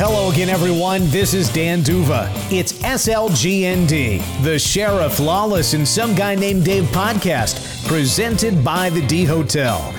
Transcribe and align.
Hello 0.00 0.30
again, 0.30 0.48
everyone. 0.48 1.00
This 1.10 1.34
is 1.34 1.52
Dan 1.52 1.82
D'Uva. 1.82 2.30
It's 2.52 2.72
SLGND, 2.84 4.44
the 4.44 4.56
Sheriff 4.56 5.18
Lawless 5.18 5.74
and 5.74 5.86
Some 5.86 6.14
Guy 6.14 6.36
Named 6.36 6.64
Dave 6.64 6.84
podcast, 6.84 7.84
presented 7.88 8.64
by 8.64 8.90
the 8.90 9.04
D 9.08 9.24
Hotel. 9.24 9.92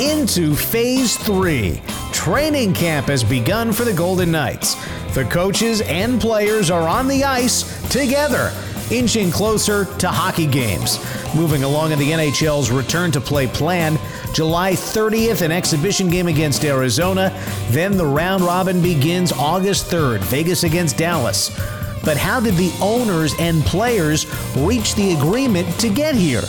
Into 0.00 0.54
phase 0.54 1.18
three. 1.18 1.82
Training 2.10 2.72
camp 2.72 3.08
has 3.08 3.22
begun 3.22 3.70
for 3.70 3.84
the 3.84 3.92
Golden 3.92 4.30
Knights. 4.30 4.76
The 5.12 5.26
coaches 5.26 5.82
and 5.82 6.18
players 6.18 6.70
are 6.70 6.88
on 6.88 7.06
the 7.06 7.22
ice 7.24 7.86
together, 7.90 8.50
inching 8.90 9.30
closer 9.30 9.84
to 9.98 10.08
hockey 10.08 10.46
games. 10.46 10.98
Moving 11.34 11.64
along 11.64 11.92
in 11.92 11.98
the 11.98 12.12
NHL's 12.12 12.70
return 12.70 13.10
to 13.10 13.20
play 13.20 13.46
plan, 13.46 13.98
July 14.34 14.72
30th, 14.72 15.42
an 15.42 15.52
exhibition 15.52 16.08
game 16.08 16.26
against 16.26 16.64
Arizona. 16.64 17.32
Then 17.70 17.96
the 17.96 18.04
round 18.04 18.42
robin 18.42 18.82
begins 18.82 19.30
August 19.30 19.86
3rd, 19.86 20.18
Vegas 20.22 20.64
against 20.64 20.98
Dallas. 20.98 21.56
But 22.04 22.16
how 22.16 22.40
did 22.40 22.56
the 22.56 22.72
owners 22.82 23.32
and 23.38 23.62
players 23.62 24.26
reach 24.56 24.96
the 24.96 25.14
agreement 25.14 25.68
to 25.78 25.88
get 25.88 26.16
here? 26.16 26.42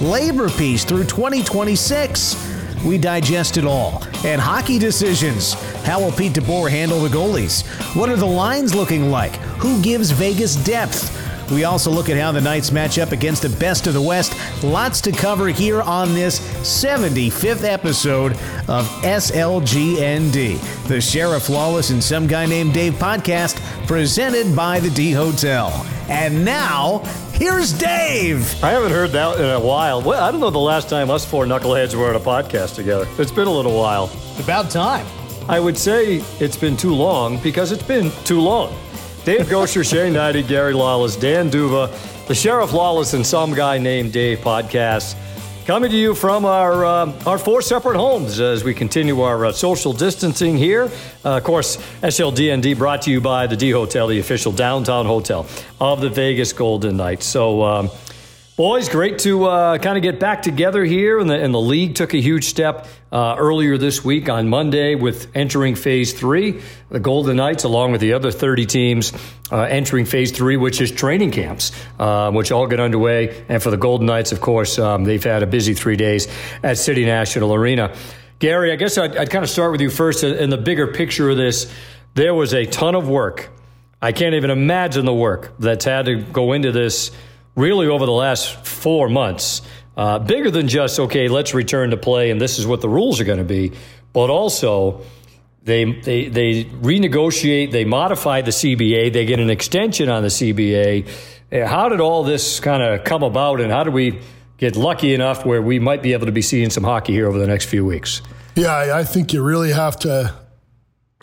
Labor 0.00 0.48
peace 0.48 0.84
through 0.84 1.04
2026. 1.04 2.82
We 2.82 2.96
digest 2.96 3.58
it 3.58 3.64
all. 3.66 4.02
And 4.24 4.40
hockey 4.40 4.78
decisions. 4.78 5.52
How 5.84 6.00
will 6.00 6.12
Pete 6.12 6.32
DeBoer 6.32 6.70
handle 6.70 7.00
the 7.00 7.08
goalies? 7.10 7.66
What 7.94 8.08
are 8.08 8.16
the 8.16 8.26
lines 8.26 8.74
looking 8.74 9.10
like? 9.10 9.36
Who 9.58 9.82
gives 9.82 10.12
Vegas 10.12 10.56
depth? 10.56 11.14
We 11.50 11.64
also 11.64 11.90
look 11.90 12.08
at 12.08 12.18
how 12.18 12.32
the 12.32 12.40
Knights 12.40 12.70
match 12.72 12.98
up 12.98 13.12
against 13.12 13.42
the 13.42 13.48
best 13.48 13.86
of 13.86 13.94
the 13.94 14.02
West. 14.02 14.34
Lots 14.62 15.00
to 15.02 15.12
cover 15.12 15.48
here 15.48 15.80
on 15.80 16.14
this 16.14 16.40
75th 16.60 17.64
episode 17.64 18.32
of 18.68 18.86
SLGND, 19.02 20.86
the 20.88 21.00
Sheriff 21.00 21.48
Lawless 21.48 21.90
and 21.90 22.02
Some 22.02 22.26
Guy 22.26 22.46
Named 22.46 22.74
Dave 22.74 22.94
podcast, 22.94 23.56
presented 23.86 24.54
by 24.54 24.80
the 24.80 24.90
D 24.90 25.12
Hotel. 25.12 25.70
And 26.08 26.44
now, 26.44 26.98
here's 27.32 27.72
Dave. 27.72 28.62
I 28.62 28.70
haven't 28.70 28.92
heard 28.92 29.10
that 29.10 29.38
in 29.38 29.44
a 29.44 29.60
while. 29.60 30.02
Well, 30.02 30.22
I 30.22 30.30
don't 30.30 30.40
know 30.40 30.50
the 30.50 30.58
last 30.58 30.88
time 30.88 31.10
us 31.10 31.24
four 31.24 31.44
knuckleheads 31.44 31.94
were 31.94 32.08
on 32.08 32.16
a 32.16 32.20
podcast 32.20 32.74
together. 32.74 33.06
It's 33.18 33.30
been 33.32 33.46
a 33.48 33.52
little 33.52 33.76
while. 33.78 34.10
About 34.38 34.70
time. 34.70 35.06
I 35.48 35.60
would 35.60 35.78
say 35.78 36.16
it's 36.40 36.56
been 36.56 36.76
too 36.76 36.94
long 36.94 37.38
because 37.42 37.72
it's 37.72 37.82
been 37.82 38.10
too 38.24 38.40
long. 38.40 38.74
Dave 39.28 39.44
Goucher, 39.44 39.86
Shane 39.86 40.14
Hnidy, 40.14 40.48
Gary 40.48 40.72
Lawless, 40.72 41.14
Dan 41.14 41.50
D'Uva, 41.50 41.92
the 42.28 42.34
Sheriff 42.34 42.72
Lawless, 42.72 43.12
and 43.12 43.26
some 43.26 43.52
guy 43.52 43.76
named 43.76 44.10
Dave 44.10 44.38
podcast. 44.38 45.16
Coming 45.66 45.90
to 45.90 45.96
you 45.98 46.14
from 46.14 46.46
our 46.46 46.86
uh, 46.86 47.12
our 47.26 47.36
four 47.36 47.60
separate 47.60 47.98
homes 47.98 48.40
as 48.40 48.64
we 48.64 48.72
continue 48.72 49.20
our 49.20 49.44
uh, 49.44 49.52
social 49.52 49.92
distancing 49.92 50.56
here. 50.56 50.84
Uh, 51.26 51.36
of 51.36 51.44
course, 51.44 51.76
SLGND 52.00 52.78
brought 52.78 53.02
to 53.02 53.10
you 53.10 53.20
by 53.20 53.46
the 53.46 53.54
D 53.54 53.68
Hotel, 53.68 54.06
the 54.06 54.18
official 54.18 54.50
downtown 54.50 55.04
hotel 55.04 55.44
of 55.78 56.00
the 56.00 56.08
Vegas 56.08 56.54
Golden 56.54 56.96
Knights. 56.96 57.26
So, 57.26 57.62
um, 57.64 57.90
Boys, 58.58 58.88
great 58.88 59.20
to 59.20 59.44
uh, 59.44 59.78
kind 59.78 59.96
of 59.96 60.02
get 60.02 60.18
back 60.18 60.42
together 60.42 60.84
here. 60.84 61.20
And 61.20 61.30
the, 61.30 61.40
and 61.40 61.54
the 61.54 61.60
league 61.60 61.94
took 61.94 62.12
a 62.12 62.20
huge 62.20 62.46
step 62.46 62.88
uh, 63.12 63.36
earlier 63.38 63.78
this 63.78 64.04
week 64.04 64.28
on 64.28 64.48
Monday 64.48 64.96
with 64.96 65.30
entering 65.36 65.76
phase 65.76 66.12
three. 66.12 66.60
The 66.88 66.98
Golden 66.98 67.36
Knights, 67.36 67.62
along 67.62 67.92
with 67.92 68.00
the 68.00 68.14
other 68.14 68.32
30 68.32 68.66
teams, 68.66 69.12
uh, 69.52 69.60
entering 69.60 70.06
phase 70.06 70.32
three, 70.32 70.56
which 70.56 70.80
is 70.80 70.90
training 70.90 71.30
camps, 71.30 71.70
uh, 72.00 72.32
which 72.32 72.50
all 72.50 72.66
get 72.66 72.80
underway. 72.80 73.44
And 73.48 73.62
for 73.62 73.70
the 73.70 73.76
Golden 73.76 74.08
Knights, 74.08 74.32
of 74.32 74.40
course, 74.40 74.76
um, 74.80 75.04
they've 75.04 75.22
had 75.22 75.44
a 75.44 75.46
busy 75.46 75.74
three 75.74 75.94
days 75.94 76.26
at 76.64 76.78
City 76.78 77.04
National 77.04 77.54
Arena. 77.54 77.94
Gary, 78.40 78.72
I 78.72 78.74
guess 78.74 78.98
I'd, 78.98 79.16
I'd 79.16 79.30
kind 79.30 79.44
of 79.44 79.50
start 79.50 79.70
with 79.70 79.82
you 79.82 79.88
first 79.88 80.24
in 80.24 80.50
the 80.50 80.58
bigger 80.58 80.88
picture 80.88 81.30
of 81.30 81.36
this. 81.36 81.72
There 82.14 82.34
was 82.34 82.54
a 82.54 82.66
ton 82.66 82.96
of 82.96 83.08
work. 83.08 83.50
I 84.02 84.10
can't 84.10 84.34
even 84.34 84.50
imagine 84.50 85.04
the 85.04 85.14
work 85.14 85.52
that's 85.60 85.84
had 85.84 86.06
to 86.06 86.16
go 86.16 86.54
into 86.54 86.72
this 86.72 87.12
really 87.58 87.88
over 87.88 88.06
the 88.06 88.12
last 88.12 88.64
four 88.64 89.08
months, 89.08 89.62
uh, 89.96 90.20
bigger 90.20 90.50
than 90.50 90.68
just, 90.68 91.00
okay, 91.00 91.26
let's 91.28 91.54
return 91.54 91.90
to 91.90 91.96
play 91.96 92.30
and 92.30 92.40
this 92.40 92.58
is 92.58 92.66
what 92.66 92.80
the 92.80 92.88
rules 92.88 93.20
are 93.20 93.24
going 93.24 93.38
to 93.38 93.44
be, 93.44 93.72
but 94.12 94.30
also 94.30 95.02
they, 95.64 95.84
they, 96.00 96.28
they 96.28 96.64
renegotiate, 96.64 97.72
they 97.72 97.84
modify 97.84 98.42
the 98.42 98.52
CBA, 98.52 99.12
they 99.12 99.26
get 99.26 99.40
an 99.40 99.50
extension 99.50 100.08
on 100.08 100.22
the 100.22 100.28
CBA. 100.28 101.08
Uh, 101.50 101.66
how 101.66 101.88
did 101.88 102.00
all 102.00 102.22
this 102.22 102.60
kind 102.60 102.82
of 102.82 103.02
come 103.02 103.24
about 103.24 103.60
and 103.60 103.72
how 103.72 103.82
did 103.82 103.92
we 103.92 104.20
get 104.56 104.76
lucky 104.76 105.12
enough 105.12 105.44
where 105.44 105.60
we 105.60 105.80
might 105.80 106.00
be 106.00 106.12
able 106.12 106.26
to 106.26 106.32
be 106.32 106.42
seeing 106.42 106.70
some 106.70 106.84
hockey 106.84 107.12
here 107.12 107.26
over 107.26 107.38
the 107.38 107.46
next 107.48 107.64
few 107.64 107.84
weeks? 107.84 108.22
Yeah, 108.54 108.96
I 108.96 109.02
think 109.02 109.32
you 109.32 109.42
really 109.42 109.72
have 109.72 109.98
to 110.00 110.32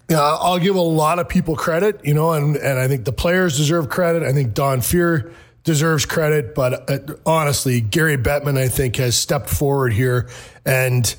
yeah, 0.10 0.22
I'll 0.22 0.60
give 0.60 0.76
a 0.76 0.82
lot 0.82 1.18
of 1.18 1.28
people 1.30 1.56
credit, 1.56 2.06
you 2.06 2.14
know, 2.14 2.34
and, 2.34 2.56
and 2.58 2.78
I 2.78 2.88
think 2.88 3.06
the 3.06 3.12
players 3.12 3.58
deserve 3.58 3.90
credit. 3.90 4.22
I 4.22 4.34
think 4.34 4.54
Don 4.54 4.80
Fehr 4.80 5.34
deserves 5.66 6.06
credit, 6.06 6.56
but 6.56 6.90
uh, 6.90 7.16
honestly, 7.26 7.82
Gary 7.82 8.18
Bettman, 8.18 8.58
I 8.58 8.70
think, 8.70 8.96
has 8.96 9.18
stepped 9.18 9.50
forward 9.50 9.92
here. 9.92 10.30
And, 10.66 11.14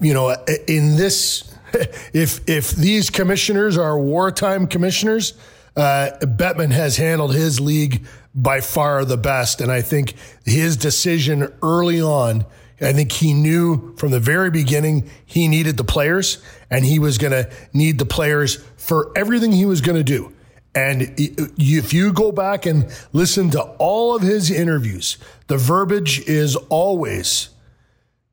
you 0.00 0.14
know, 0.14 0.34
in 0.66 0.96
this, 0.96 1.54
if, 2.12 2.40
if 2.48 2.72
these 2.72 3.10
commissioners 3.10 3.76
are 3.76 3.96
wartime 3.98 4.66
commissioners, 4.66 5.34
uh, 5.76 6.10
Bettman 6.22 6.72
has 6.72 6.96
handled 6.96 7.34
his 7.34 7.60
league 7.60 8.06
by 8.34 8.60
far 8.60 9.04
the 9.04 9.18
best. 9.18 9.60
And 9.60 9.70
I 9.70 9.82
think 9.82 10.14
his 10.44 10.76
decision 10.76 11.52
early 11.62 12.00
on, 12.00 12.46
I 12.80 12.92
think 12.92 13.12
he 13.12 13.34
knew 13.34 13.94
from 13.96 14.10
the 14.10 14.20
very 14.20 14.50
beginning 14.50 15.10
he 15.26 15.46
needed 15.46 15.76
the 15.76 15.84
players 15.84 16.42
and 16.70 16.84
he 16.84 16.98
was 16.98 17.18
going 17.18 17.32
to 17.32 17.50
need 17.72 17.98
the 17.98 18.06
players 18.06 18.56
for 18.76 19.12
everything 19.14 19.52
he 19.52 19.66
was 19.66 19.80
going 19.80 19.96
to 19.96 20.04
do. 20.04 20.33
And 20.74 21.14
if 21.16 21.92
you 21.92 22.12
go 22.12 22.32
back 22.32 22.66
and 22.66 22.86
listen 23.12 23.50
to 23.50 23.62
all 23.78 24.16
of 24.16 24.22
his 24.22 24.50
interviews, 24.50 25.18
the 25.46 25.56
verbiage 25.56 26.20
is 26.26 26.56
always 26.68 27.50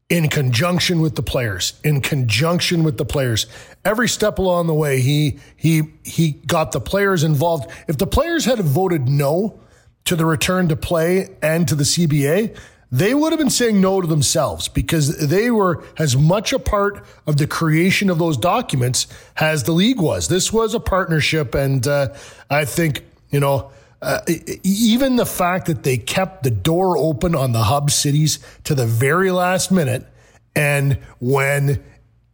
in 0.09 0.27
conjunction 0.27 1.01
with 1.01 1.15
the 1.15 1.23
players, 1.23 1.79
in 1.83 2.01
conjunction 2.01 2.83
with 2.83 2.97
the 2.97 3.05
players. 3.05 3.45
Every 3.85 4.09
step 4.09 4.39
along 4.39 4.67
the 4.67 4.73
way, 4.73 4.99
he 4.99 5.39
he 5.55 5.83
he 6.03 6.31
got 6.31 6.71
the 6.71 6.81
players 6.81 7.23
involved. 7.23 7.71
If 7.87 7.97
the 7.97 8.07
players 8.07 8.43
had 8.45 8.59
voted 8.59 9.07
no 9.07 9.59
to 10.05 10.15
the 10.15 10.25
return 10.25 10.67
to 10.67 10.75
play 10.75 11.29
and 11.41 11.67
to 11.67 11.75
the 11.75 11.83
CBA, 11.83 12.57
they 12.91 13.13
would 13.13 13.31
have 13.31 13.39
been 13.39 13.49
saying 13.49 13.79
no 13.79 14.01
to 14.01 14.07
themselves 14.07 14.67
because 14.67 15.29
they 15.29 15.49
were 15.49 15.83
as 15.97 16.17
much 16.17 16.51
a 16.51 16.59
part 16.59 17.05
of 17.25 17.37
the 17.37 17.47
creation 17.47 18.09
of 18.09 18.19
those 18.19 18.35
documents 18.35 19.07
as 19.37 19.63
the 19.63 19.71
league 19.71 20.01
was. 20.01 20.27
This 20.27 20.51
was 20.51 20.73
a 20.73 20.79
partnership, 20.79 21.55
and 21.55 21.85
uh, 21.87 22.13
I 22.49 22.65
think 22.65 23.05
you 23.29 23.39
know. 23.39 23.71
Uh, 24.03 24.19
even 24.63 25.17
the 25.17 25.27
fact 25.27 25.67
that 25.67 25.83
they 25.83 25.95
kept 25.95 26.41
the 26.41 26.49
door 26.49 26.97
open 26.97 27.35
on 27.35 27.51
the 27.51 27.61
hub 27.61 27.91
cities 27.91 28.39
to 28.63 28.73
the 28.73 28.87
very 28.87 29.29
last 29.29 29.71
minute, 29.71 30.07
and 30.55 30.97
when 31.19 31.83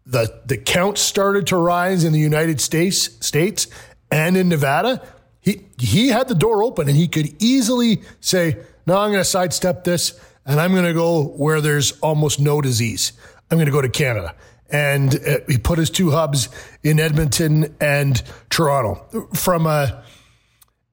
the 0.05 0.33
the 0.45 0.55
count 0.55 0.97
started 0.97 1.45
to 1.47 1.57
rise 1.57 2.05
in 2.05 2.13
the 2.13 2.19
United 2.19 2.61
States 2.61 3.09
states 3.19 3.67
and 4.09 4.37
in 4.37 4.47
Nevada, 4.47 5.05
he 5.41 5.65
he 5.77 6.07
had 6.07 6.29
the 6.29 6.35
door 6.35 6.63
open 6.63 6.87
and 6.87 6.95
he 6.95 7.09
could 7.09 7.35
easily 7.43 8.01
say, 8.21 8.55
"No, 8.85 8.97
I'm 8.97 9.11
going 9.11 9.19
to 9.19 9.25
sidestep 9.25 9.83
this 9.83 10.17
and 10.47 10.59
I'm 10.59 10.71
going 10.71 10.85
to 10.85 10.93
go 10.93 11.23
where 11.23 11.61
there's 11.61 11.91
almost 11.99 12.39
no 12.39 12.61
disease. 12.61 13.11
I'm 13.51 13.57
going 13.57 13.67
to 13.67 13.71
go 13.71 13.81
to 13.81 13.89
Canada. 13.89 14.33
And 14.69 15.15
uh, 15.15 15.39
he 15.47 15.57
put 15.57 15.77
his 15.77 15.89
two 15.89 16.11
hubs 16.11 16.49
in 16.83 16.99
Edmonton 16.99 17.75
and 17.79 18.21
Toronto. 18.49 19.27
From 19.33 19.65
a, 19.65 20.03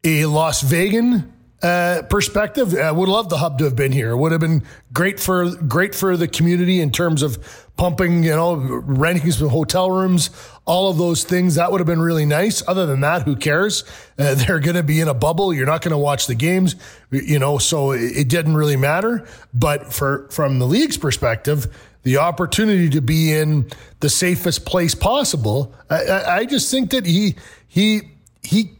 a 0.04 0.26
Las 0.26 0.60
Vegan 0.60 1.32
uh, 1.62 2.02
perspective, 2.10 2.74
I 2.74 2.92
would 2.92 3.08
love 3.08 3.30
the 3.30 3.38
hub 3.38 3.58
to 3.58 3.64
have 3.64 3.74
been 3.74 3.90
here. 3.90 4.10
It 4.10 4.16
would 4.16 4.32
have 4.32 4.40
been 4.40 4.64
great 4.92 5.18
for 5.18 5.50
great 5.50 5.94
for 5.94 6.16
the 6.16 6.28
community 6.28 6.80
in 6.80 6.90
terms 6.92 7.22
of 7.22 7.66
pumping, 7.76 8.22
you 8.22 8.30
know, 8.36 8.54
renting 8.54 9.30
some 9.32 9.48
hotel 9.48 9.90
rooms, 9.90 10.30
all 10.66 10.90
of 10.90 10.98
those 10.98 11.24
things. 11.24 11.56
That 11.56 11.70
would 11.70 11.80
have 11.80 11.86
been 11.86 12.00
really 12.00 12.26
nice. 12.26 12.62
Other 12.66 12.86
than 12.86 13.00
that, 13.00 13.22
who 13.22 13.36
cares? 13.36 13.84
Uh, 14.18 14.34
they're 14.46 14.60
going 14.60 14.76
to 14.76 14.82
be 14.82 15.00
in 15.00 15.08
a 15.08 15.14
bubble. 15.14 15.52
You're 15.52 15.66
not 15.66 15.82
going 15.82 15.92
to 15.92 15.98
watch 15.98 16.26
the 16.26 16.34
games, 16.34 16.76
you 17.10 17.38
know, 17.38 17.58
so 17.58 17.92
it, 17.92 18.16
it 18.16 18.28
didn't 18.28 18.56
really 18.56 18.76
matter. 18.76 19.26
But 19.52 19.92
for 19.92 20.28
from 20.30 20.58
the 20.58 20.66
league's 20.66 20.96
perspective, 20.96 21.66
the 22.02 22.18
opportunity 22.18 22.90
to 22.90 23.00
be 23.00 23.32
in 23.32 23.70
the 24.00 24.10
safest 24.10 24.66
place 24.66 24.94
possible, 24.94 25.74
I, 25.88 26.04
I, 26.04 26.36
I 26.36 26.44
just 26.44 26.70
think 26.70 26.90
that 26.90 27.06
he 27.06 27.36
he 27.66 28.02
he 28.42 28.72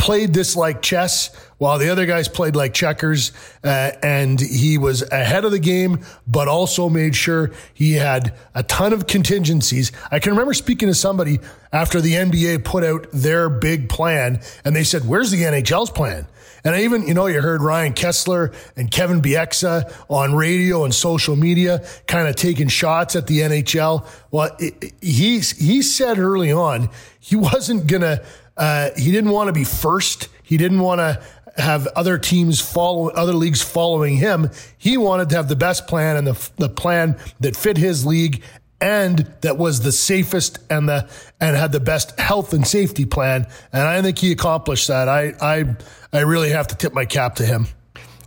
played 0.00 0.32
this 0.32 0.56
like 0.56 0.80
chess 0.80 1.28
while 1.58 1.78
the 1.78 1.90
other 1.90 2.06
guys 2.06 2.26
played 2.26 2.56
like 2.56 2.72
checkers. 2.72 3.32
Uh, 3.62 3.92
and 4.02 4.40
he 4.40 4.78
was 4.78 5.02
ahead 5.12 5.44
of 5.44 5.52
the 5.52 5.58
game, 5.58 6.00
but 6.26 6.48
also 6.48 6.88
made 6.88 7.14
sure 7.14 7.50
he 7.74 7.92
had 7.92 8.34
a 8.54 8.62
ton 8.62 8.94
of 8.94 9.06
contingencies. 9.06 9.92
I 10.10 10.18
can 10.18 10.32
remember 10.32 10.54
speaking 10.54 10.88
to 10.88 10.94
somebody 10.94 11.38
after 11.70 12.00
the 12.00 12.14
NBA 12.14 12.64
put 12.64 12.82
out 12.82 13.08
their 13.12 13.50
big 13.50 13.90
plan 13.90 14.40
and 14.64 14.74
they 14.74 14.84
said, 14.84 15.06
Where's 15.06 15.30
the 15.30 15.42
NHL's 15.42 15.90
plan? 15.90 16.26
And 16.64 16.74
I 16.74 16.82
even, 16.82 17.06
you 17.06 17.14
know, 17.14 17.26
you 17.26 17.40
heard 17.40 17.62
Ryan 17.62 17.92
Kesler 17.92 18.54
and 18.76 18.90
Kevin 18.90 19.20
Bieksa 19.20 19.92
on 20.08 20.34
radio 20.34 20.84
and 20.84 20.94
social 20.94 21.36
media 21.36 21.86
kind 22.06 22.28
of 22.28 22.36
taking 22.36 22.68
shots 22.68 23.16
at 23.16 23.26
the 23.26 23.40
NHL. 23.40 24.06
Well, 24.30 24.54
it, 24.58 24.92
he's, 25.00 25.52
he 25.52 25.82
said 25.82 26.18
early 26.18 26.52
on 26.52 26.90
he 27.18 27.36
wasn't 27.36 27.86
going 27.86 28.02
to, 28.02 28.24
uh, 28.56 28.90
he 28.96 29.10
didn't 29.10 29.30
want 29.30 29.48
to 29.48 29.52
be 29.52 29.64
first. 29.64 30.28
He 30.42 30.56
didn't 30.56 30.80
want 30.80 30.98
to 30.98 31.22
have 31.56 31.86
other 31.88 32.18
teams 32.18 32.60
follow, 32.60 33.08
other 33.08 33.34
leagues 33.34 33.62
following 33.62 34.16
him. 34.16 34.50
He 34.78 34.96
wanted 34.96 35.28
to 35.30 35.36
have 35.36 35.48
the 35.48 35.56
best 35.56 35.86
plan 35.86 36.16
and 36.16 36.26
the, 36.26 36.50
the 36.56 36.68
plan 36.68 37.18
that 37.40 37.56
fit 37.56 37.76
his 37.76 38.06
league 38.06 38.42
and 38.80 39.30
that 39.42 39.58
was 39.58 39.80
the 39.80 39.92
safest 39.92 40.58
and 40.70 40.88
the 40.88 41.08
and 41.40 41.56
had 41.56 41.72
the 41.72 41.80
best 41.80 42.18
health 42.18 42.52
and 42.52 42.66
safety 42.66 43.04
plan. 43.04 43.46
And 43.72 43.82
I 43.82 44.00
think 44.02 44.18
he 44.18 44.32
accomplished 44.32 44.88
that. 44.88 45.08
I 45.08 45.34
I 45.40 45.76
I 46.12 46.20
really 46.20 46.50
have 46.50 46.68
to 46.68 46.74
tip 46.74 46.94
my 46.94 47.04
cap 47.04 47.36
to 47.36 47.46
him. 47.46 47.66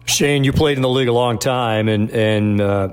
Shane, 0.05 0.43
you 0.43 0.51
played 0.53 0.77
in 0.77 0.81
the 0.81 0.89
league 0.89 1.07
a 1.07 1.13
long 1.13 1.39
time, 1.39 1.87
and 1.87 2.09
and 2.11 2.61
uh, 2.61 2.89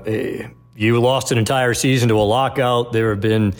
you 0.75 0.99
lost 0.99 1.31
an 1.31 1.37
entire 1.37 1.73
season 1.73 2.09
to 2.09 2.15
a 2.15 2.23
lockout. 2.23 2.93
There 2.93 3.11
have 3.11 3.21
been 3.21 3.53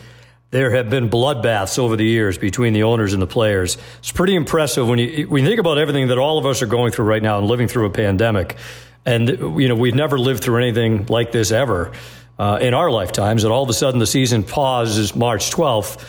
there 0.51 0.71
have 0.71 0.89
been 0.89 1.09
bloodbaths 1.09 1.80
over 1.80 1.95
the 1.95 2.06
years 2.06 2.38
between 2.38 2.74
the 2.74 2.83
owners 2.83 3.13
and 3.13 3.21
the 3.21 3.27
players. 3.27 3.77
It's 4.00 4.12
pretty 4.12 4.36
impressive 4.36 4.88
when 4.88 5.00
you 5.00 5.27
when 5.27 5.44
you 5.44 5.50
think 5.50 5.59
about 5.59 5.77
everything 5.77 6.09
that 6.09 6.18
all 6.18 6.38
of 6.38 6.45
us 6.45 6.62
are 6.62 6.68
going 6.68 6.92
through 6.92 7.06
right 7.06 7.24
now 7.24 7.39
and 7.39 7.48
living 7.48 7.68
through 7.68 7.86
a 7.86 7.89
pandemic. 7.89 8.57
And 9.06 9.30
you 9.30 9.69
know 9.69 9.75
we've 9.75 9.95
never 9.95 10.19
lived 10.19 10.44
through 10.44 10.57
anything 10.57 11.06
like 11.07 11.31
this 11.31 11.51
ever 11.51 11.94
uh, 12.38 12.59
in 12.62 12.74
our 12.74 12.92
lifetimes. 12.92 13.45
And 13.45 13.53
all 13.53 13.63
of 13.63 13.69
a 13.69 13.74
sudden 13.74 14.00
the 14.00 14.07
season 14.07 14.44
pauses 14.44 15.15
March 15.15 15.51
12th. 15.51 16.06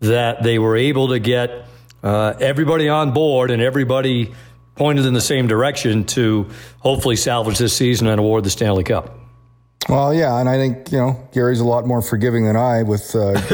That 0.00 0.42
they 0.42 0.58
were 0.58 0.76
able 0.76 1.08
to 1.08 1.18
get 1.18 1.66
uh, 2.02 2.34
everybody 2.38 2.90
on 2.90 3.12
board 3.12 3.50
and 3.50 3.62
everybody 3.62 4.34
pointed 4.74 5.06
in 5.06 5.14
the 5.14 5.22
same 5.22 5.46
direction 5.46 6.04
to 6.04 6.50
hopefully 6.80 7.16
salvage 7.16 7.56
this 7.56 7.74
season 7.74 8.06
and 8.06 8.20
award 8.20 8.44
the 8.44 8.50
Stanley 8.50 8.84
Cup. 8.84 9.25
Well, 9.88 10.12
yeah, 10.12 10.40
and 10.40 10.48
I 10.48 10.56
think 10.56 10.90
you 10.90 10.98
know 10.98 11.28
Gary's 11.32 11.60
a 11.60 11.64
lot 11.64 11.86
more 11.86 12.02
forgiving 12.02 12.44
than 12.44 12.56
I 12.56 12.82
with 12.82 13.14
uh, 13.14 13.32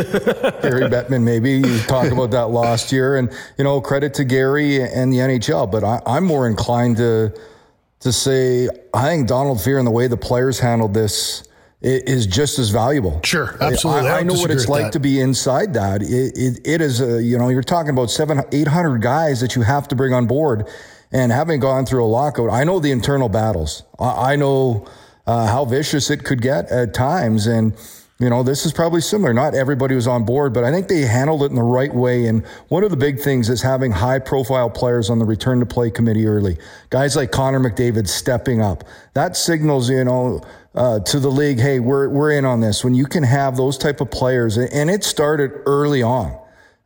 Gary 0.63 0.89
Bettman. 0.89 1.23
Maybe 1.23 1.53
you 1.53 1.79
talked 1.81 2.11
about 2.11 2.31
that 2.31 2.49
last 2.49 2.91
year, 2.91 3.17
and 3.17 3.31
you 3.59 3.65
know 3.65 3.81
credit 3.81 4.15
to 4.15 4.25
Gary 4.25 4.83
and 4.83 5.13
the 5.13 5.19
NHL. 5.19 5.71
But 5.71 5.85
I, 5.85 6.01
I'm 6.07 6.25
more 6.25 6.47
inclined 6.47 6.97
to 6.97 7.39
to 8.01 8.13
say 8.13 8.69
I 8.95 9.09
think 9.09 9.29
Donald 9.29 9.59
Fehr 9.59 9.79
and 9.79 9.87
the 9.87 9.93
way 9.93 10.07
the 10.07 10.17
players 10.17 10.59
handled 10.59 10.95
this 10.95 11.45
is 11.83 12.27
just 12.27 12.59
as 12.59 12.71
valuable. 12.71 13.21
Sure, 13.25 13.57
absolutely. 13.61 14.09
I, 14.09 14.21
I 14.21 14.23
know 14.23 14.35
what 14.35 14.53
it's 14.53 14.69
like 14.69 14.85
that. 14.85 14.93
to 14.93 15.01
be 15.01 15.21
inside 15.21 15.75
that. 15.75 16.01
It, 16.01 16.33
it, 16.37 16.61
it 16.65 16.81
is 16.81 17.01
a, 17.01 17.21
you 17.21 17.37
know, 17.37 17.49
you're 17.49 17.63
talking 17.63 17.91
about 17.91 18.09
seven, 18.09 18.41
800 18.53 19.03
guys 19.03 19.41
that 19.41 19.57
you 19.57 19.63
have 19.63 19.89
to 19.89 19.97
bring 19.97 20.15
on 20.15 20.27
board. 20.27 20.69
And 21.11 21.33
having 21.33 21.59
gone 21.59 21.85
through 21.85 22.05
a 22.05 22.07
lockout, 22.07 22.51
I 22.51 22.63
know 22.63 22.79
the 22.79 22.93
internal 22.93 23.29
battles. 23.29 23.83
I, 23.99 24.35
I 24.35 24.37
know 24.37 24.87
uh, 25.27 25.47
how 25.47 25.65
vicious 25.65 26.11
it 26.11 26.25
could 26.25 26.43
get 26.43 26.71
at 26.71 26.95
times. 26.95 27.47
And, 27.47 27.77
you 28.19 28.31
know, 28.31 28.43
this 28.43 28.65
is 28.67 28.73
probably 28.73 29.01
similar. 29.01 29.33
Not 29.33 29.55
everybody 29.55 29.95
was 29.95 30.07
on 30.07 30.25
board, 30.25 30.53
but 30.53 30.65
I 30.65 30.71
think 30.71 30.89
they 30.89 31.03
handled 31.03 31.43
it 31.43 31.47
in 31.47 31.57
the 31.57 31.63
right 31.63 31.95
way. 31.95 32.27
And 32.27 32.47
one 32.69 32.85
of 32.85 32.91
the 32.91 32.97
big 32.97 33.21
things 33.21 33.49
is 33.49 33.63
having 33.63 33.91
high 33.91 34.19
profile 34.19 34.71
players 34.71 35.11
on 35.11 35.19
the 35.19 35.25
return 35.25 35.61
to 35.61 35.67
play 35.67 35.91
committee 35.91 36.27
early. 36.27 36.57
Guys 36.91 37.17
like 37.17 37.33
Connor 37.33 37.61
McDavid 37.61 38.09
stepping 38.09 38.61
up. 38.61 38.85
That 39.15 39.37
signals, 39.37 39.91
you 39.91 40.05
know, 40.05 40.43
uh, 40.75 41.01
to 41.01 41.21
the 41.21 41.31
league, 41.31 41.59
hey, 41.59 41.81
we're, 41.81 42.09
we're 42.09 42.33
in 42.33 42.45
on 42.45 42.61
this. 42.61 42.83
When 42.85 42.95
you 42.95 43.07
can 43.07 43.23
have 43.23 43.57
those 43.57 43.77
type 43.77 44.01
of 44.01 44.11
players, 44.11 44.57
and 44.57 44.91
it 44.91 45.05
started 45.05 45.53
early 45.67 46.03
on. 46.03 46.39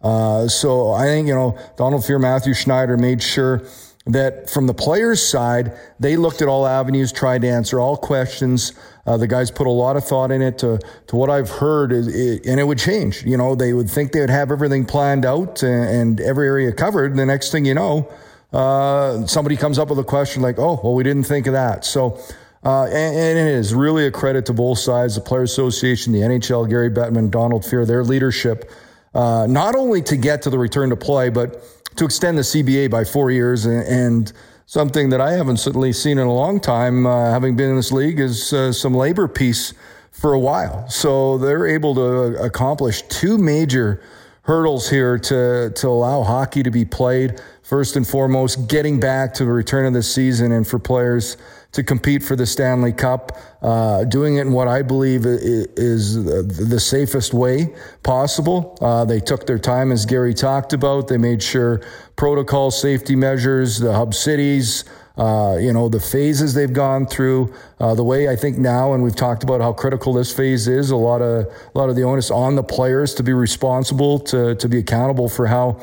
Uh, 0.02 0.46
so 0.46 0.90
I 0.92 1.04
think, 1.04 1.28
you 1.28 1.34
know, 1.34 1.58
Donald 1.76 2.02
Fehr, 2.02 2.20
Mathieu 2.20 2.54
Schneider 2.54 2.96
made 2.96 3.22
sure 3.22 3.62
that 4.06 4.48
from 4.48 4.66
the 4.68 4.74
players' 4.74 5.26
side, 5.26 5.72
they 5.98 6.16
looked 6.16 6.40
at 6.40 6.48
all 6.48 6.66
avenues, 6.66 7.12
tried 7.12 7.42
to 7.42 7.48
answer 7.48 7.80
all 7.80 7.96
questions. 7.96 8.72
Uh, 9.04 9.16
the 9.16 9.26
guys 9.26 9.50
put 9.50 9.66
a 9.66 9.70
lot 9.70 9.96
of 9.96 10.04
thought 10.04 10.30
in 10.30 10.42
it. 10.42 10.58
To 10.58 10.78
to 11.08 11.16
what 11.16 11.28
I've 11.28 11.50
heard, 11.50 11.92
is, 11.92 12.06
it, 12.06 12.46
and 12.46 12.60
it 12.60 12.64
would 12.64 12.78
change. 12.78 13.24
You 13.24 13.36
know, 13.36 13.54
they 13.54 13.72
would 13.72 13.90
think 13.90 14.12
they 14.12 14.20
would 14.20 14.30
have 14.30 14.52
everything 14.52 14.84
planned 14.84 15.26
out 15.26 15.62
and, 15.62 15.88
and 15.88 16.20
every 16.20 16.46
area 16.46 16.72
covered. 16.72 17.10
And 17.10 17.18
the 17.18 17.26
next 17.26 17.50
thing 17.50 17.64
you 17.64 17.74
know, 17.74 18.08
uh, 18.52 19.26
somebody 19.26 19.56
comes 19.56 19.78
up 19.78 19.90
with 19.90 19.98
a 19.98 20.04
question 20.04 20.40
like, 20.40 20.58
"Oh, 20.58 20.80
well, 20.82 20.94
we 20.94 21.02
didn't 21.02 21.24
think 21.24 21.46
of 21.46 21.52
that." 21.52 21.84
So. 21.84 22.20
Uh, 22.64 22.86
and, 22.86 23.16
and, 23.16 23.38
it 23.38 23.54
is 23.54 23.72
really 23.72 24.06
a 24.06 24.10
credit 24.10 24.44
to 24.44 24.52
both 24.52 24.78
sides, 24.78 25.14
the 25.14 25.20
Players 25.20 25.52
Association, 25.52 26.12
the 26.12 26.18
NHL, 26.18 26.68
Gary 26.68 26.90
Bettman, 26.90 27.30
Donald 27.30 27.62
Fehr, 27.62 27.86
their 27.86 28.02
leadership, 28.02 28.72
uh, 29.14 29.46
not 29.48 29.76
only 29.76 30.02
to 30.02 30.16
get 30.16 30.42
to 30.42 30.50
the 30.50 30.58
return 30.58 30.90
to 30.90 30.96
play, 30.96 31.28
but 31.28 31.62
to 31.96 32.04
extend 32.04 32.38
the 32.38 32.42
CBA 32.42 32.90
by 32.90 33.04
four 33.04 33.30
years. 33.30 33.66
And, 33.66 33.86
and 33.86 34.32
something 34.66 35.10
that 35.10 35.20
I 35.20 35.32
haven't 35.32 35.58
certainly 35.58 35.92
seen 35.92 36.18
in 36.18 36.26
a 36.26 36.32
long 36.32 36.60
time, 36.60 37.06
uh, 37.06 37.30
having 37.30 37.56
been 37.56 37.70
in 37.70 37.76
this 37.76 37.92
league, 37.92 38.20
is 38.20 38.52
uh, 38.52 38.72
some 38.72 38.94
labor 38.94 39.28
peace 39.28 39.74
for 40.10 40.32
a 40.32 40.38
while. 40.38 40.88
So 40.88 41.38
they're 41.38 41.66
able 41.66 41.94
to 41.94 42.42
accomplish 42.42 43.02
two 43.02 43.38
major 43.38 44.02
hurdles 44.42 44.88
here 44.88 45.18
to, 45.18 45.72
to 45.74 45.88
allow 45.88 46.22
hockey 46.22 46.62
to 46.62 46.70
be 46.70 46.84
played. 46.84 47.40
First 47.62 47.96
and 47.96 48.06
foremost, 48.06 48.68
getting 48.68 49.00
back 49.00 49.34
to 49.34 49.44
the 49.44 49.50
return 49.50 49.86
of 49.86 49.92
the 49.92 50.02
season 50.02 50.52
and 50.52 50.66
for 50.66 50.78
players 50.78 51.36
to 51.76 51.84
compete 51.84 52.22
for 52.22 52.36
the 52.36 52.46
Stanley 52.46 52.92
Cup, 52.92 53.36
uh, 53.60 54.04
doing 54.04 54.36
it 54.36 54.46
in 54.46 54.52
what 54.52 54.66
I 54.66 54.80
believe 54.80 55.26
is 55.26 56.24
the 56.24 56.80
safest 56.80 57.34
way 57.34 57.74
possible. 58.02 58.78
Uh, 58.80 59.04
they 59.04 59.20
took 59.20 59.46
their 59.46 59.58
time, 59.58 59.92
as 59.92 60.06
Gary 60.06 60.32
talked 60.32 60.72
about. 60.72 61.06
They 61.08 61.18
made 61.18 61.42
sure 61.42 61.82
protocol 62.16 62.70
safety 62.70 63.14
measures, 63.14 63.78
the 63.78 63.92
hub 63.92 64.14
cities, 64.14 64.84
uh, 65.18 65.58
you 65.60 65.70
know, 65.74 65.90
the 65.90 66.00
phases 66.00 66.54
they've 66.54 66.72
gone 66.72 67.06
through, 67.06 67.52
uh, 67.78 67.94
the 67.94 68.04
way 68.04 68.26
I 68.28 68.36
think 68.36 68.56
now, 68.56 68.94
and 68.94 69.02
we've 69.02 69.16
talked 69.16 69.44
about 69.44 69.60
how 69.60 69.74
critical 69.74 70.14
this 70.14 70.32
phase 70.32 70.68
is. 70.68 70.90
A 70.90 70.96
lot 70.96 71.20
of 71.20 71.44
a 71.44 71.78
lot 71.78 71.90
of 71.90 71.96
the 71.96 72.04
onus 72.04 72.30
on 72.30 72.54
the 72.54 72.62
players 72.62 73.14
to 73.14 73.22
be 73.22 73.34
responsible, 73.34 74.18
to 74.20 74.54
to 74.54 74.68
be 74.68 74.78
accountable 74.78 75.28
for 75.28 75.46
how 75.46 75.78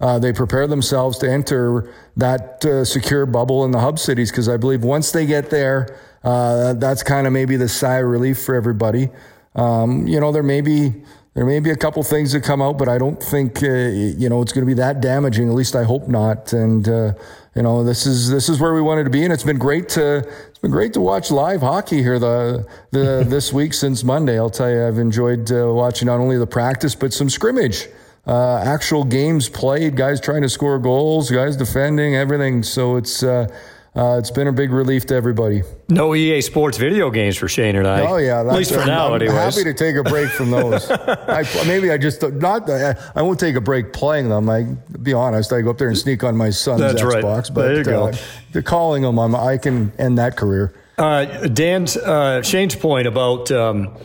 uh, 0.00 0.18
they 0.18 0.32
prepare 0.32 0.66
themselves 0.66 1.18
to 1.18 1.30
enter 1.30 1.92
that 2.16 2.64
uh, 2.64 2.84
secure 2.84 3.26
bubble 3.26 3.64
in 3.64 3.72
the 3.72 3.80
hub 3.80 3.98
cities 3.98 4.30
because 4.30 4.48
I 4.48 4.56
believe 4.56 4.84
once 4.84 5.10
they 5.10 5.26
get 5.26 5.50
there, 5.50 5.98
uh, 6.22 6.74
that's 6.74 7.02
kind 7.02 7.26
of 7.26 7.32
maybe 7.32 7.56
the 7.56 7.68
sigh 7.68 7.98
of 7.98 8.06
relief 8.06 8.40
for 8.40 8.54
everybody. 8.54 9.08
Um, 9.54 10.06
you 10.06 10.20
know, 10.20 10.30
there 10.30 10.42
may 10.42 10.60
be 10.60 10.94
there 11.34 11.46
may 11.46 11.60
be 11.60 11.70
a 11.70 11.76
couple 11.76 12.02
things 12.02 12.32
that 12.32 12.42
come 12.42 12.60
out, 12.60 12.78
but 12.78 12.88
I 12.88 12.98
don't 12.98 13.22
think 13.22 13.62
uh, 13.62 13.66
you 13.66 14.28
know 14.28 14.42
it's 14.42 14.52
going 14.52 14.62
to 14.64 14.66
be 14.66 14.74
that 14.74 15.00
damaging. 15.00 15.48
At 15.48 15.54
least 15.54 15.74
I 15.74 15.84
hope 15.84 16.08
not. 16.08 16.52
And 16.52 16.88
uh, 16.88 17.14
you 17.54 17.62
know, 17.62 17.82
this 17.82 18.06
is 18.06 18.30
this 18.30 18.48
is 18.48 18.60
where 18.60 18.74
we 18.74 18.80
wanted 18.80 19.04
to 19.04 19.10
be, 19.10 19.24
and 19.24 19.32
it's 19.32 19.44
been 19.44 19.58
great 19.58 19.88
to 19.90 20.18
it's 20.18 20.58
been 20.58 20.70
great 20.70 20.92
to 20.94 21.00
watch 21.00 21.30
live 21.30 21.60
hockey 21.60 22.02
here 22.02 22.18
the 22.18 22.66
the 22.92 23.24
this 23.28 23.52
week 23.52 23.74
since 23.74 24.04
Monday. 24.04 24.38
I'll 24.38 24.50
tell 24.50 24.70
you, 24.70 24.86
I've 24.86 24.98
enjoyed 24.98 25.50
uh, 25.50 25.72
watching 25.72 26.06
not 26.06 26.20
only 26.20 26.38
the 26.38 26.46
practice 26.46 26.94
but 26.94 27.12
some 27.12 27.28
scrimmage 27.28 27.88
uh, 28.28 28.58
actual 28.58 29.04
games 29.04 29.48
played, 29.48 29.96
guys 29.96 30.20
trying 30.20 30.42
to 30.42 30.50
score 30.50 30.78
goals, 30.78 31.30
guys 31.30 31.56
defending, 31.56 32.14
everything. 32.14 32.62
So 32.62 32.96
it's 32.96 33.22
uh, 33.22 33.48
uh, 33.96 34.18
it's 34.18 34.30
been 34.30 34.46
a 34.46 34.52
big 34.52 34.70
relief 34.70 35.06
to 35.06 35.14
everybody. 35.14 35.62
No 35.88 36.14
EA 36.14 36.42
Sports 36.42 36.76
video 36.76 37.10
games 37.10 37.38
for 37.38 37.48
Shane 37.48 37.74
and 37.74 37.86
I. 37.86 38.06
Oh 38.06 38.18
yeah, 38.18 38.40
at 38.40 38.46
least 38.48 38.74
for 38.74 38.84
now. 38.84 39.08
I'm 39.08 39.22
anyways. 39.22 39.56
happy 39.56 39.64
to 39.64 39.72
take 39.72 39.96
a 39.96 40.02
break 40.02 40.28
from 40.28 40.50
those. 40.50 40.90
I, 40.90 41.44
maybe 41.66 41.90
I 41.90 41.96
just 41.96 42.22
not. 42.22 42.68
I 42.68 43.22
won't 43.22 43.40
take 43.40 43.56
a 43.56 43.62
break 43.62 43.94
playing 43.94 44.28
them. 44.28 44.50
I 44.50 44.64
be 45.02 45.14
honest. 45.14 45.50
I 45.50 45.62
go 45.62 45.70
up 45.70 45.78
there 45.78 45.88
and 45.88 45.96
sneak 45.96 46.22
on 46.22 46.36
my 46.36 46.50
son's 46.50 46.80
That's 46.80 47.00
Xbox. 47.00 47.24
Right. 47.24 47.50
But 47.54 47.62
there 47.62 47.78
you 47.78 47.84
go. 47.84 48.12
Uh, 48.54 48.62
calling 48.62 49.04
them, 49.04 49.18
I'm, 49.18 49.34
i 49.34 49.56
can 49.56 49.90
end 49.98 50.18
that 50.18 50.36
career. 50.36 50.74
Uh, 50.98 51.24
Dan's 51.48 51.96
uh, 51.96 52.42
Shane's 52.42 52.76
point 52.76 53.06
about. 53.06 53.50
Um, 53.50 53.96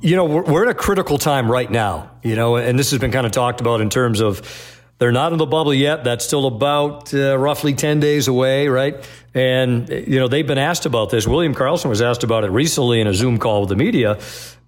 you 0.00 0.14
know, 0.14 0.24
we're, 0.24 0.42
we're 0.42 0.62
in 0.62 0.68
a 0.68 0.74
critical 0.74 1.18
time 1.18 1.50
right 1.50 1.70
now, 1.70 2.10
you 2.22 2.36
know, 2.36 2.56
and 2.56 2.78
this 2.78 2.90
has 2.90 3.00
been 3.00 3.10
kind 3.10 3.26
of 3.26 3.32
talked 3.32 3.60
about 3.60 3.80
in 3.80 3.90
terms 3.90 4.20
of 4.20 4.42
they're 4.98 5.12
not 5.12 5.32
in 5.32 5.38
the 5.38 5.46
bubble 5.46 5.74
yet. 5.74 6.04
That's 6.04 6.24
still 6.24 6.46
about 6.46 7.12
uh, 7.12 7.36
roughly 7.36 7.74
10 7.74 8.00
days 8.00 8.28
away, 8.28 8.68
right? 8.68 9.04
And, 9.34 9.88
you 9.88 10.20
know, 10.20 10.28
they've 10.28 10.46
been 10.46 10.58
asked 10.58 10.86
about 10.86 11.10
this. 11.10 11.26
William 11.26 11.54
Karlsson 11.54 11.88
was 11.88 12.02
asked 12.02 12.22
about 12.22 12.44
it 12.44 12.50
recently 12.50 13.00
in 13.00 13.06
a 13.06 13.14
Zoom 13.14 13.38
call 13.38 13.60
with 13.60 13.70
the 13.70 13.76
media. 13.76 14.18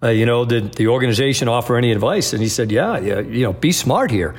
Uh, 0.03 0.09
you 0.09 0.27
know, 0.27 0.45
did 0.45 0.75
the 0.75 0.89
organization 0.89 1.49
offer 1.49 1.77
any 1.77 1.93
advice? 1.93 2.33
And 2.33 2.43
he 2.43 2.49
said, 2.49 2.73
yeah, 2.73 2.99
yeah, 2.99 3.21
you 3.21 3.45
know, 3.45 3.53
be 3.53 3.73
smart 3.73 4.11
here. 4.11 4.35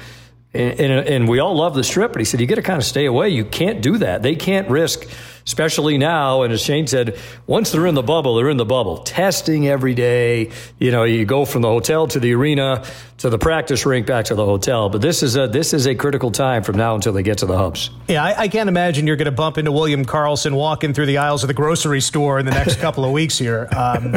And, 0.54 0.80
and, 0.80 1.08
and 1.08 1.30
we 1.30 1.40
all 1.40 1.56
love 1.56 1.76
the 1.76 1.84
strip, 1.84 2.12
but 2.12 2.20
he 2.20 2.26
said, 2.26 2.42
you 2.42 2.48
got 2.48 2.56
to 2.56 2.62
kind 2.62 2.80
of 2.80 2.86
stay 2.86 3.06
away. 3.06 3.30
You 3.30 3.46
can't 3.46 3.82
do 3.82 4.00
that. 4.00 4.22
They 4.22 4.36
can't 4.36 4.70
risk 4.70 5.08
especially 5.46 5.98
now. 5.98 6.44
And 6.44 6.54
as 6.54 6.62
Shane 6.62 6.88
said, 6.88 7.18
once 7.48 7.72
they're 7.72 7.88
in 7.88 7.96
the 7.96 8.04
bubble, 8.04 8.36
they're 8.36 8.50
in 8.50 8.58
the 8.58 8.66
bubble. 8.66 9.00
Testing 9.00 9.68
every 9.68 9.94
day. 9.94 10.52
You 10.80 10.92
know, 10.92 11.04
you 11.04 11.26
go 11.26 11.46
from 11.46 11.62
the 11.62 11.68
hotel 11.68 12.08
to 12.08 12.20
the 12.20 12.34
arena 12.34 12.86
to 13.20 13.30
the 13.30 13.38
practice 13.38 13.86
rink 13.86 14.06
back 14.06 14.26
to 14.26 14.36
the 14.36 14.46
hotel. 14.46 14.90
But 14.90 15.02
this 15.02 15.24
is 15.24 15.38
a 15.38 15.48
this 15.48 15.74
is 15.74 15.88
a 15.88 15.96
critical 15.96 16.32
time 16.32 16.64
from 16.64 16.78
now 16.78 16.96
until 16.96 17.14
they 17.14 17.24
get 17.24 17.38
to 17.40 17.46
the 17.46 17.58
hubs. 17.58 17.90
Yeah, 18.08 18.24
I, 18.24 18.42
I 18.42 18.48
can't 18.48 18.68
imagine 18.70 19.08
you're 19.08 19.16
going 19.16 19.26
to 19.26 19.32
bump 19.32 19.58
into 19.58 19.72
William 19.72 20.06
Karlsson 20.06 20.56
walking 20.56 20.94
through 20.94 21.06
the 21.06 21.18
aisles 21.18 21.44
of 21.44 21.48
the 21.48 21.54
grocery 21.54 22.02
store 22.02 22.40
in 22.40 22.46
the 22.46 22.52
next 22.52 22.76
couple 22.82 23.06
of 23.06 23.12
weeks 23.12 23.38
here. 23.38 23.70
Um, 23.76 24.16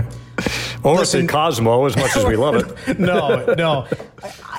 or 0.82 0.96
listen, 0.96 1.26
Cosmo, 1.26 1.86
as 1.86 1.96
much 1.96 2.16
as 2.16 2.24
we 2.24 2.36
love 2.36 2.56
it. 2.56 2.98
no, 2.98 3.54
no. 3.54 3.86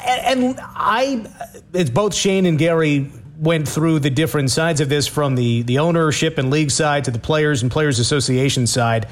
And 0.06 0.60
I, 0.60 1.26
it's 1.74 1.90
both 1.90 2.14
Shane 2.14 2.46
and 2.46 2.58
Gary 2.58 3.12
went 3.40 3.68
through 3.68 4.00
the 4.00 4.10
different 4.10 4.52
sides 4.52 4.82
of 4.82 4.90
this 4.90 5.08
from 5.08 5.36
the, 5.36 5.62
the 5.64 5.80
ownership 5.80 6.38
and 6.38 6.50
league 6.50 6.72
side 6.72 7.06
to 7.06 7.12
the 7.12 7.20
players 7.20 7.62
and 7.62 7.72
players 7.72 8.00
association 8.00 8.68
side. 8.68 9.08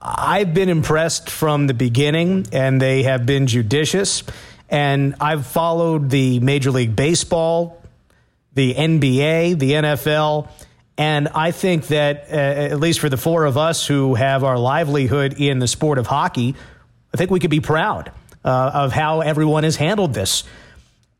I've 0.00 0.54
been 0.54 0.68
impressed 0.68 1.28
from 1.28 1.66
the 1.66 1.74
beginning, 1.74 2.46
and 2.52 2.80
they 2.80 3.02
have 3.02 3.26
been 3.26 3.46
judicious. 3.46 4.22
And 4.68 5.14
I've 5.20 5.46
followed 5.46 6.10
the 6.10 6.40
Major 6.40 6.70
League 6.70 6.96
Baseball, 6.96 7.82
the 8.54 8.74
NBA, 8.74 9.58
the 9.58 9.72
NFL, 9.72 10.48
and 11.00 11.28
I 11.28 11.50
think 11.50 11.86
that, 11.86 12.26
uh, 12.30 12.34
at 12.34 12.78
least 12.78 13.00
for 13.00 13.08
the 13.08 13.16
four 13.16 13.46
of 13.46 13.56
us 13.56 13.86
who 13.86 14.14
have 14.16 14.44
our 14.44 14.58
livelihood 14.58 15.34
in 15.38 15.58
the 15.58 15.66
sport 15.66 15.96
of 15.96 16.06
hockey, 16.06 16.54
I 17.14 17.16
think 17.16 17.30
we 17.30 17.40
could 17.40 17.50
be 17.50 17.60
proud 17.60 18.12
uh, 18.44 18.70
of 18.74 18.92
how 18.92 19.20
everyone 19.20 19.64
has 19.64 19.76
handled 19.76 20.12
this. 20.12 20.44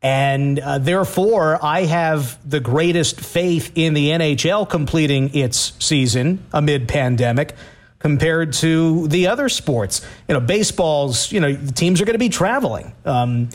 And 0.03 0.59
uh, 0.59 0.79
therefore, 0.79 1.59
I 1.63 1.85
have 1.85 2.39
the 2.49 2.61
greatest 2.61 3.21
faith 3.21 3.73
in 3.75 3.93
the 3.93 4.11
NHL 4.11 4.69
completing 4.69 5.35
its 5.35 5.75
season 5.79 6.43
amid 6.53 6.89
pandemic 6.89 7.55
compared 7.99 8.55
to 8.55 9.09
the 9.09 9.27
other 9.27 9.51
sports. 9.51 10.07
You 10.27 10.35
know, 10.35 10.41
baseball's, 10.41 11.31
you 11.31 11.41
know, 11.41 11.53
the 11.53 11.73
teams 11.73 12.01
are 12.01 12.07
going 12.07 12.15
to 12.15 12.19
be 12.19 12.31
traveling. 12.31 12.95
Um, 13.05 13.51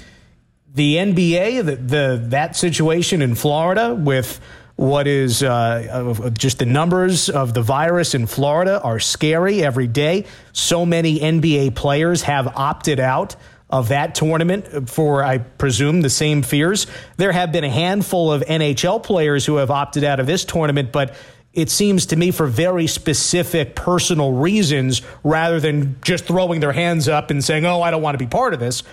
the 0.75 0.97
NBA, 0.97 1.65
the, 1.65 1.75
the, 1.77 2.25
that 2.29 2.55
situation 2.55 3.23
in 3.23 3.33
Florida 3.33 3.95
with 3.95 4.39
what 4.75 5.07
is 5.07 5.41
uh, 5.41 6.29
just 6.37 6.59
the 6.59 6.65
numbers 6.65 7.29
of 7.29 7.53
the 7.53 7.61
virus 7.61 8.13
in 8.13 8.27
Florida 8.27 8.81
are 8.81 8.99
scary 8.99 9.63
every 9.63 9.87
day. 9.87 10.25
So 10.51 10.85
many 10.85 11.19
NBA 11.19 11.75
players 11.75 12.23
have 12.23 12.55
opted 12.55 12.99
out 12.99 13.35
of 13.69 13.89
that 13.89 14.15
tournament 14.15 14.67
uh, 14.73 14.81
for, 14.81 15.23
I 15.23 15.39
presume, 15.39 16.01
the 16.01 16.09
same 16.09 16.41
fears. 16.41 16.87
There 17.17 17.31
have 17.31 17.51
been 17.51 17.63
a 17.63 17.69
handful 17.69 18.31
of 18.31 18.41
NHL 18.43 19.03
players 19.03 19.45
who 19.45 19.57
have 19.57 19.71
opted 19.71 20.03
out 20.03 20.19
of 20.19 20.27
this 20.27 20.45
tournament, 20.45 20.91
but 20.91 21.15
it 21.53 21.69
seems 21.69 22.05
to 22.07 22.15
me 22.17 22.31
for 22.31 22.47
very 22.47 22.85
specific 22.85 23.75
personal 23.75 24.33
reasons 24.33 25.01
rather 25.23 25.59
than 25.59 25.95
just 26.01 26.25
throwing 26.25 26.59
their 26.59 26.73
hands 26.73 27.07
up 27.07 27.31
and 27.31 27.43
saying, 27.43 27.65
oh, 27.65 27.81
I 27.81 27.91
don't 27.91 28.01
want 28.01 28.13
to 28.15 28.23
be 28.23 28.29
part 28.29 28.53
of 28.53 28.59
this. 28.59 28.83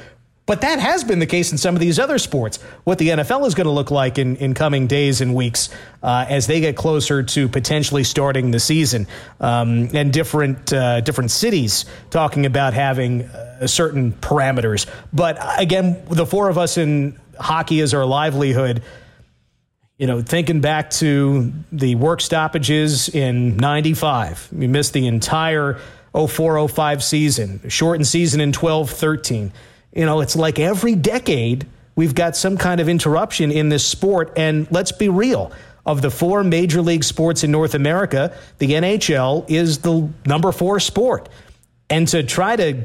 But 0.53 0.61
that 0.61 0.81
has 0.81 1.03
been 1.03 1.19
the 1.19 1.25
case 1.25 1.51
in 1.51 1.57
some 1.57 1.75
of 1.75 1.81
these 1.81 1.99
other 1.99 2.19
sports. 2.19 2.59
What 2.85 2.99
the 2.99 3.09
NFL 3.09 3.47
is 3.47 3.55
going 3.55 3.65
to 3.65 3.71
look 3.71 3.91
like 3.91 4.19
in, 4.19 4.37
in 4.37 4.53
coming 4.53 4.87
days 4.87 5.23
and 5.23 5.35
weeks 5.35 5.71
uh, 6.03 6.27
as 6.29 6.47
they 6.47 6.61
get 6.61 6.77
closer 6.77 7.23
to 7.23 7.49
potentially 7.49 8.05
starting 8.05 8.51
the 8.51 8.61
season, 8.61 9.07
um, 9.41 9.89
and 9.95 10.13
different 10.13 10.71
uh, 10.71 11.01
different 11.01 11.31
cities 11.31 11.87
talking 12.11 12.45
about 12.45 12.75
having 12.75 13.23
uh, 13.23 13.67
certain 13.67 14.13
parameters. 14.13 14.87
But 15.11 15.39
again, 15.59 16.03
the 16.11 16.27
four 16.27 16.51
of 16.51 16.59
us 16.59 16.77
in 16.77 17.19
hockey 17.41 17.81
is 17.81 17.95
our 17.95 18.05
livelihood 18.05 18.83
you 19.97 20.07
know, 20.07 20.21
thinking 20.21 20.61
back 20.61 20.91
to 20.91 21.51
the 21.71 21.95
work 21.95 22.21
stoppages 22.21 23.09
in 23.09 23.57
95, 23.57 24.51
we 24.53 24.67
missed 24.67 24.93
the 24.93 25.07
entire 25.07 25.79
04 26.15 26.69
05 26.69 27.03
season, 27.03 27.61
shortened 27.71 28.07
season 28.07 28.43
in 28.43 28.53
12 28.53 28.91
13. 28.91 29.51
You 29.93 30.07
know, 30.07 30.21
it's 30.21 30.37
like 30.37 30.59
every 30.59 30.95
decade 30.95 31.67
we've 31.95 32.15
got 32.15 32.37
some 32.37 32.57
kind 32.57 32.81
of 32.81 32.89
interruption 32.89 33.51
in 33.51 33.69
this 33.69 33.85
sport. 33.87 34.33
And 34.37 34.67
let's 34.71 34.93
be 34.93 35.09
real 35.09 35.53
of 35.85 36.01
the 36.01 36.11
four 36.11 36.45
major 36.45 36.81
league 36.81 37.05
sports 37.05 37.43
in 37.43 37.51
North 37.51 37.75
America, 37.75 38.37
the 38.59 38.73
NHL 38.73 39.51
is 39.51 39.79
the 39.79 40.09
number 40.25 40.53
four 40.53 40.79
sport. 40.79 41.29
And 41.91 42.07
to 42.09 42.23
try 42.23 42.57
to 42.57 42.85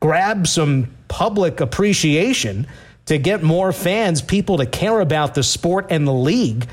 grab 0.00 0.46
some 0.46 0.94
public 1.08 1.60
appreciation, 1.60 2.66
to 3.06 3.18
get 3.18 3.42
more 3.42 3.72
fans, 3.72 4.22
people 4.22 4.56
to 4.58 4.66
care 4.66 5.00
about 5.00 5.34
the 5.34 5.42
sport 5.42 5.86
and 5.90 6.06
the 6.06 6.14
league, 6.14 6.66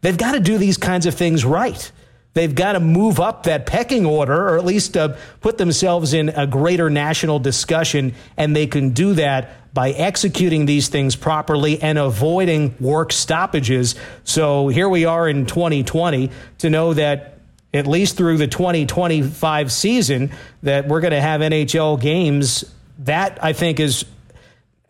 they've 0.00 0.16
got 0.16 0.32
to 0.32 0.40
do 0.40 0.56
these 0.56 0.78
kinds 0.78 1.04
of 1.04 1.14
things 1.14 1.44
right. 1.44 1.92
They've 2.32 2.54
got 2.54 2.72
to 2.72 2.80
move 2.80 3.18
up 3.18 3.44
that 3.44 3.66
pecking 3.66 4.06
order 4.06 4.50
or 4.50 4.56
at 4.56 4.64
least 4.64 4.96
uh, 4.96 5.16
put 5.40 5.58
themselves 5.58 6.14
in 6.14 6.28
a 6.28 6.46
greater 6.46 6.88
national 6.88 7.40
discussion. 7.40 8.14
And 8.36 8.54
they 8.54 8.66
can 8.66 8.90
do 8.90 9.14
that 9.14 9.74
by 9.74 9.90
executing 9.90 10.66
these 10.66 10.88
things 10.88 11.16
properly 11.16 11.80
and 11.82 11.98
avoiding 11.98 12.74
work 12.80 13.12
stoppages. 13.12 13.94
So 14.24 14.68
here 14.68 14.88
we 14.88 15.04
are 15.04 15.28
in 15.28 15.46
2020 15.46 16.30
to 16.58 16.70
know 16.70 16.94
that 16.94 17.38
at 17.72 17.86
least 17.86 18.16
through 18.16 18.36
the 18.36 18.48
2025 18.48 19.72
season 19.72 20.30
that 20.62 20.88
we're 20.88 21.00
going 21.00 21.12
to 21.12 21.20
have 21.20 21.40
NHL 21.40 22.00
games. 22.00 22.64
That 23.00 23.42
I 23.42 23.52
think 23.52 23.80
is 23.80 24.04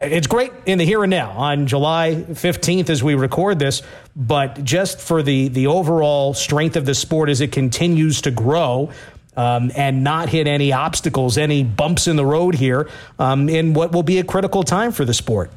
it's 0.01 0.27
great 0.27 0.53
in 0.65 0.79
the 0.79 0.85
here 0.85 1.03
and 1.03 1.11
now 1.11 1.33
on 1.33 1.67
July 1.67 2.25
15th 2.31 2.89
as 2.89 3.03
we 3.03 3.15
record 3.15 3.59
this, 3.59 3.83
but 4.17 4.65
just 4.65 4.99
for 4.99 5.23
the, 5.23 5.49
the 5.49 5.67
overall 5.67 6.33
strength 6.33 6.77
of 6.77 6.87
the 6.87 6.95
sport 6.95 7.29
as 7.29 7.41
it 7.43 7.53
continues 7.53 8.23
to 8.23 8.31
grow 8.31 8.91
um, 9.37 9.71
and 9.77 10.03
not 10.03 10.31
hit 10.31 10.47
any 10.47 10.73
obstacles, 10.73 11.37
any 11.37 11.63
bumps 11.63 12.09
in 12.09 12.17
the 12.17 12.25
road 12.25 12.55
here 12.55 12.89
um, 13.19 13.49
in 13.49 13.75
what 13.75 13.93
will 13.93 14.03
be 14.03 14.19
a 14.19 14.25
critical 14.25 14.63
time 14.63 14.91
for 14.91 15.05
the 15.05 15.15
sport. 15.15 15.51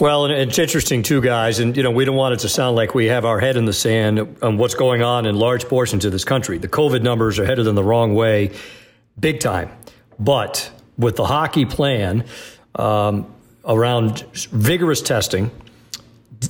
Well, 0.00 0.24
and 0.24 0.34
it's 0.34 0.58
interesting 0.58 1.02
too, 1.02 1.20
guys, 1.20 1.60
and 1.60 1.76
you 1.76 1.82
know 1.84 1.90
we 1.90 2.04
don't 2.04 2.16
want 2.16 2.34
it 2.34 2.40
to 2.40 2.48
sound 2.48 2.74
like 2.74 2.96
we 2.96 3.06
have 3.06 3.24
our 3.24 3.38
head 3.38 3.56
in 3.56 3.64
the 3.64 3.72
sand 3.72 4.38
on 4.42 4.58
what's 4.58 4.74
going 4.74 5.02
on 5.02 5.24
in 5.24 5.36
large 5.36 5.66
portions 5.66 6.04
of 6.04 6.10
this 6.10 6.24
country. 6.24 6.58
The 6.58 6.68
COVID 6.68 7.02
numbers 7.02 7.38
are 7.38 7.44
headed 7.44 7.68
in 7.68 7.76
the 7.76 7.84
wrong 7.84 8.16
way, 8.16 8.50
big 9.20 9.38
time. 9.38 9.70
But 10.18 10.68
with 10.98 11.14
the 11.14 11.26
hockey 11.26 11.64
plan, 11.64 12.24
um, 12.74 13.32
around 13.66 14.20
vigorous 14.50 15.02
testing, 15.02 15.50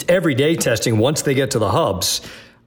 everyday 0.08 0.56
testing 0.56 0.98
once 0.98 1.22
they 1.22 1.34
get 1.34 1.52
to 1.52 1.58
the 1.58 1.70
hubs. 1.70 2.20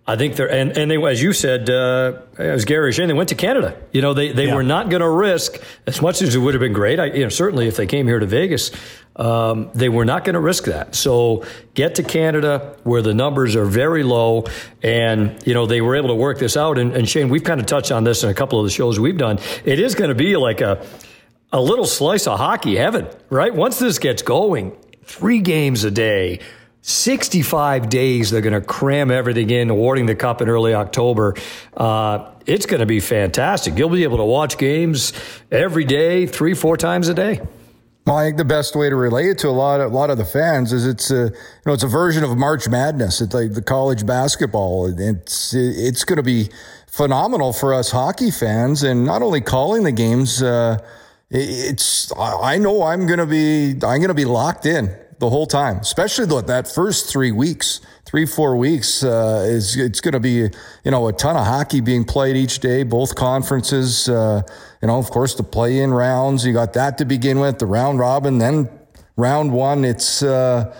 I 0.09 0.15
think 0.15 0.37
they're, 0.37 0.49
and, 0.49 0.77
and 0.77 0.89
they, 0.89 1.03
as 1.03 1.21
you 1.21 1.33
said, 1.33 1.69
uh, 1.69 2.21
as 2.37 2.63
Gary 2.63 2.93
Shane 2.93 3.09
they 3.09 3.13
went 3.13 3.27
to 3.27 3.35
Canada. 3.35 3.77
You 3.91 4.01
know, 4.01 4.13
they, 4.13 4.31
they 4.31 4.45
yeah. 4.45 4.55
were 4.55 4.63
not 4.63 4.89
going 4.89 5.01
to 5.01 5.09
risk, 5.09 5.61
as 5.85 6.01
much 6.01 6.21
as 6.21 6.33
it 6.33 6.39
would 6.39 6.53
have 6.53 6.61
been 6.61 6.71
great, 6.71 6.97
I, 6.97 7.07
you 7.07 7.23
know, 7.23 7.29
certainly 7.29 7.67
if 7.67 7.75
they 7.75 7.87
came 7.87 8.07
here 8.07 8.17
to 8.17 8.25
Vegas, 8.25 8.71
um, 9.17 9.69
they 9.73 9.89
were 9.89 10.05
not 10.05 10.23
going 10.23 10.35
to 10.35 10.39
risk 10.39 10.63
that. 10.63 10.95
So 10.95 11.45
get 11.73 11.95
to 11.95 12.03
Canada 12.03 12.77
where 12.83 13.01
the 13.01 13.13
numbers 13.13 13.57
are 13.57 13.65
very 13.65 14.03
low. 14.03 14.45
And, 14.81 15.45
you 15.45 15.53
know, 15.53 15.65
they 15.65 15.81
were 15.81 15.97
able 15.97 16.09
to 16.09 16.15
work 16.15 16.39
this 16.39 16.55
out. 16.55 16.77
And, 16.77 16.95
and 16.95 17.09
Shane, 17.09 17.27
we've 17.27 17.43
kind 17.43 17.59
of 17.59 17.65
touched 17.65 17.91
on 17.91 18.05
this 18.05 18.23
in 18.23 18.29
a 18.29 18.33
couple 18.33 18.59
of 18.59 18.65
the 18.65 18.71
shows 18.71 19.01
we've 19.01 19.17
done. 19.17 19.39
It 19.65 19.77
is 19.77 19.93
going 19.93 20.09
to 20.09 20.15
be 20.15 20.37
like 20.37 20.61
a, 20.61 20.85
a 21.51 21.61
little 21.61 21.85
slice 21.85 22.27
of 22.27 22.37
hockey 22.37 22.75
heaven, 22.75 23.07
right? 23.29 23.53
Once 23.53 23.79
this 23.79 23.99
gets 23.99 24.21
going, 24.21 24.75
three 25.03 25.39
games 25.39 25.83
a 25.83 25.91
day, 25.91 26.39
65 26.81 27.89
days, 27.89 28.29
they're 28.29 28.41
going 28.41 28.53
to 28.53 28.61
cram 28.61 29.11
everything 29.11 29.49
in, 29.49 29.69
awarding 29.69 30.05
the 30.05 30.15
cup 30.15 30.41
in 30.41 30.49
early 30.49 30.73
October. 30.73 31.35
Uh, 31.75 32.31
it's 32.45 32.65
going 32.65 32.79
to 32.79 32.85
be 32.85 32.99
fantastic. 32.99 33.77
You'll 33.77 33.89
be 33.89 34.03
able 34.03 34.17
to 34.17 34.25
watch 34.25 34.57
games 34.57 35.13
every 35.51 35.83
day, 35.83 36.27
three, 36.27 36.53
four 36.53 36.77
times 36.77 37.09
a 37.09 37.13
day. 37.13 37.41
Well, 38.05 38.15
I 38.15 38.23
think 38.27 38.37
the 38.37 38.45
best 38.45 38.73
way 38.73 38.89
to 38.89 38.95
relate 38.95 39.29
it 39.29 39.37
to 39.39 39.49
a 39.49 39.51
lot 39.51 39.81
of 39.81 39.91
a 39.91 39.93
lot 39.93 40.09
of 40.09 40.17
the 40.17 40.23
fans 40.23 40.71
is 40.71 40.87
it's 40.87 41.11
a 41.11 41.25
you 41.25 41.31
know 41.65 41.73
it's 41.73 41.83
a 41.83 41.89
version 41.89 42.23
of 42.23 42.37
March 42.37 42.69
Madness. 42.69 43.19
It's 43.19 43.33
like 43.33 43.51
the 43.51 43.61
college 43.61 44.05
basketball. 44.05 44.97
It's 44.97 45.53
it's 45.53 46.05
going 46.05 46.15
to 46.15 46.23
be 46.23 46.49
phenomenal 46.87 47.51
for 47.51 47.73
us 47.73 47.91
hockey 47.91 48.31
fans, 48.31 48.81
and 48.83 49.03
not 49.03 49.21
only 49.21 49.41
calling 49.41 49.83
the 49.83 49.91
games. 49.91 50.41
Uh, 50.41 50.77
it's 51.29 52.11
I 52.17 52.57
know 52.57 52.83
I'm 52.83 53.05
gonna 53.05 53.25
be 53.25 53.71
I'm 53.83 54.01
gonna 54.01 54.13
be 54.13 54.25
locked 54.25 54.65
in 54.65 54.95
the 55.19 55.29
whole 55.29 55.47
time, 55.47 55.77
especially 55.77 56.25
though 56.25 56.41
that 56.41 56.67
first 56.67 57.09
three 57.09 57.31
weeks, 57.31 57.81
three 58.05 58.25
four 58.25 58.55
weeks 58.55 59.03
uh, 59.03 59.43
is 59.47 59.75
it's 59.75 59.99
gonna 59.99 60.21
be 60.21 60.49
you 60.85 60.91
know 60.91 61.07
a 61.07 61.13
ton 61.13 61.35
of 61.35 61.45
hockey 61.45 61.81
being 61.81 62.05
played 62.05 62.37
each 62.37 62.59
day, 62.59 62.83
both 62.83 63.15
conferences. 63.15 64.07
Uh, 64.07 64.41
you 64.81 64.87
know, 64.87 64.97
of 64.97 65.09
course, 65.09 65.35
the 65.35 65.43
play 65.43 65.79
in 65.79 65.93
rounds. 65.93 66.45
You 66.45 66.53
got 66.53 66.73
that 66.73 66.97
to 66.99 67.05
begin 67.05 67.39
with, 67.39 67.59
the 67.59 67.65
round 67.65 67.99
robin, 67.99 68.37
then 68.37 68.69
round 69.17 69.51
one. 69.51 69.83
It's 69.83 70.23
uh, 70.23 70.73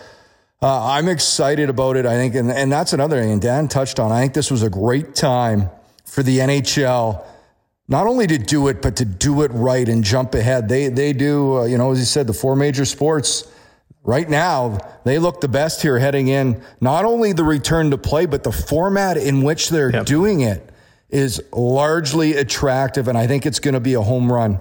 uh, 0.62 0.92
I'm 0.92 1.10
excited 1.10 1.70
about 1.70 1.98
it. 1.98 2.06
I 2.06 2.16
think, 2.16 2.36
and, 2.36 2.50
and 2.50 2.72
that's 2.72 2.94
another 2.94 3.22
thing. 3.22 3.40
Dan 3.40 3.68
touched 3.68 4.00
on. 4.00 4.14
I 4.14 4.22
think 4.22 4.34
this 4.34 4.50
was 4.50 4.64
a 4.64 4.70
great 4.70 5.14
time 5.14 5.70
for 6.06 6.24
the 6.24 6.38
NHL 6.38 7.26
not 7.88 8.08
only 8.08 8.28
to 8.28 8.38
do 8.38 8.68
it, 8.68 8.82
but 8.82 8.98
to 8.98 9.06
do 9.06 9.44
it 9.44 9.52
right 9.54 9.88
and 9.88 10.04
jump 10.04 10.36
ahead. 10.36 10.70
They 10.70 10.90
they 10.90 11.14
do, 11.14 11.60
uh, 11.60 11.66
you 11.66 11.78
know, 11.78 11.92
as 11.92 12.00
you 12.00 12.06
said, 12.06 12.28
the 12.28 12.34
four 12.34 12.56
major 12.56 12.86
sports 12.86 13.52
right 14.04 14.30
now 14.30 14.80
they 15.08 15.20
look 15.20 15.40
the 15.40 15.48
best 15.48 15.82
here 15.82 16.00
heading 16.00 16.28
in. 16.28 16.62
Not 16.82 17.06
only 17.06 17.32
the 17.32 17.46
return 17.46 17.92
to 17.92 17.98
play, 17.98 18.26
but 18.26 18.44
the 18.44 18.52
format 18.52 19.16
in 19.16 19.42
which 19.42 19.70
they're 19.70 19.92
yep. 19.92 20.06
doing 20.06 20.42
it 20.42 20.70
is 21.10 21.42
largely 21.54 22.34
attractive, 22.34 23.08
and 23.08 23.18
I 23.18 23.26
think 23.26 23.46
it's 23.46 23.60
going 23.60 23.76
to 23.76 23.80
be 23.80 23.94
a 23.94 24.02
home 24.02 24.32
run. 24.32 24.60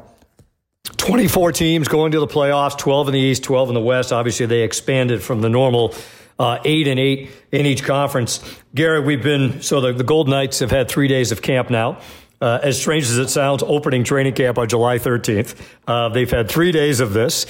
24 0.98 1.50
teams 1.50 1.88
going 1.88 2.12
to 2.12 2.20
the 2.20 2.28
playoffs, 2.28 2.78
12 2.78 3.08
in 3.08 3.14
the 3.14 3.20
East, 3.20 3.42
12 3.42 3.70
in 3.70 3.74
the 3.74 3.80
West. 3.80 4.12
Obviously, 4.12 4.46
they 4.46 4.62
expanded 4.62 5.20
from 5.20 5.40
the 5.40 5.48
normal 5.48 5.94
uh, 6.38 6.58
eight 6.64 6.86
and 6.86 7.00
eight 7.00 7.30
in 7.50 7.66
each 7.66 7.82
conference. 7.82 8.38
Garrett, 8.72 9.04
we've 9.04 9.22
been, 9.22 9.62
so 9.62 9.80
the, 9.80 9.92
the 9.92 10.04
Gold 10.04 10.28
Knights 10.28 10.60
have 10.60 10.70
had 10.70 10.88
three 10.88 11.08
days 11.08 11.32
of 11.32 11.42
camp 11.42 11.70
now. 11.70 11.98
Uh, 12.40 12.58
as 12.62 12.78
strange 12.78 13.04
as 13.04 13.16
it 13.16 13.28
sounds, 13.28 13.62
opening 13.62 14.04
training 14.04 14.34
camp 14.34 14.58
on 14.58 14.68
July 14.68 14.98
13th. 14.98 15.58
Uh, 15.86 16.10
they've 16.10 16.30
had 16.30 16.50
three 16.50 16.70
days 16.70 17.00
of 17.00 17.14
this. 17.14 17.46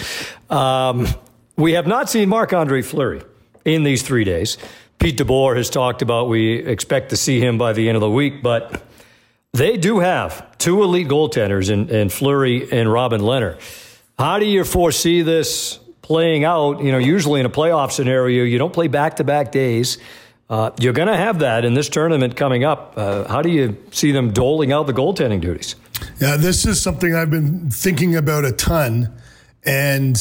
Um, 0.48 1.08
we 1.56 1.72
have 1.72 1.86
not 1.88 2.08
seen 2.08 2.28
Marc 2.28 2.52
Andre 2.52 2.82
Fleury 2.82 3.22
in 3.64 3.82
these 3.82 4.02
three 4.02 4.24
days. 4.24 4.58
Pete 4.98 5.18
DeBoer 5.18 5.56
has 5.56 5.70
talked 5.70 6.02
about 6.02 6.28
we 6.28 6.54
expect 6.54 7.10
to 7.10 7.16
see 7.16 7.40
him 7.40 7.58
by 7.58 7.72
the 7.72 7.88
end 7.88 7.96
of 7.96 8.00
the 8.00 8.10
week, 8.10 8.42
but 8.42 8.82
they 9.52 9.76
do 9.76 9.98
have 9.98 10.56
two 10.58 10.82
elite 10.82 11.08
goaltenders 11.08 11.70
in, 11.70 11.88
in 11.88 12.08
Fleury 12.08 12.70
and 12.70 12.90
Robin 12.92 13.20
Lehner. 13.20 13.58
How 14.18 14.38
do 14.38 14.46
you 14.46 14.64
foresee 14.64 15.22
this 15.22 15.78
playing 16.02 16.44
out? 16.44 16.82
You 16.82 16.92
know, 16.92 16.98
usually 16.98 17.40
in 17.40 17.46
a 17.46 17.50
playoff 17.50 17.92
scenario, 17.92 18.44
you 18.44 18.58
don't 18.58 18.72
play 18.72 18.88
back 18.88 19.16
to 19.16 19.24
back 19.24 19.52
days. 19.52 19.98
Uh, 20.48 20.70
you're 20.78 20.92
going 20.92 21.08
to 21.08 21.16
have 21.16 21.40
that 21.40 21.64
in 21.64 21.74
this 21.74 21.88
tournament 21.88 22.36
coming 22.36 22.62
up. 22.62 22.94
Uh, 22.96 23.26
how 23.26 23.42
do 23.42 23.48
you 23.48 23.76
see 23.90 24.12
them 24.12 24.32
doling 24.32 24.72
out 24.72 24.86
the 24.86 24.92
goaltending 24.92 25.40
duties? 25.40 25.74
Yeah, 26.20 26.36
this 26.36 26.64
is 26.64 26.80
something 26.80 27.14
I've 27.14 27.30
been 27.30 27.70
thinking 27.70 28.14
about 28.14 28.44
a 28.44 28.52
ton. 28.52 29.12
And, 29.64 30.16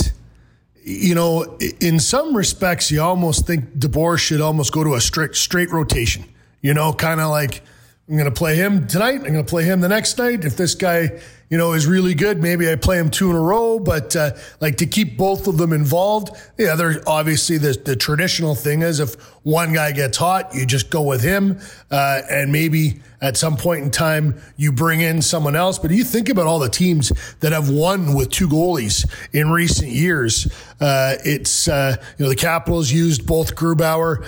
you 0.84 1.14
know, 1.14 1.58
in 1.80 2.00
some 2.00 2.36
respects, 2.36 2.90
you 2.90 3.02
almost 3.02 3.46
think 3.46 3.78
DeBoer 3.78 4.18
should 4.18 4.42
almost 4.42 4.72
go 4.72 4.84
to 4.84 4.96
a 4.96 5.02
straight, 5.02 5.36
straight 5.36 5.72
rotation, 5.72 6.26
you 6.62 6.74
know, 6.74 6.92
kind 6.92 7.22
of 7.22 7.30
like 7.30 7.62
I'm 8.08 8.18
going 8.18 8.26
to 8.26 8.32
play 8.32 8.56
him 8.56 8.88
tonight. 8.88 9.16
I'm 9.16 9.34
going 9.34 9.36
to 9.36 9.44
play 9.44 9.64
him 9.64 9.82
the 9.82 9.90
next 9.90 10.18
night. 10.18 10.46
If 10.46 10.56
this 10.58 10.76
guy 10.76 11.20
you 11.50 11.58
know, 11.60 11.74
is 11.74 11.86
really 11.86 12.16
good. 12.16 12.42
Maybe 12.42 12.70
I 12.72 12.76
play 12.76 12.98
him 12.98 13.10
two 13.10 13.30
in 13.30 13.36
a 13.36 13.42
row, 13.42 13.78
but 13.78 14.16
uh, 14.16 14.32
like 14.62 14.78
to 14.78 14.88
keep 14.88 15.16
both 15.16 15.48
of 15.48 15.58
them 15.58 15.74
involved. 15.74 16.36
Yeah, 16.58 16.76
there 16.76 17.02
obviously 17.06 17.58
the, 17.58 17.74
the 17.74 17.96
traditional 17.96 18.56
thing 18.56 18.82
is 18.82 19.00
if 19.00 19.16
one 19.44 19.74
guy 19.74 19.92
gets 19.92 20.18
hot, 20.18 20.56
you 20.56 20.66
just 20.66 20.90
go 20.90 21.04
with 21.04 21.22
him, 21.22 21.60
uh, 21.92 22.22
and 22.30 22.52
maybe 22.52 23.00
at 23.22 23.38
some 23.38 23.58
point 23.58 23.84
in 23.84 23.92
time 23.92 24.42
you 24.58 24.72
bring 24.72 25.02
in 25.02 25.22
someone 25.22 25.56
else. 25.56 25.78
But 25.78 25.92
you 25.92 26.04
think 26.04 26.30
about 26.30 26.48
all 26.48 26.58
the 26.58 26.70
teams 26.70 27.12
that 27.42 27.52
have 27.52 27.70
won 27.70 28.16
with 28.16 28.32
two 28.32 28.48
goalies 28.48 29.08
in 29.32 29.52
recent 29.52 29.92
years. 29.92 30.52
Uh, 30.82 31.16
it's 31.24 31.68
uh, 31.68 31.96
you 32.18 32.26
know 32.26 32.30
the 32.30 32.36
Capitals 32.36 32.92
used 32.92 33.28
both 33.28 33.56
Grubauer 33.56 34.26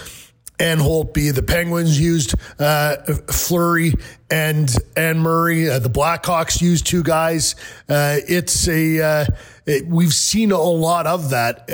and 0.59 0.81
Holtby. 0.81 1.33
The 1.33 1.43
Penguins 1.43 1.99
used 1.99 2.35
uh, 2.59 2.97
Fleury 3.31 3.93
and 4.29 4.73
and 4.95 5.21
Murray. 5.21 5.69
Uh, 5.69 5.79
the 5.79 5.89
Blackhawks 5.89 6.61
used 6.61 6.85
two 6.85 7.03
guys. 7.03 7.55
Uh, 7.87 8.17
it's 8.27 8.67
a 8.67 9.01
uh, 9.01 9.25
it, 9.65 9.87
we've 9.87 10.13
seen 10.13 10.51
a 10.51 10.61
lot 10.61 11.07
of 11.07 11.29
that. 11.31 11.69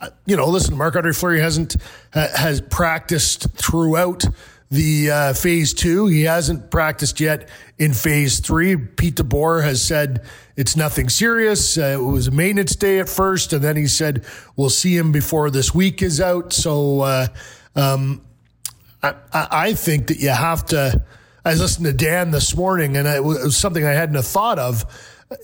Uh, 0.00 0.10
you 0.24 0.36
know, 0.36 0.46
listen, 0.46 0.76
Marc 0.76 0.96
Andre 0.96 1.12
Fleury 1.12 1.40
hasn't 1.40 1.76
has 2.12 2.60
practiced 2.60 3.50
throughout 3.54 4.24
the 4.70 5.10
uh, 5.10 5.32
phase 5.34 5.74
two. 5.74 6.06
He 6.06 6.22
hasn't 6.22 6.70
practiced 6.70 7.20
yet 7.20 7.48
in 7.78 7.92
phase 7.92 8.38
three. 8.40 8.76
Pete 8.76 9.16
DeBoer 9.16 9.64
has 9.64 9.82
said 9.82 10.24
it's 10.56 10.76
nothing 10.76 11.08
serious. 11.08 11.76
Uh, 11.76 11.98
it 11.98 12.02
was 12.02 12.28
a 12.28 12.30
maintenance 12.30 12.76
day 12.76 13.00
at 13.00 13.08
first, 13.08 13.52
and 13.52 13.62
then 13.62 13.76
he 13.76 13.88
said 13.88 14.24
we'll 14.56 14.70
see 14.70 14.96
him 14.96 15.10
before 15.10 15.50
this 15.50 15.74
week 15.74 16.02
is 16.02 16.20
out. 16.20 16.52
So 16.52 17.00
uh, 17.00 17.26
um, 17.76 18.22
I, 19.02 19.14
I 19.32 19.72
think 19.74 20.08
that 20.08 20.18
you 20.18 20.30
have 20.30 20.66
to. 20.66 21.04
I 21.44 21.54
listened 21.54 21.86
to 21.86 21.92
Dan 21.92 22.30
this 22.30 22.54
morning, 22.54 22.96
and 22.96 23.08
it 23.08 23.24
was 23.24 23.56
something 23.56 23.84
I 23.84 23.92
hadn't 23.92 24.22
thought 24.22 24.58
of. 24.58 24.84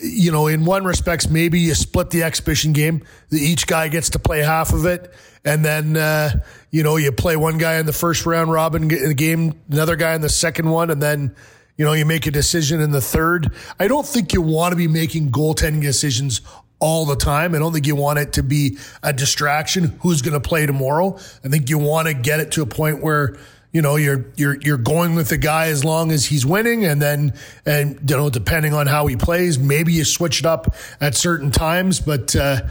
You 0.00 0.33
know, 0.33 0.47
in 0.47 0.64
one 0.64 0.85
respects, 0.85 1.28
maybe 1.28 1.61
you 1.61 1.75
split 1.75 2.11
the 2.11 2.25
exhibition 2.25 2.73
game. 2.73 3.04
Each 3.30 3.66
guy 3.66 3.88
gets 3.88 4.11
to 4.11 4.18
play 4.18 4.40
half 4.40 4.73
of 4.73 4.85
it, 4.85 5.12
and 5.45 5.64
then 5.64 5.97
uh, 5.97 6.42
you 6.71 6.83
know 6.83 6.97
you 6.97 7.12
play 7.12 7.37
one 7.37 7.56
guy 7.56 7.76
in 7.76 7.87
the 7.87 7.92
first 7.92 8.26
round 8.26 8.50
robin 8.50 8.88
game, 8.88 9.59
another 9.71 9.97
guy 9.97 10.14
in 10.14 10.21
the 10.21 10.28
second 10.28 10.68
one, 10.68 10.90
and 10.90 11.00
then 11.00 11.35
you 11.76 11.85
know 11.85 11.92
you 11.92 12.04
make 12.04 12.26
a 12.26 12.30
decision 12.30 12.80
in 12.80 12.90
the 12.90 13.00
third. 13.00 13.52
I 13.78 13.88
don't 13.88 14.06
think 14.06 14.33
you 14.33 14.42
want 14.42 14.73
to 14.73 14.76
be 14.76 14.88
making 14.88 15.30
goaltending 15.30 15.83
decisions 15.83 16.40
all 16.78 17.06
the 17.06 17.16
time. 17.16 17.54
I 17.54 17.59
don't 17.59 17.73
think 17.73 17.87
you 17.87 17.97
want 17.97 18.18
it 18.18 18.35
to 18.35 18.42
be 18.42 18.78
a 19.02 19.12
distraction. 19.12 19.99
Who's 20.00 20.23
going 20.23 20.40
to 20.40 20.47
play 20.47 20.66
tomorrow? 20.66 21.16
I 21.45 21.49
think 21.49 21.71
you 21.71 21.78
want 21.78 22.09
to 22.09 22.14
get 22.14 22.40
it 22.40 22.52
to 22.52 22.62
a 22.62 22.66
point 22.66 23.02
where 23.02 23.37
you 23.73 23.83
know 23.83 23.97
you're 23.97 24.26
you're 24.37 24.56
you're 24.61 24.78
going 24.78 25.14
with 25.14 25.28
the 25.28 25.37
guy 25.37 25.66
as 25.66 25.85
long 25.85 26.11
as 26.11 26.25
he's 26.25 26.47
winning, 26.47 26.85
and 26.85 27.00
then 27.00 27.35
and 27.64 27.99
you 28.09 28.16
know 28.16 28.30
depending 28.30 28.73
on 28.73 28.87
how 28.87 29.06
he 29.06 29.16
plays, 29.16 29.59
maybe 29.59 29.92
you 29.92 30.04
switch 30.04 30.40
it 30.40 30.47
up 30.47 30.75
at 31.00 31.14
certain 31.14 31.50
times. 31.50 32.00
But 32.00 32.35
uh, 32.35 32.62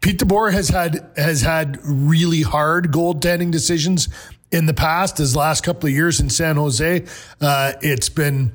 Pete 0.00 0.18
DeBoer 0.18 0.52
has 0.52 0.68
had 0.68 1.08
has 1.16 1.42
had 1.42 1.78
really 1.84 2.42
hard 2.42 2.90
goaltending 2.92 3.50
decisions 3.50 4.08
in 4.50 4.66
the 4.66 4.74
past. 4.74 5.18
His 5.18 5.36
last 5.36 5.62
couple 5.62 5.88
of 5.88 5.94
years 5.94 6.20
in 6.20 6.30
San 6.30 6.56
Jose, 6.56 7.04
uh, 7.40 7.72
it's 7.80 8.08
been 8.08 8.52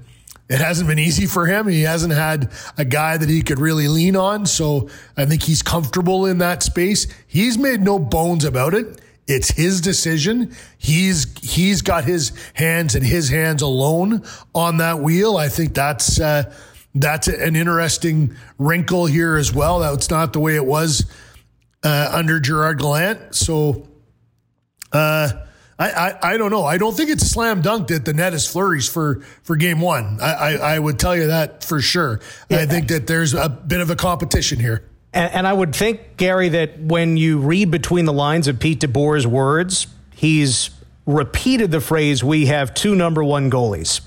it 0.50 0.60
hasn't 0.60 0.88
been 0.88 1.00
easy 1.00 1.26
for 1.26 1.46
him. 1.46 1.68
He 1.68 1.82
hasn't 1.82 2.14
had 2.14 2.52
a 2.78 2.86
guy 2.86 3.18
that 3.18 3.30
he 3.30 3.42
could 3.42 3.60
really 3.60 3.88
lean 3.88 4.16
on. 4.16 4.46
So 4.46 4.90
I 5.16 5.26
think 5.26 5.44
he's 5.44 5.62
comfortable 5.62 6.26
in 6.26 6.40
that 6.40 6.64
space. 6.64 7.08
He's 7.28 7.58
made 7.58 7.82
no 7.82 7.98
bones 7.98 8.44
about 8.44 8.74
it. 8.74 9.02
It's 9.26 9.52
his 9.52 9.80
decision. 9.80 10.54
He's 10.78 11.34
he's 11.40 11.82
got 11.82 12.04
his 12.04 12.34
hands 12.56 12.94
and 12.94 13.06
his 13.06 13.30
hands 13.30 13.62
alone 13.62 14.24
on 14.54 14.78
that 14.78 15.00
wheel. 15.00 15.38
I 15.38 15.48
think 15.48 15.74
that's 15.74 16.20
uh, 16.20 16.54
that's 16.94 17.30
an 17.30 17.56
interesting 17.56 18.36
wrinkle 18.58 19.06
here 19.06 19.38
as 19.38 19.54
well. 19.54 19.80
That's 19.80 20.10
not 20.10 20.34
the 20.34 20.42
way 20.42 20.56
it 20.56 20.66
was 20.66 21.10
uh, 21.84 22.10
under 22.12 22.42
Gerard 22.42 22.80
Gallant. 22.80 23.34
So 23.34 23.88
uh, 24.92 25.30
I, 25.84 25.90
I, 25.90 26.34
I 26.34 26.38
don't 26.38 26.52
know. 26.52 26.64
I 26.64 26.78
don't 26.78 26.96
think 26.96 27.10
it's 27.10 27.24
a 27.24 27.28
slam 27.28 27.62
dunk 27.62 27.90
that 27.90 28.06
the 28.06 28.14
net 28.14 28.34
is 28.34 28.48
Fleury's 28.48 28.88
for 28.88 29.22
for 29.44 29.56
game 29.56 29.82
one. 29.82 30.20
I, 30.22 30.34
I, 30.34 30.52
I 30.76 30.80
would 30.80 30.98
tell 30.98 31.16
you 31.16 31.28
that 31.28 31.64
for 31.64 31.82
sure. 31.82 32.22
Yeah. 32.50 32.60
I 32.60 32.66
think 32.66 32.88
that 32.88 33.08
there's 33.08 33.34
a 33.34 33.50
bit 33.50 33.82
of 33.82 33.90
a 33.90 33.96
competition 33.96 34.60
here. 34.60 34.86
And, 35.16 35.32
and, 35.34 35.48
I 35.48 35.54
would 35.54 35.76
think, 35.76 36.18
Gary, 36.18 36.50
that 36.50 36.80
when 36.80 37.18
you 37.18 37.38
read 37.38 37.70
between 37.70 38.06
the 38.06 38.14
lines 38.14 38.48
of 38.48 38.60
Pete 38.60 38.80
DeBoer's 38.80 39.28
words, 39.28 39.86
he's 40.16 40.72
repeated 41.06 41.70
the 41.70 41.82
phrase, 41.82 42.24
we 42.24 42.48
have 42.48 42.74
two 42.74 42.96
number 42.96 43.24
one 43.24 43.52
goalies. 43.52 44.02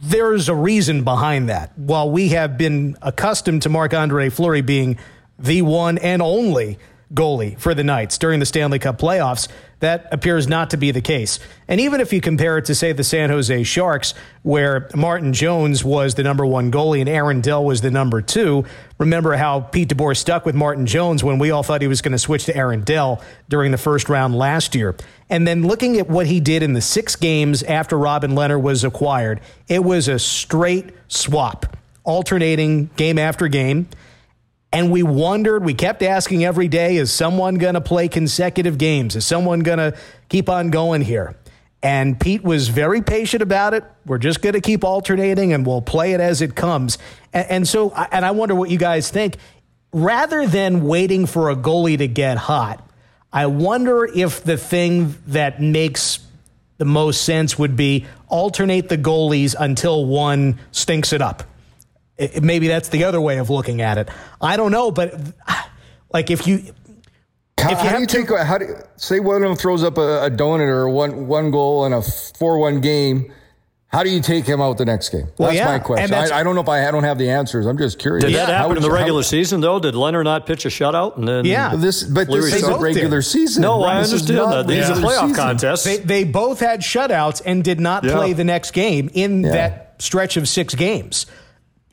There's 0.00 0.48
a 0.48 0.54
reason 0.54 1.02
behind 1.02 1.48
that. 1.48 1.76
While 1.76 2.10
we 2.10 2.28
have 2.28 2.56
been 2.56 2.96
accustomed 3.02 3.62
to 3.62 3.68
Marc 3.68 3.94
Andre 3.94 4.28
Fleury 4.28 4.60
being 4.60 4.96
the 5.40 5.62
one 5.62 5.98
and 5.98 6.22
only 6.22 6.78
goalie 7.14 7.58
for 7.58 7.74
the 7.74 7.84
Knights 7.84 8.18
during 8.18 8.40
the 8.40 8.46
Stanley 8.46 8.78
Cup 8.78 8.98
playoffs. 8.98 9.48
That 9.82 10.06
appears 10.12 10.46
not 10.46 10.70
to 10.70 10.76
be 10.76 10.92
the 10.92 11.00
case. 11.00 11.40
And 11.66 11.80
even 11.80 12.00
if 12.00 12.12
you 12.12 12.20
compare 12.20 12.56
it 12.56 12.66
to, 12.66 12.74
say, 12.74 12.92
the 12.92 13.02
San 13.02 13.30
Jose 13.30 13.64
Sharks, 13.64 14.14
where 14.42 14.88
Martin 14.94 15.32
Jones 15.32 15.84
was 15.84 16.14
the 16.14 16.22
number 16.22 16.46
one 16.46 16.70
goalie 16.70 17.00
and 17.00 17.08
Aaron 17.08 17.40
Dell 17.40 17.64
was 17.64 17.80
the 17.80 17.90
number 17.90 18.22
two, 18.22 18.64
remember 18.98 19.34
how 19.34 19.58
Pete 19.58 19.88
DeBoer 19.88 20.16
stuck 20.16 20.46
with 20.46 20.54
Martin 20.54 20.86
Jones 20.86 21.24
when 21.24 21.40
we 21.40 21.50
all 21.50 21.64
thought 21.64 21.82
he 21.82 21.88
was 21.88 22.00
going 22.00 22.12
to 22.12 22.18
switch 22.18 22.44
to 22.44 22.56
Aaron 22.56 22.82
Dell 22.84 23.20
during 23.48 23.72
the 23.72 23.76
first 23.76 24.08
round 24.08 24.36
last 24.36 24.76
year. 24.76 24.94
And 25.28 25.48
then 25.48 25.66
looking 25.66 25.98
at 25.98 26.08
what 26.08 26.26
he 26.26 26.38
did 26.38 26.62
in 26.62 26.74
the 26.74 26.80
six 26.80 27.16
games 27.16 27.64
after 27.64 27.98
Robin 27.98 28.36
Lehner 28.36 28.62
was 28.62 28.84
acquired, 28.84 29.40
it 29.66 29.82
was 29.82 30.06
a 30.06 30.20
straight 30.20 30.90
swap, 31.08 31.76
alternating 32.04 32.88
game 32.96 33.18
after 33.18 33.48
game. 33.48 33.88
And 34.72 34.90
we 34.90 35.02
wondered, 35.02 35.64
we 35.64 35.74
kept 35.74 36.02
asking 36.02 36.44
every 36.44 36.66
day, 36.66 36.96
is 36.96 37.12
someone 37.12 37.56
going 37.56 37.74
to 37.74 37.80
play 37.80 38.08
consecutive 38.08 38.78
games? 38.78 39.14
Is 39.14 39.26
someone 39.26 39.60
going 39.60 39.78
to 39.78 39.96
keep 40.30 40.48
on 40.48 40.70
going 40.70 41.02
here? 41.02 41.36
And 41.82 42.18
Pete 42.18 42.42
was 42.42 42.68
very 42.68 43.02
patient 43.02 43.42
about 43.42 43.74
it. 43.74 43.84
We're 44.06 44.18
just 44.18 44.40
going 44.40 44.54
to 44.54 44.60
keep 44.60 44.82
alternating 44.82 45.52
and 45.52 45.66
we'll 45.66 45.82
play 45.82 46.12
it 46.14 46.20
as 46.20 46.40
it 46.40 46.54
comes. 46.54 46.96
And, 47.34 47.50
and, 47.50 47.68
so, 47.68 47.92
and 47.92 48.24
I 48.24 48.30
wonder 48.30 48.54
what 48.54 48.70
you 48.70 48.78
guys 48.78 49.10
think. 49.10 49.36
Rather 49.92 50.46
than 50.46 50.84
waiting 50.84 51.26
for 51.26 51.50
a 51.50 51.56
goalie 51.56 51.98
to 51.98 52.08
get 52.08 52.38
hot, 52.38 52.88
I 53.30 53.46
wonder 53.46 54.06
if 54.06 54.42
the 54.42 54.56
thing 54.56 55.16
that 55.26 55.60
makes 55.60 56.20
the 56.78 56.84
most 56.86 57.24
sense 57.24 57.58
would 57.58 57.76
be 57.76 58.06
alternate 58.28 58.88
the 58.88 58.96
goalies 58.96 59.54
until 59.58 60.06
one 60.06 60.58
stinks 60.70 61.12
it 61.12 61.20
up 61.20 61.42
it, 62.22 62.42
maybe 62.42 62.68
that's 62.68 62.88
the 62.88 63.04
other 63.04 63.20
way 63.20 63.38
of 63.38 63.50
looking 63.50 63.80
at 63.80 63.98
it. 63.98 64.08
I 64.40 64.56
don't 64.56 64.72
know, 64.72 64.90
but 64.90 65.14
like 66.12 66.30
if 66.30 66.46
you. 66.46 66.64
How, 67.58 67.72
if 67.72 67.82
you 67.82 67.90
how 67.90 67.94
do 67.96 68.00
you 68.00 68.06
to, 68.06 68.26
take? 68.26 68.38
How 68.38 68.58
do 68.58 68.64
you, 68.64 68.76
say 68.96 69.20
one 69.20 69.36
of 69.36 69.42
them 69.42 69.56
throws 69.56 69.84
up 69.84 69.96
a, 69.98 70.24
a 70.24 70.30
donut 70.30 70.66
or 70.66 70.88
one 70.88 71.28
one 71.28 71.50
goal 71.50 71.84
in 71.86 71.92
a 71.92 72.02
four 72.02 72.58
one 72.58 72.80
game? 72.80 73.32
How 73.92 74.02
do 74.02 74.08
you 74.08 74.22
take 74.22 74.46
him 74.46 74.62
out 74.62 74.78
the 74.78 74.86
next 74.86 75.10
game? 75.10 75.28
Well, 75.36 75.48
that's 75.48 75.58
yeah. 75.58 75.66
my 75.66 75.78
question. 75.78 76.10
That's, 76.10 76.30
I, 76.30 76.40
I, 76.40 76.42
don't 76.42 76.54
know 76.54 76.62
if 76.62 76.68
I, 76.70 76.88
I, 76.88 76.90
don't 76.90 77.04
have 77.04 77.18
the 77.18 77.28
answers. 77.28 77.66
I'm 77.66 77.76
just 77.76 77.98
curious. 77.98 78.24
Did 78.24 78.32
yeah. 78.32 78.46
that 78.46 78.56
happen 78.56 78.78
in 78.78 78.82
the 78.82 78.90
regular 78.90 79.20
how, 79.20 79.26
season 79.26 79.60
though? 79.60 79.78
Did 79.78 79.94
Lehner 79.94 80.24
not 80.24 80.46
pitch 80.46 80.64
a 80.64 80.68
shutout 80.68 81.18
and 81.18 81.28
then? 81.28 81.44
Yeah, 81.44 81.76
this 81.76 82.02
but 82.02 82.26
this 82.26 82.54
is 82.54 82.62
a 82.62 82.78
regular 82.78 83.18
did. 83.18 83.26
season. 83.26 83.60
No, 83.60 83.82
right? 83.82 83.96
I 83.96 84.02
understand 84.02 84.50
that. 84.50 84.66
These 84.66 84.88
are 84.88 84.94
playoff 84.94 85.20
season. 85.20 85.34
contests. 85.34 85.84
They, 85.84 85.98
they, 85.98 86.24
both 86.24 86.60
had 86.60 86.80
shutouts 86.80 87.42
and 87.44 87.62
did 87.62 87.80
not 87.80 88.04
yeah. 88.04 88.14
play 88.14 88.32
the 88.32 88.44
next 88.44 88.70
game 88.70 89.10
in 89.12 89.42
that 89.42 89.96
stretch 89.98 90.38
of 90.38 90.48
six 90.48 90.74
games. 90.74 91.26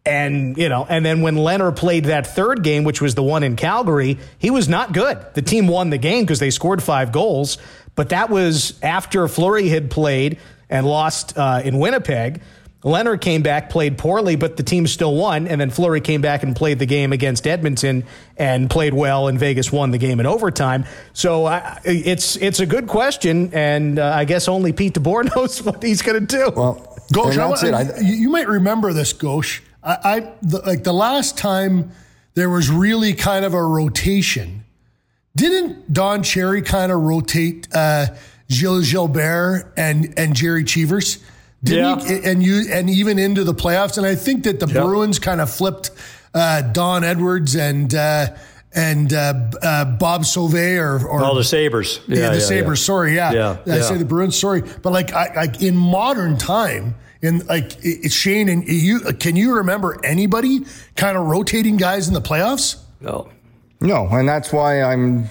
And, 0.09 0.57
you 0.57 0.69
know, 0.69 0.85
and 0.89 1.05
then 1.05 1.21
when 1.21 1.35
Lehner 1.35 1.75
played 1.75 2.05
that 2.05 2.25
third 2.25 2.63
game, 2.63 2.83
which 2.83 3.01
was 3.01 3.15
the 3.15 3.23
one 3.23 3.43
in 3.43 3.55
Calgary, 3.55 4.17
he 4.39 4.49
was 4.49 4.67
not 4.67 4.91
good. 4.91 5.23
The 5.35 5.41
team 5.41 5.67
won 5.67 5.91
the 5.91 5.97
game 5.97 6.23
because 6.23 6.39
they 6.39 6.49
scored 6.49 6.81
five 6.81 7.11
goals. 7.11 7.57
But 7.95 8.09
that 8.09 8.29
was 8.29 8.79
after 8.81 9.27
Fleury 9.27 9.67
had 9.69 9.91
played 9.91 10.39
and 10.69 10.85
lost 10.85 11.37
uh, 11.37 11.61
in 11.63 11.79
Winnipeg. 11.79 12.41
Lehner 12.83 13.19
came 13.19 13.41
back, 13.41 13.69
played 13.69 13.97
poorly, 13.97 14.37
but 14.37 14.55
the 14.55 14.63
team 14.63 14.87
still 14.87 15.13
won. 15.13 15.47
And 15.47 15.59
then 15.59 15.69
Fleury 15.69 15.99
came 15.99 16.21
back 16.21 16.43
and 16.43 16.55
played 16.55 16.79
the 16.79 16.85
game 16.85 17.11
against 17.11 17.45
Edmonton 17.45 18.05
and 18.37 18.69
played 18.69 18.93
well, 18.93 19.27
and 19.27 19.37
Vegas 19.37 19.69
won 19.69 19.91
the 19.91 19.97
game 19.97 20.21
in 20.21 20.25
overtime. 20.25 20.85
So 21.11 21.45
uh, 21.45 21.77
it's 21.83 22.37
it's 22.37 22.61
a 22.61 22.65
good 22.65 22.87
question, 22.87 23.53
and 23.53 23.99
uh, 23.99 24.13
I 24.15 24.23
guess 24.23 24.47
only 24.47 24.71
Pete 24.71 24.93
DeBoer 24.93 25.35
knows 25.35 25.61
what 25.61 25.83
he's 25.83 26.01
going 26.01 26.25
to 26.25 26.37
do. 26.37 26.53
Well, 26.55 26.85
Gosh, 27.11 27.37
I, 27.37 27.49
I, 27.71 27.99
you 27.99 28.29
might 28.29 28.47
remember 28.47 28.93
this, 28.93 29.13
Gosh. 29.13 29.61
I, 29.83 29.97
I 30.03 30.33
the, 30.41 30.59
like 30.65 30.83
the 30.83 30.93
last 30.93 31.37
time 31.37 31.91
there 32.33 32.49
was 32.49 32.69
really 32.69 33.13
kind 33.13 33.45
of 33.45 33.53
a 33.53 33.63
rotation. 33.63 34.63
Didn't 35.35 35.93
Don 35.93 36.23
Cherry 36.23 36.61
kind 36.61 36.91
of 36.91 37.01
rotate 37.01 37.67
uh, 37.73 38.07
Gilles 38.49 38.91
Gilbert 38.91 39.73
and 39.77 40.13
and 40.17 40.35
Gerry 40.35 40.63
Cheevers? 40.63 41.19
Didn't 41.63 42.01
yeah. 42.01 42.21
He, 42.21 42.29
and 42.29 42.43
you 42.43 42.65
and 42.71 42.89
even 42.89 43.19
into 43.19 43.43
the 43.43 43.53
playoffs. 43.53 43.97
And 43.97 44.05
I 44.05 44.15
think 44.15 44.43
that 44.43 44.59
the 44.59 44.67
yep. 44.67 44.83
Bruins 44.83 45.19
kind 45.19 45.41
of 45.41 45.49
flipped 45.49 45.91
uh, 46.33 46.61
Don 46.61 47.03
Edwards 47.03 47.55
and 47.55 47.93
uh, 47.93 48.35
and 48.73 49.13
uh, 49.13 49.33
uh 49.61 49.85
Bob 49.85 50.21
Sauvé 50.21 50.77
or, 50.77 51.05
or 51.05 51.23
oh 51.23 51.35
the 51.35 51.43
Sabres. 51.43 51.99
Yeah, 52.07 52.17
yeah 52.17 52.29
the 52.29 52.35
yeah, 52.35 52.45
Sabres. 52.45 52.83
Sorry, 52.83 53.15
yeah. 53.15 53.31
yeah, 53.65 53.75
I 53.75 53.79
say 53.81 53.97
the 53.97 54.05
Bruins. 54.05 54.37
Sorry, 54.37 54.61
but 54.61 54.93
like 54.93 55.11
I, 55.11 55.33
like 55.35 55.61
in 55.61 55.75
modern 55.75 56.37
time. 56.37 56.95
In 57.21 57.45
like 57.47 57.77
it's 57.81 58.13
Shane 58.13 58.47
and 58.47 58.65
you, 58.67 59.01
uh, 59.05 59.11
can 59.11 59.35
you 59.35 59.55
remember 59.55 59.99
anybody 60.05 60.61
kind 60.95 61.17
of 61.17 61.25
rotating 61.25 61.75
guys 61.75 62.07
in 62.07 62.13
the 62.13 62.21
playoffs? 62.21 62.81
No, 63.01 63.29
no, 63.81 64.07
and 64.07 64.27
that's 64.27 64.53
why 64.53 64.81
I'm 64.81 65.29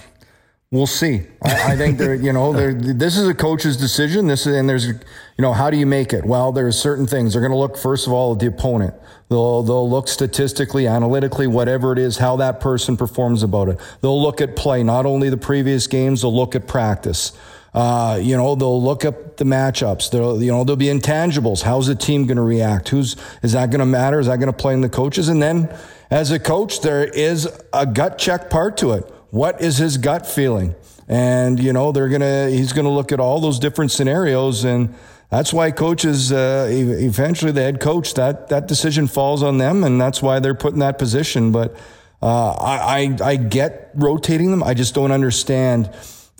We'll 0.71 0.85
see. 0.85 1.23
I, 1.41 1.73
I 1.73 1.75
think 1.75 1.97
there, 1.97 2.13
you 2.13 2.31
know, 2.31 2.53
this 2.53 3.17
is 3.17 3.27
a 3.27 3.33
coach's 3.33 3.75
decision. 3.75 4.27
This 4.27 4.45
is, 4.45 4.55
and 4.55 4.69
there's, 4.69 4.85
you 4.85 4.93
know, 5.39 5.51
how 5.51 5.71
do 5.71 5.77
you 5.77 5.87
make 5.87 6.13
it? 6.13 6.23
Well, 6.23 6.51
there's 6.51 6.77
certain 6.77 7.07
things. 7.07 7.33
They're 7.33 7.41
going 7.41 7.51
to 7.51 7.57
look 7.57 7.75
first 7.75 8.05
of 8.05 8.13
all 8.13 8.33
at 8.33 8.39
the 8.39 8.45
opponent. 8.45 8.93
They'll 9.29 9.63
they'll 9.63 9.89
look 9.89 10.07
statistically, 10.07 10.85
analytically, 10.85 11.47
whatever 11.47 11.91
it 11.91 11.97
is, 11.97 12.17
how 12.17 12.35
that 12.35 12.59
person 12.59 12.97
performs 12.97 13.41
about 13.41 13.69
it. 13.69 13.79
They'll 14.01 14.21
look 14.21 14.41
at 14.41 14.55
play, 14.55 14.83
not 14.83 15.07
only 15.07 15.31
the 15.31 15.37
previous 15.37 15.87
games. 15.87 16.21
They'll 16.21 16.35
look 16.35 16.53
at 16.53 16.67
practice. 16.67 17.31
Uh, 17.73 18.19
you 18.21 18.35
know, 18.35 18.55
they'll 18.55 18.81
look 18.81 19.05
up 19.05 19.37
the 19.37 19.45
matchups. 19.45 20.11
They'll, 20.11 20.41
you 20.41 20.51
know, 20.51 20.63
there'll 20.63 20.77
be 20.77 20.87
intangibles. 20.87 21.61
How's 21.61 21.87
the 21.87 21.95
team 21.95 22.25
going 22.25 22.37
to 22.37 22.43
react? 22.43 22.89
Who's 22.89 23.15
is 23.43 23.53
that 23.53 23.69
going 23.69 23.79
to 23.79 23.85
matter? 23.85 24.19
Is 24.19 24.27
that 24.27 24.37
going 24.37 24.51
to 24.51 24.57
play 24.57 24.73
in 24.73 24.81
the 24.81 24.89
coaches? 24.89 25.29
And 25.29 25.41
then, 25.41 25.75
as 26.09 26.31
a 26.31 26.39
coach, 26.39 26.81
there 26.81 27.05
is 27.05 27.47
a 27.71 27.85
gut 27.85 28.17
check 28.17 28.49
part 28.49 28.77
to 28.77 28.93
it 28.93 29.13
what 29.31 29.61
is 29.61 29.77
his 29.77 29.97
gut 29.97 30.25
feeling? 30.25 30.75
And, 31.07 31.59
you 31.59 31.73
know, 31.73 31.91
they're 31.91 32.09
going 32.09 32.21
to, 32.21 32.49
he's 32.49 32.73
going 32.73 32.85
to 32.85 32.91
look 32.91 33.11
at 33.11 33.19
all 33.19 33.39
those 33.39 33.59
different 33.59 33.91
scenarios. 33.91 34.63
And 34.63 34.93
that's 35.29 35.53
why 35.53 35.71
coaches, 35.71 36.31
uh, 36.31 36.67
eventually 36.69 37.51
the 37.51 37.61
head 37.61 37.79
coach, 37.79 38.13
that, 38.15 38.49
that 38.49 38.67
decision 38.67 39.07
falls 39.07 39.41
on 39.41 39.57
them. 39.57 39.83
And 39.83 39.99
that's 39.99 40.21
why 40.21 40.39
they're 40.39 40.55
put 40.55 40.73
in 40.73 40.79
that 40.79 40.99
position. 40.99 41.51
But, 41.51 41.75
uh, 42.21 42.51
I, 42.51 43.15
I, 43.23 43.29
I, 43.29 43.35
get 43.37 43.91
rotating 43.95 44.51
them. 44.51 44.61
I 44.61 44.73
just 44.73 44.93
don't 44.93 45.11
understand 45.13 45.89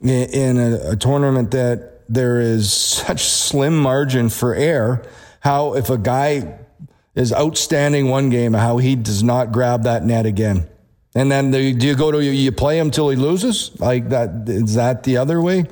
in, 0.02 0.58
a, 0.58 0.92
a 0.92 0.96
tournament 0.96 1.52
that 1.52 2.02
there 2.10 2.40
is 2.40 2.72
such 2.74 3.24
slim 3.24 3.78
margin 3.78 4.30
for 4.30 4.56
error. 4.56 5.06
How 5.42 5.76
if 5.76 5.90
a 5.90 5.98
guy 5.98 6.60
is 7.16 7.34
outstanding 7.34 8.10
one 8.10 8.30
game, 8.30 8.54
how 8.54 8.78
he 8.78 8.96
does 8.96 9.24
not 9.24 9.52
grab 9.52 9.84
that 9.84 10.04
net 10.04 10.26
again. 10.26 10.68
And 11.16 11.32
then 11.32 11.52
do 11.52 11.60
you 11.60 11.96
go 11.96 12.12
to 12.12 12.24
you 12.24 12.52
play 12.52 12.78
him 12.78 12.92
till 12.92 13.10
he 13.10 13.16
loses? 13.16 13.72
Like 13.80 14.10
that 14.10 14.48
is 14.48 14.76
that 14.76 15.04
the 15.04 15.18
other 15.18 15.42
way? 15.42 15.66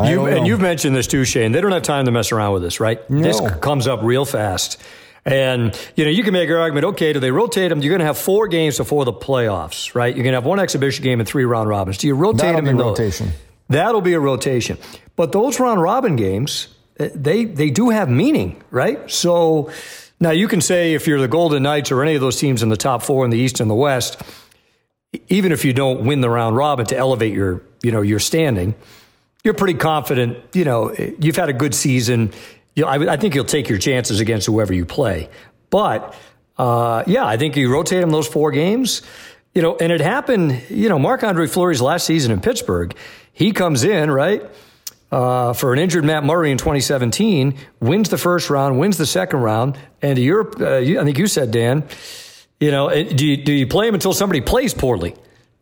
You, 0.00 0.26
and 0.26 0.46
you've 0.46 0.60
mentioned 0.60 0.94
this 0.94 1.08
too, 1.08 1.24
Shane. 1.24 1.50
They 1.50 1.60
don't 1.60 1.72
have 1.72 1.82
time 1.82 2.04
to 2.04 2.12
mess 2.12 2.30
around 2.30 2.52
with 2.52 2.62
this, 2.62 2.78
right? 2.78 3.08
No. 3.10 3.22
This 3.22 3.40
comes 3.60 3.88
up 3.88 4.00
real 4.02 4.24
fast. 4.24 4.80
And, 5.28 5.78
you 5.94 6.04
know, 6.04 6.10
you 6.10 6.22
can 6.22 6.32
make 6.32 6.48
an 6.48 6.56
argument, 6.56 6.86
okay, 6.86 7.12
do 7.12 7.20
they 7.20 7.30
rotate 7.30 7.68
them? 7.68 7.80
You're 7.80 7.90
going 7.90 8.00
to 8.00 8.06
have 8.06 8.16
four 8.16 8.48
games 8.48 8.78
before 8.78 9.04
the 9.04 9.12
playoffs, 9.12 9.94
right? 9.94 10.14
You're 10.14 10.24
going 10.24 10.32
to 10.32 10.38
have 10.38 10.46
one 10.46 10.58
exhibition 10.58 11.04
game 11.04 11.20
and 11.20 11.28
three 11.28 11.44
round 11.44 11.68
robins. 11.68 11.98
Do 11.98 12.06
you 12.06 12.14
rotate 12.14 12.40
That'll 12.40 12.62
them 12.62 12.68
in 12.68 12.78
rotation. 12.78 13.26
Those? 13.26 13.36
That'll 13.68 14.00
be 14.00 14.14
a 14.14 14.20
rotation. 14.20 14.78
But 15.16 15.32
those 15.32 15.60
round 15.60 15.82
robin 15.82 16.16
games, 16.16 16.68
eh, 16.98 17.10
they, 17.14 17.44
they 17.44 17.70
do 17.70 17.90
have 17.90 18.08
meaning, 18.08 18.62
right? 18.70 19.10
So 19.10 19.70
now 20.18 20.30
you 20.30 20.48
can 20.48 20.62
say 20.62 20.94
if 20.94 21.06
you're 21.06 21.20
the 21.20 21.28
Golden 21.28 21.62
Knights 21.62 21.92
or 21.92 22.02
any 22.02 22.14
of 22.14 22.22
those 22.22 22.38
teams 22.38 22.62
in 22.62 22.70
the 22.70 22.76
top 22.78 23.02
four 23.02 23.26
in 23.26 23.30
the 23.30 23.38
East 23.38 23.60
and 23.60 23.70
the 23.70 23.74
West, 23.74 24.20
even 25.28 25.52
if 25.52 25.62
you 25.62 25.74
don't 25.74 26.06
win 26.06 26.22
the 26.22 26.30
round 26.30 26.56
robin 26.56 26.86
to 26.86 26.96
elevate 26.96 27.34
your, 27.34 27.62
you 27.82 27.92
know, 27.92 28.00
your 28.00 28.18
standing, 28.18 28.74
you're 29.44 29.54
pretty 29.54 29.74
confident. 29.74 30.38
You 30.54 30.64
know, 30.64 30.94
you've 31.18 31.36
had 31.36 31.48
a 31.50 31.52
good 31.52 31.74
season. 31.74 32.32
You 32.78 32.84
know, 32.84 32.90
I, 32.90 33.14
I 33.14 33.16
think 33.16 33.34
you'll 33.34 33.44
take 33.44 33.68
your 33.68 33.78
chances 33.78 34.20
against 34.20 34.46
whoever 34.46 34.72
you 34.72 34.86
play. 34.86 35.30
But 35.68 36.14
uh, 36.56 37.02
yeah, 37.08 37.26
I 37.26 37.36
think 37.36 37.56
you 37.56 37.72
rotate 37.72 38.00
them 38.00 38.10
those 38.10 38.28
four 38.28 38.52
games. 38.52 39.02
You 39.52 39.62
know, 39.62 39.76
and 39.78 39.90
it 39.90 40.00
happened. 40.00 40.62
You 40.68 40.88
know, 40.88 40.96
Marc 40.96 41.24
Andre 41.24 41.48
Fleury's 41.48 41.80
last 41.80 42.06
season 42.06 42.30
in 42.30 42.40
Pittsburgh, 42.40 42.94
he 43.32 43.50
comes 43.50 43.82
in 43.82 44.12
right. 44.12 44.48
Uh, 45.10 45.54
for 45.54 45.72
an 45.72 45.78
injured 45.78 46.04
Matt 46.04 46.22
Murray 46.22 46.52
in 46.52 46.58
2017, 46.58 47.56
wins 47.80 48.10
the 48.10 48.18
first 48.18 48.50
round, 48.50 48.78
wins 48.78 48.98
the 48.98 49.06
second 49.06 49.40
round, 49.40 49.76
and 50.02 50.18
Europe. 50.18 50.60
Uh, 50.60 50.76
you, 50.76 51.00
I 51.00 51.04
think 51.04 51.16
you 51.16 51.26
said 51.26 51.50
Dan, 51.50 51.82
you 52.60 52.70
know, 52.70 52.90
do 52.90 53.26
you, 53.26 53.38
do 53.38 53.52
you 53.54 53.66
play 53.66 53.88
him 53.88 53.94
until 53.94 54.12
somebody 54.12 54.42
plays 54.42 54.74
poorly? 54.74 55.16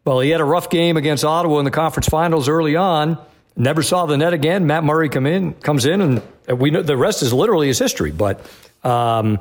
Well, 0.04 0.18
he 0.18 0.30
had 0.30 0.40
a 0.40 0.44
rough 0.44 0.68
game 0.68 0.96
against 0.96 1.24
Ottawa 1.24 1.60
in 1.60 1.64
the 1.64 1.70
conference 1.70 2.08
finals 2.08 2.48
early 2.48 2.74
on. 2.74 3.18
Never 3.56 3.82
saw 3.82 4.04
the 4.04 4.18
net 4.18 4.34
again. 4.34 4.66
Matt 4.66 4.84
Murray 4.84 5.08
come 5.08 5.26
in, 5.26 5.54
comes 5.54 5.86
in, 5.86 6.02
and 6.02 6.22
we 6.48 6.70
know 6.70 6.82
the 6.82 6.96
rest 6.96 7.22
is 7.22 7.32
literally 7.32 7.68
his 7.68 7.78
history. 7.78 8.12
But 8.12 8.40
um, 8.84 9.40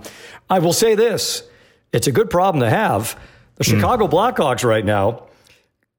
I 0.49 0.59
will 0.59 0.73
say 0.73 0.95
this: 0.95 1.43
it's 1.91 2.07
a 2.07 2.11
good 2.11 2.29
problem 2.29 2.61
to 2.61 2.69
have. 2.69 3.19
The 3.55 3.63
mm. 3.63 3.69
Chicago 3.69 4.07
Blackhawks 4.07 4.63
right 4.63 4.85
now, 4.85 5.27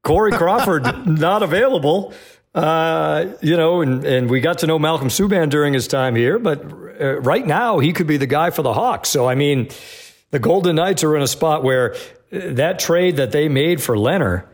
Corey 0.03 0.33
Crawford 0.33 1.07
not 1.07 1.43
available. 1.43 2.13
Uh, 2.55 3.35
you 3.43 3.55
know, 3.57 3.83
and, 3.83 4.03
and 4.05 4.31
we 4.31 4.41
got 4.41 4.59
to 4.59 4.67
know 4.67 4.79
Malcolm 4.79 5.09
Subban 5.09 5.51
during 5.51 5.75
his 5.75 5.87
time 5.87 6.15
here, 6.15 6.39
but 6.39 6.65
uh, 6.99 7.21
right 7.21 7.47
now 7.47 7.81
he 7.81 7.93
could 7.93 8.07
be 8.07 8.17
the 8.17 8.27
guy 8.27 8.49
for 8.49 8.63
the 8.63 8.73
Hawks. 8.73 9.11
So 9.11 9.29
I 9.29 9.35
mean 9.35 9.69
the 10.31 10.39
Golden 10.39 10.77
Knights 10.77 11.05
are 11.05 11.15
in 11.17 11.23
a 11.23 11.27
spot 11.27 11.63
where 11.63 11.95
uh, 11.95 11.99
that 12.31 12.79
trade 12.79 13.17
that 13.17 13.33
they 13.33 13.49
made 13.49 13.83
for 13.83 13.95
Lehner, 13.95 14.45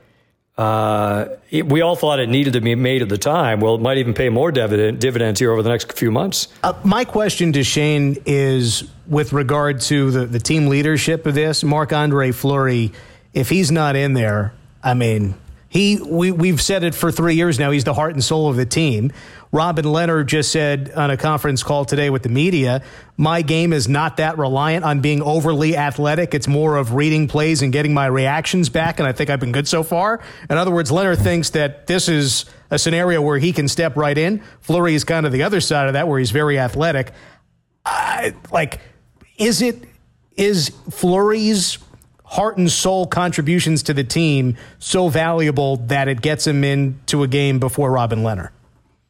uh, 0.59 1.29
it, 1.51 1.67
we 1.67 1.81
all 1.81 1.97
thought 1.97 2.21
it 2.21 2.29
needed 2.29 2.53
to 2.53 2.61
be 2.61 2.75
made 2.75 3.03
at 3.03 3.09
the 3.09 3.19
time. 3.19 3.61
Well, 3.61 3.77
it 3.77 3.81
might 3.81 3.99
even 3.99 4.13
pay 4.13 4.29
more 4.29 4.53
dividend, 4.53 5.01
dividends 5.01 5.41
here 5.41 5.51
over 5.51 5.63
the 5.63 5.71
next 5.71 5.93
few 5.95 6.11
months. 6.11 6.49
Uh, 6.63 6.75
my 6.85 7.05
question 7.05 7.53
to 7.55 7.65
Shane 7.65 8.19
is 8.27 8.85
with 9.07 9.33
regard 9.33 9.81
to 9.83 10.11
the, 10.11 10.27
the 10.27 10.39
team 10.39 10.69
leadership 10.69 11.25
of 11.27 11.35
this. 11.35 11.65
Marc 11.65 11.93
Andre 11.93 12.33
Fleury, 12.33 12.93
if 13.33 13.49
he's 13.49 13.71
not 13.71 13.97
in 13.97 14.13
there, 14.13 14.53
I 14.83 14.95
mean, 14.95 15.35
he 15.73 15.99
we, 16.03 16.31
we've 16.31 16.61
said 16.61 16.85
it 16.85 16.95
for 16.95 17.11
three 17.11 17.35
years 17.35 17.59
now. 17.59 17.71
He's 17.71 17.85
the 17.85 17.95
heart 17.95 18.13
and 18.13 18.23
soul 18.23 18.51
of 18.51 18.57
the 18.57 18.67
team. 18.67 19.11
Robin 19.53 19.87
Lehner 19.87 20.25
just 20.25 20.53
said 20.53 20.93
on 20.95 21.11
a 21.11 21.17
conference 21.17 21.63
call 21.63 21.87
today 21.87 22.11
with 22.11 22.23
the 22.23 22.29
media, 22.29 22.83
my 23.17 23.41
game 23.41 23.73
is 23.73 23.89
not 23.89 24.19
that 24.19 24.37
reliant 24.37 24.85
on 24.85 25.01
being 25.01 25.23
overly 25.23 25.75
athletic. 25.75 26.35
It's 26.35 26.47
more 26.47 26.77
of 26.77 26.93
reading 26.93 27.27
plays 27.27 27.63
and 27.63 27.73
getting 27.73 27.95
my 27.95 28.05
reactions 28.05 28.69
back, 28.69 28.99
and 28.99 29.09
I 29.09 29.13
think 29.13 29.31
I've 29.31 29.41
been 29.41 29.53
good 29.53 29.67
so 29.67 29.83
far. 29.83 30.21
In 30.51 30.59
other 30.59 30.71
words, 30.71 30.91
Lehner 30.91 31.17
thinks 31.17 31.51
that 31.51 31.87
this 31.87 32.07
is 32.07 32.45
a 32.71 32.79
scenario 32.79 33.23
where 33.23 33.39
he 33.39 33.55
can 33.55 33.67
step 33.67 33.97
right 33.97 34.19
in. 34.19 34.43
Fleury 34.61 34.95
is 34.95 35.05
kind 35.05 35.25
of 35.25 35.33
the 35.33 35.43
other 35.43 35.63
side 35.63 35.87
of 35.87 35.95
that, 35.95 36.07
where 36.07 36.19
he's 36.19 36.33
very 36.33 36.59
athletic. 36.59 37.13
I, 37.87 38.35
like, 38.53 38.81
is 39.39 39.63
it 39.63 39.85
is 40.37 40.69
Fleury's 40.91 41.79
heart 42.33 42.57
and 42.57 42.71
soul 42.71 43.07
contributions 43.07 43.83
to 43.83 43.93
the 43.93 44.03
team 44.03 44.57
so 44.79 45.09
valuable 45.09 45.77
that 45.77 46.09
it 46.09 46.23
gets 46.23 46.47
him 46.47 46.65
into 46.65 47.23
a 47.23 47.29
game 47.29 47.59
before 47.59 47.91
Robin 47.91 48.21
Lehner? 48.21 48.49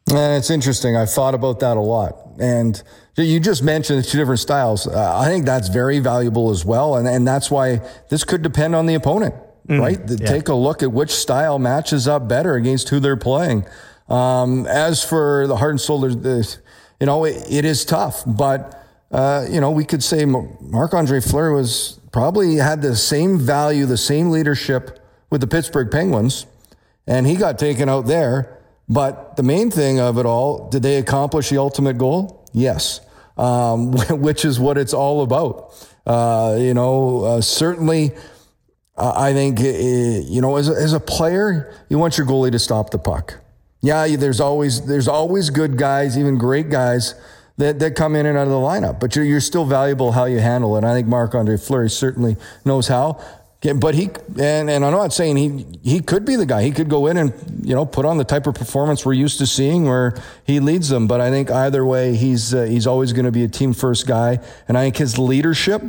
And 0.09 0.37
it's 0.37 0.49
interesting. 0.49 0.97
I've 0.97 1.09
thought 1.09 1.33
about 1.33 1.61
that 1.61 1.77
a 1.77 1.79
lot. 1.79 2.17
And 2.37 2.81
you 3.15 3.39
just 3.39 3.63
mentioned 3.63 4.03
the 4.03 4.03
two 4.03 4.17
different 4.17 4.41
styles. 4.41 4.87
Uh, 4.87 5.17
I 5.17 5.27
think 5.27 5.45
that's 5.45 5.69
very 5.69 5.99
valuable 5.99 6.49
as 6.49 6.65
well. 6.65 6.97
And, 6.97 7.07
and 7.07 7.25
that's 7.25 7.49
why 7.49 7.81
this 8.09 8.25
could 8.25 8.41
depend 8.41 8.75
on 8.75 8.87
the 8.87 8.95
opponent, 8.95 9.35
mm, 9.69 9.79
right? 9.79 10.05
The, 10.05 10.17
yeah. 10.17 10.27
Take 10.27 10.49
a 10.49 10.53
look 10.53 10.83
at 10.83 10.91
which 10.91 11.11
style 11.11 11.59
matches 11.59 12.09
up 12.09 12.27
better 12.27 12.55
against 12.55 12.89
who 12.89 12.99
they're 12.99 13.15
playing. 13.15 13.65
Um, 14.09 14.67
as 14.67 15.01
for 15.01 15.47
the 15.47 15.55
heart 15.55 15.71
and 15.71 15.79
soul, 15.79 16.01
there's, 16.01 16.59
you 16.99 17.05
know, 17.05 17.23
it, 17.23 17.41
it 17.49 17.63
is 17.63 17.85
tough, 17.85 18.23
but, 18.27 18.85
uh, 19.11 19.45
you 19.49 19.61
know, 19.61 19.71
we 19.71 19.85
could 19.85 20.03
say 20.03 20.25
Marc 20.25 20.93
Andre 20.93 21.21
Fleury 21.21 21.53
was 21.53 22.01
probably 22.13 22.55
had 22.55 22.81
the 22.81 22.95
same 22.95 23.37
value, 23.37 23.85
the 23.85 23.97
same 23.97 24.29
leadership 24.29 24.99
with 25.29 25.41
the 25.41 25.47
Pittsburgh 25.47 25.91
Penguins, 25.91 26.45
and 27.05 27.27
he 27.27 27.35
got 27.35 27.59
taken 27.59 27.89
out 27.89 28.05
there 28.05 28.63
but 28.89 29.37
the 29.37 29.43
main 29.43 29.71
thing 29.71 29.99
of 29.99 30.17
it 30.17 30.25
all, 30.25 30.69
did 30.69 30.83
they 30.83 30.97
accomplish 30.97 31.49
the 31.49 31.57
ultimate 31.57 31.97
goal? 31.97 32.45
Yes, 32.53 33.01
um, 33.37 33.91
which 34.09 34.45
is 34.45 34.59
what 34.59 34.77
it's 34.77 34.93
all 34.93 35.23
about. 35.23 35.73
Uh, 36.05 36.57
you 36.59 36.73
know, 36.73 37.23
uh, 37.23 37.41
certainly, 37.41 38.11
uh, 38.97 39.13
I 39.15 39.33
think, 39.33 39.59
uh, 39.61 39.63
you 39.63 40.41
know, 40.41 40.57
as 40.57 40.69
a, 40.69 40.73
as 40.73 40.93
a 40.93 40.99
player, 40.99 41.73
you 41.89 41.97
want 41.97 42.17
your 42.17 42.27
goalie 42.27 42.51
to 42.51 42.59
stop 42.59 42.89
the 42.89 42.99
puck. 42.99 43.39
Yeah, 43.81 44.15
there's 44.15 44.39
always 44.39 44.85
there's 44.85 45.09
always 45.09 45.49
good 45.49 45.77
guys, 45.77 46.17
even 46.17 46.37
great 46.37 46.69
guys 46.69 47.15
that, 47.57 47.79
that 47.79 47.95
come 47.95 48.15
in 48.15 48.25
and 48.25 48.37
out 48.37 48.47
of 48.47 48.49
the 48.49 48.55
lineup. 48.55 48.99
But 48.99 49.15
you're, 49.15 49.25
you're 49.25 49.41
still 49.41 49.65
valuable 49.65 50.11
how 50.11 50.25
you 50.25 50.39
handle 50.39 50.75
it. 50.77 50.83
I 50.83 50.93
think 50.93 51.07
Marc 51.07 51.35
Andre 51.35 51.57
Fleury 51.57 51.89
certainly 51.89 52.37
knows 52.65 52.87
how. 52.87 53.23
But 53.75 53.95
he 53.95 54.09
and, 54.41 54.69
and 54.69 54.83
I'm 54.83 54.91
not 54.91 55.13
saying 55.13 55.37
he 55.37 55.65
he 55.81 56.01
could 56.01 56.25
be 56.25 56.35
the 56.35 56.45
guy. 56.45 56.63
He 56.63 56.71
could 56.71 56.89
go 56.89 57.07
in 57.07 57.15
and 57.15 57.33
you 57.63 57.73
know 57.73 57.85
put 57.85 58.03
on 58.03 58.17
the 58.17 58.25
type 58.25 58.45
of 58.45 58.55
performance 58.55 59.05
we're 59.05 59.13
used 59.13 59.37
to 59.37 59.47
seeing 59.47 59.85
where 59.85 60.21
he 60.45 60.59
leads 60.59 60.89
them. 60.89 61.07
But 61.07 61.21
I 61.21 61.29
think 61.29 61.49
either 61.49 61.85
way, 61.85 62.13
he's 62.15 62.53
uh, 62.53 62.63
he's 62.63 62.85
always 62.85 63.13
going 63.13 63.23
to 63.23 63.31
be 63.31 63.45
a 63.45 63.47
team 63.47 63.71
first 63.71 64.05
guy. 64.05 64.39
And 64.67 64.77
I 64.77 64.83
think 64.83 64.97
his 64.97 65.17
leadership, 65.17 65.81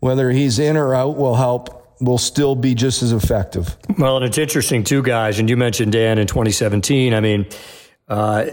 whether 0.00 0.30
he's 0.30 0.58
in 0.58 0.76
or 0.76 0.94
out, 0.94 1.16
will 1.16 1.36
help 1.36 1.96
will 2.02 2.18
still 2.18 2.54
be 2.54 2.74
just 2.74 3.02
as 3.02 3.12
effective. 3.12 3.78
Well, 3.96 4.16
and 4.16 4.26
it's 4.26 4.36
interesting 4.36 4.84
too, 4.84 5.02
guys. 5.02 5.38
And 5.38 5.48
you 5.48 5.56
mentioned 5.56 5.92
Dan 5.92 6.18
in 6.18 6.26
2017. 6.26 7.14
I 7.14 7.20
mean. 7.20 7.46
Uh, 8.08 8.46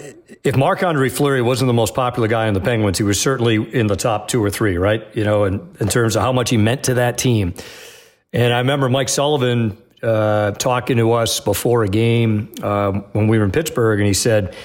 if 0.43 0.55
Marc 0.55 0.83
Andre 0.83 1.09
Fleury 1.09 1.41
wasn't 1.41 1.67
the 1.67 1.73
most 1.73 1.93
popular 1.93 2.27
guy 2.27 2.47
in 2.47 2.53
the 2.53 2.61
Penguins, 2.61 2.97
he 2.97 3.03
was 3.03 3.19
certainly 3.19 3.55
in 3.55 3.87
the 3.87 3.95
top 3.95 4.27
two 4.27 4.43
or 4.43 4.49
three, 4.49 4.77
right? 4.77 5.05
You 5.15 5.23
know, 5.23 5.43
in, 5.45 5.75
in 5.79 5.87
terms 5.87 6.15
of 6.15 6.21
how 6.21 6.31
much 6.31 6.49
he 6.49 6.57
meant 6.57 6.83
to 6.83 6.95
that 6.95 7.17
team. 7.17 7.53
And 8.31 8.53
I 8.53 8.59
remember 8.59 8.89
Mike 8.89 9.09
Sullivan 9.09 9.77
uh, 10.01 10.51
talking 10.51 10.97
to 10.97 11.11
us 11.13 11.39
before 11.39 11.83
a 11.83 11.89
game 11.89 12.53
um, 12.61 13.01
when 13.11 13.27
we 13.27 13.37
were 13.37 13.43
in 13.43 13.51
Pittsburgh, 13.51 13.99
and 13.99 14.07
he 14.07 14.13
said 14.13 14.55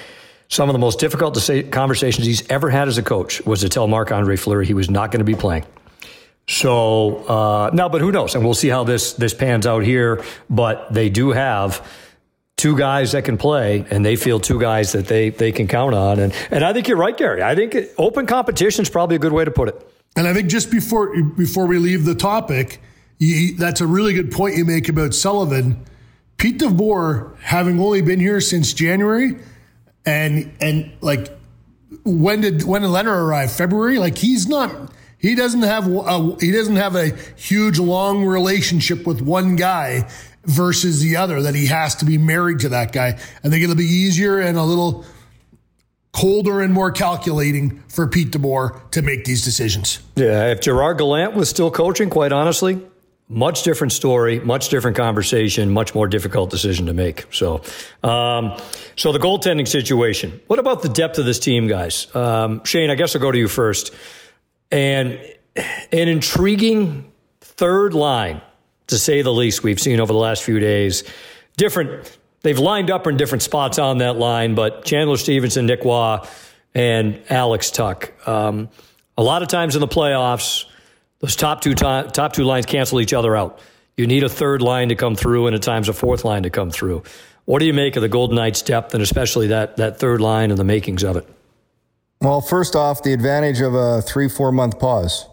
some 0.47 0.69
of 0.69 0.73
the 0.73 0.79
most 0.79 0.99
difficult 0.99 1.33
to 1.33 1.41
say 1.41 1.63
conversations 1.63 2.25
he's 2.25 2.49
ever 2.49 2.69
had 2.69 2.87
as 2.87 2.97
a 2.97 3.03
coach 3.03 3.41
was 3.45 3.61
to 3.61 3.69
tell 3.69 3.87
Marc 3.87 4.11
Andre 4.11 4.35
Fleury 4.35 4.65
he 4.65 4.73
was 4.73 4.89
not 4.89 5.11
going 5.11 5.19
to 5.19 5.25
be 5.25 5.35
playing. 5.35 5.65
So 6.47 7.25
uh, 7.27 7.71
now, 7.73 7.89
but 7.89 8.01
who 8.01 8.11
knows? 8.11 8.35
And 8.35 8.45
we'll 8.45 8.53
see 8.53 8.69
how 8.69 8.83
this 8.83 9.13
this 9.13 9.33
pans 9.33 9.65
out 9.65 9.83
here. 9.83 10.23
But 10.49 10.93
they 10.93 11.09
do 11.09 11.31
have 11.31 11.85
two 12.65 12.75
guys 12.75 13.11
that 13.11 13.23
can 13.23 13.37
play, 13.37 13.85
and 13.91 14.03
they 14.03 14.15
feel 14.15 14.39
two 14.39 14.59
guys 14.59 14.93
that 14.93 15.05
they 15.05 15.29
they 15.29 15.51
can 15.51 15.67
count 15.67 15.93
on. 15.93 16.17
And 16.17 16.33
and 16.49 16.65
I 16.65 16.73
think 16.73 16.87
you're 16.87 16.97
right, 16.97 17.15
Gary. 17.15 17.43
I 17.43 17.53
think 17.53 17.77
open 17.95 18.25
competition 18.25 18.81
is 18.81 18.89
probably 18.89 19.15
a 19.15 19.19
good 19.19 19.33
way 19.33 19.45
to 19.45 19.51
put 19.51 19.69
it. 19.69 19.87
And 20.15 20.27
I 20.27 20.33
think 20.33 20.49
just 20.49 20.71
before 20.71 21.15
before 21.23 21.67
we 21.67 21.77
leave 21.77 22.05
the 22.05 22.15
topic, 22.15 22.81
you, 23.19 23.55
that's 23.55 23.81
a 23.81 23.85
really 23.85 24.13
good 24.13 24.31
point 24.31 24.57
you 24.57 24.65
make 24.65 24.89
about 24.89 25.13
Sullivan. 25.13 25.85
Pete 26.37 26.57
DeBoer, 26.57 27.37
having 27.37 27.79
only 27.79 28.01
been 28.01 28.19
here 28.19 28.41
since 28.41 28.73
January, 28.73 29.37
and 30.03 30.51
and 30.59 30.91
like 31.01 31.37
when 32.03 32.41
did 32.41 32.63
when 32.63 32.81
did 32.81 32.89
Lehner 32.89 33.27
arrive? 33.27 33.51
February. 33.51 33.99
Like 33.99 34.17
he's 34.17 34.47
not. 34.47 34.91
He 35.19 35.35
doesn't 35.35 35.61
have 35.61 35.87
a 35.87 36.35
he 36.39 36.51
doesn't 36.51 36.77
have 36.77 36.95
a 36.95 37.15
huge 37.35 37.77
long 37.77 38.25
relationship 38.25 39.05
with 39.05 39.21
one 39.21 39.55
guy 39.55 40.09
versus 40.45 41.01
the 41.01 41.15
other 41.17 41.41
that 41.41 41.55
he 41.55 41.67
has 41.67 41.95
to 41.95 42.05
be 42.05 42.17
married 42.17 42.59
to 42.59 42.69
that 42.69 42.91
guy. 42.91 43.07
I 43.43 43.49
think 43.49 43.63
it'll 43.63 43.75
be 43.75 43.85
easier 43.85 44.39
and 44.39 44.57
a 44.57 44.63
little 44.63 45.05
colder 46.13 46.61
and 46.61 46.73
more 46.73 46.91
calculating 46.91 47.83
for 47.89 48.07
Pete 48.07 48.31
DeBoer 48.31 48.89
to 48.91 49.01
make 49.01 49.25
these 49.25 49.43
decisions. 49.43 49.99
Yeah, 50.15 50.51
if 50.51 50.61
Gerard 50.61 50.97
Gallant 50.97 51.33
was 51.33 51.49
still 51.49 51.69
coaching, 51.69 52.09
quite 52.09 52.31
honestly, 52.31 52.81
much 53.27 53.63
different 53.63 53.91
story, 53.91 54.39
much 54.39 54.69
different 54.69 54.95
conversation, 54.95 55.71
much 55.71 55.93
more 55.93 56.07
difficult 56.07 56.51
decision 56.51 56.85
to 56.85 56.93
make. 56.93 57.25
So, 57.33 57.61
um, 58.03 58.57
so 58.95 59.11
the 59.11 59.19
goaltending 59.19 59.67
situation. 59.67 60.39
What 60.47 60.59
about 60.59 60.83
the 60.83 60.89
depth 60.89 61.17
of 61.17 61.25
this 61.25 61.39
team, 61.39 61.67
guys? 61.67 62.13
Um, 62.15 62.63
Shane, 62.63 62.89
I 62.89 62.95
guess 62.95 63.15
I'll 63.15 63.21
go 63.21 63.31
to 63.31 63.37
you 63.37 63.47
first. 63.47 63.93
And 64.71 65.19
an 65.55 66.07
intriguing 66.07 67.11
third 67.41 67.93
line, 67.93 68.41
to 68.87 68.97
say 68.97 69.21
the 69.21 69.33
least, 69.33 69.63
we've 69.63 69.79
seen 69.79 69.99
over 69.99 70.13
the 70.13 70.19
last 70.19 70.43
few 70.43 70.59
days. 70.59 71.03
Different, 71.57 72.17
they've 72.41 72.59
lined 72.59 72.91
up 72.91 73.07
in 73.07 73.17
different 73.17 73.41
spots 73.41 73.79
on 73.79 73.99
that 73.99 74.17
line, 74.17 74.55
but 74.55 74.85
Chandler 74.85 75.17
Stephenson, 75.17 75.65
Nick 75.65 75.83
Roy, 75.83 76.19
and 76.73 77.21
Alex 77.29 77.71
Tuch. 77.71 78.11
Um, 78.27 78.69
a 79.17 79.23
lot 79.23 79.41
of 79.41 79.47
times 79.47 79.75
in 79.75 79.81
the 79.81 79.87
playoffs, 79.87 80.65
those 81.19 81.35
top 81.35 81.61
two 81.61 81.73
top 81.73 82.33
two 82.33 82.43
lines 82.43 82.65
cancel 82.65 82.99
each 82.99 83.13
other 83.13 83.35
out. 83.35 83.59
You 83.97 84.07
need 84.07 84.23
a 84.23 84.29
third 84.29 84.61
line 84.61 84.89
to 84.89 84.95
come 84.95 85.15
through, 85.15 85.47
and 85.47 85.55
at 85.55 85.61
times 85.61 85.87
a 85.87 85.93
fourth 85.93 86.25
line 86.25 86.43
to 86.43 86.49
come 86.49 86.69
through. 86.69 87.03
What 87.45 87.59
do 87.59 87.65
you 87.65 87.73
make 87.73 87.95
of 87.95 88.01
the 88.01 88.09
Golden 88.09 88.35
Knights' 88.35 88.61
depth, 88.61 88.93
and 88.93 89.01
especially 89.01 89.47
that 89.47 89.77
that 89.77 89.99
third 89.99 90.19
line 90.19 90.51
and 90.51 90.59
the 90.59 90.65
makings 90.65 91.03
of 91.03 91.15
it? 91.15 91.27
Well, 92.19 92.41
first 92.41 92.75
off, 92.75 93.03
the 93.03 93.13
advantage 93.13 93.61
of 93.61 93.73
a 93.73 94.01
three 94.01 94.27
four 94.27 94.51
month 94.51 94.79
pause. 94.79 95.27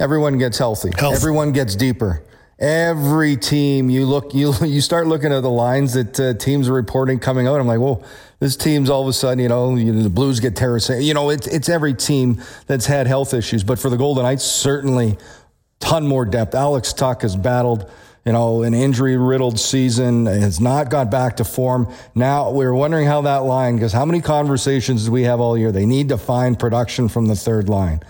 Everyone 0.00 0.38
gets 0.38 0.58
healthy. 0.58 0.90
Health. 0.96 1.14
Everyone 1.14 1.52
gets 1.52 1.76
deeper. 1.76 2.24
Every 2.60 3.38
team 3.38 3.88
you 3.88 4.04
look 4.04 4.34
you 4.34 4.52
you 4.62 4.82
start 4.82 5.06
looking 5.06 5.32
at 5.32 5.40
the 5.40 5.50
lines 5.50 5.94
that 5.94 6.20
uh, 6.20 6.34
teams 6.34 6.68
are 6.68 6.74
reporting 6.74 7.18
coming 7.18 7.46
out. 7.46 7.58
I'm 7.58 7.66
like, 7.66 7.80
whoa, 7.80 8.04
this 8.38 8.54
team's 8.54 8.90
all 8.90 9.02
of 9.02 9.08
a 9.08 9.14
sudden, 9.14 9.38
you 9.38 9.48
know, 9.48 9.76
you 9.76 9.92
know 9.92 10.02
the 10.02 10.10
Blues 10.10 10.40
get 10.40 10.54
Tarasenko. 10.54 11.02
You 11.02 11.14
know, 11.14 11.30
it's 11.30 11.46
it's 11.46 11.70
every 11.70 11.94
team 11.94 12.42
that's 12.66 12.84
had 12.84 13.06
health 13.06 13.32
issues. 13.32 13.64
But 13.64 13.78
for 13.78 13.88
the 13.88 13.96
Golden 13.96 14.24
Knights, 14.24 14.44
certainly 14.44 15.16
ton 15.78 16.06
more 16.06 16.26
depth. 16.26 16.54
Alex 16.54 16.92
Tuch 16.92 17.22
has 17.22 17.34
battled, 17.34 17.90
you 18.26 18.32
know, 18.32 18.62
an 18.62 18.74
injury 18.74 19.16
riddled 19.16 19.58
season, 19.58 20.26
has 20.26 20.60
not 20.60 20.90
got 20.90 21.10
back 21.10 21.38
to 21.38 21.44
form. 21.44 21.90
Now 22.14 22.50
we're 22.50 22.74
wondering 22.74 23.06
how 23.06 23.22
that 23.22 23.38
line, 23.44 23.76
because 23.76 23.94
how 23.94 24.04
many 24.04 24.20
conversations 24.20 25.06
do 25.06 25.12
we 25.12 25.22
have 25.22 25.40
all 25.40 25.56
year? 25.56 25.72
They 25.72 25.86
need 25.86 26.10
to 26.10 26.18
find 26.18 26.58
production 26.58 27.08
from 27.08 27.24
the 27.24 27.36
third 27.36 27.70
line. 27.70 28.02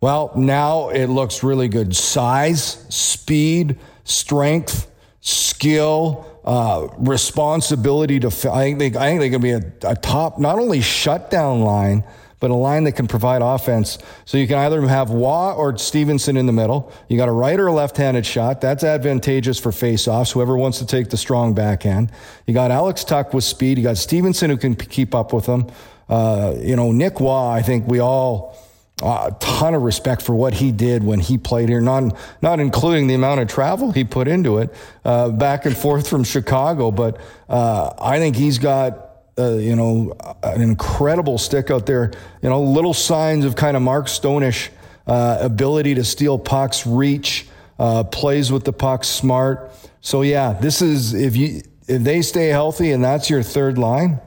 Well, 0.00 0.32
now 0.34 0.88
it 0.88 1.06
looks 1.06 1.44
really 1.44 1.68
good. 1.68 1.94
Size, 1.94 2.84
speed, 2.88 3.78
strength, 4.04 4.90
skill, 5.20 6.26
uh, 6.44 6.88
responsibility 6.98 8.18
to. 8.20 8.28
I 8.52 8.62
think 8.62 8.78
they, 8.78 8.86
I 8.86 8.90
think 8.90 9.20
they're 9.20 9.30
going 9.30 9.32
to 9.32 9.38
be 9.38 9.52
a, 9.52 9.90
a 9.90 9.96
top, 9.96 10.38
not 10.38 10.58
only 10.58 10.80
shutdown 10.80 11.60
line, 11.60 12.04
but 12.40 12.50
a 12.50 12.54
line 12.54 12.82
that 12.84 12.92
can 12.92 13.06
provide 13.06 13.40
offense. 13.40 13.98
So 14.24 14.36
you 14.36 14.48
can 14.48 14.58
either 14.58 14.82
have 14.88 15.10
Roy 15.10 15.52
or 15.52 15.78
Stephenson 15.78 16.36
in 16.36 16.46
the 16.46 16.52
middle. 16.52 16.92
You 17.06 17.16
got 17.16 17.28
a 17.28 17.32
right 17.32 17.58
or 17.58 17.70
left-handed 17.70 18.26
shot. 18.26 18.60
That's 18.60 18.82
advantageous 18.82 19.60
for 19.60 19.70
face-offs. 19.70 20.32
Whoever 20.32 20.56
wants 20.56 20.78
to 20.78 20.86
take 20.86 21.08
the 21.08 21.16
strong 21.16 21.54
backhand. 21.54 22.10
You 22.48 22.54
got 22.54 22.72
Alex 22.72 23.04
Tuch 23.04 23.32
with 23.32 23.44
speed. 23.44 23.78
You 23.78 23.84
got 23.84 23.96
Stephenson 23.96 24.50
who 24.50 24.56
can 24.56 24.74
keep 24.74 25.14
up 25.14 25.32
with 25.32 25.46
them. 25.46 25.70
Uh, 26.08 26.56
you 26.58 26.74
know, 26.74 26.90
Nick 26.90 27.20
Waugh, 27.20 27.48
I 27.48 27.62
think 27.62 27.86
we 27.86 28.00
all 28.00 28.58
a 29.00 29.34
ton 29.40 29.74
of 29.74 29.82
respect 29.82 30.22
for 30.22 30.34
what 30.34 30.54
he 30.54 30.70
did 30.70 31.02
when 31.02 31.20
he 31.20 31.38
played 31.38 31.68
here, 31.68 31.80
not, 31.80 32.16
not 32.40 32.60
including 32.60 33.06
the 33.06 33.14
amount 33.14 33.40
of 33.40 33.48
travel 33.48 33.92
he 33.92 34.04
put 34.04 34.28
into 34.28 34.58
it, 34.58 34.72
uh, 35.04 35.28
back 35.30 35.66
and 35.66 35.76
forth 35.76 36.08
from 36.08 36.24
Chicago. 36.24 36.90
But 36.90 37.20
uh, 37.48 37.92
I 38.00 38.18
think 38.18 38.36
he's 38.36 38.58
got, 38.58 39.10
uh, 39.38 39.54
you 39.54 39.74
know, 39.74 40.14
an 40.42 40.60
incredible 40.60 41.38
stick 41.38 41.70
out 41.70 41.86
there. 41.86 42.12
You 42.42 42.48
know, 42.48 42.62
little 42.62 42.94
signs 42.94 43.44
of 43.44 43.56
kind 43.56 43.76
of 43.76 43.82
Mark 43.82 44.06
Stonish 44.06 44.68
uh, 45.06 45.38
ability 45.40 45.96
to 45.96 46.04
steal 46.04 46.38
pucks, 46.38 46.86
reach, 46.86 47.46
uh, 47.78 48.04
plays 48.04 48.52
with 48.52 48.64
the 48.64 48.72
puck, 48.72 49.04
smart. 49.04 49.72
So 50.00 50.22
yeah, 50.22 50.52
this 50.52 50.82
is 50.82 51.14
if 51.14 51.36
you 51.36 51.62
if 51.88 52.02
they 52.02 52.22
stay 52.22 52.48
healthy 52.48 52.92
and 52.92 53.02
that's 53.02 53.28
your 53.28 53.42
third 53.42 53.78
line 53.78 54.20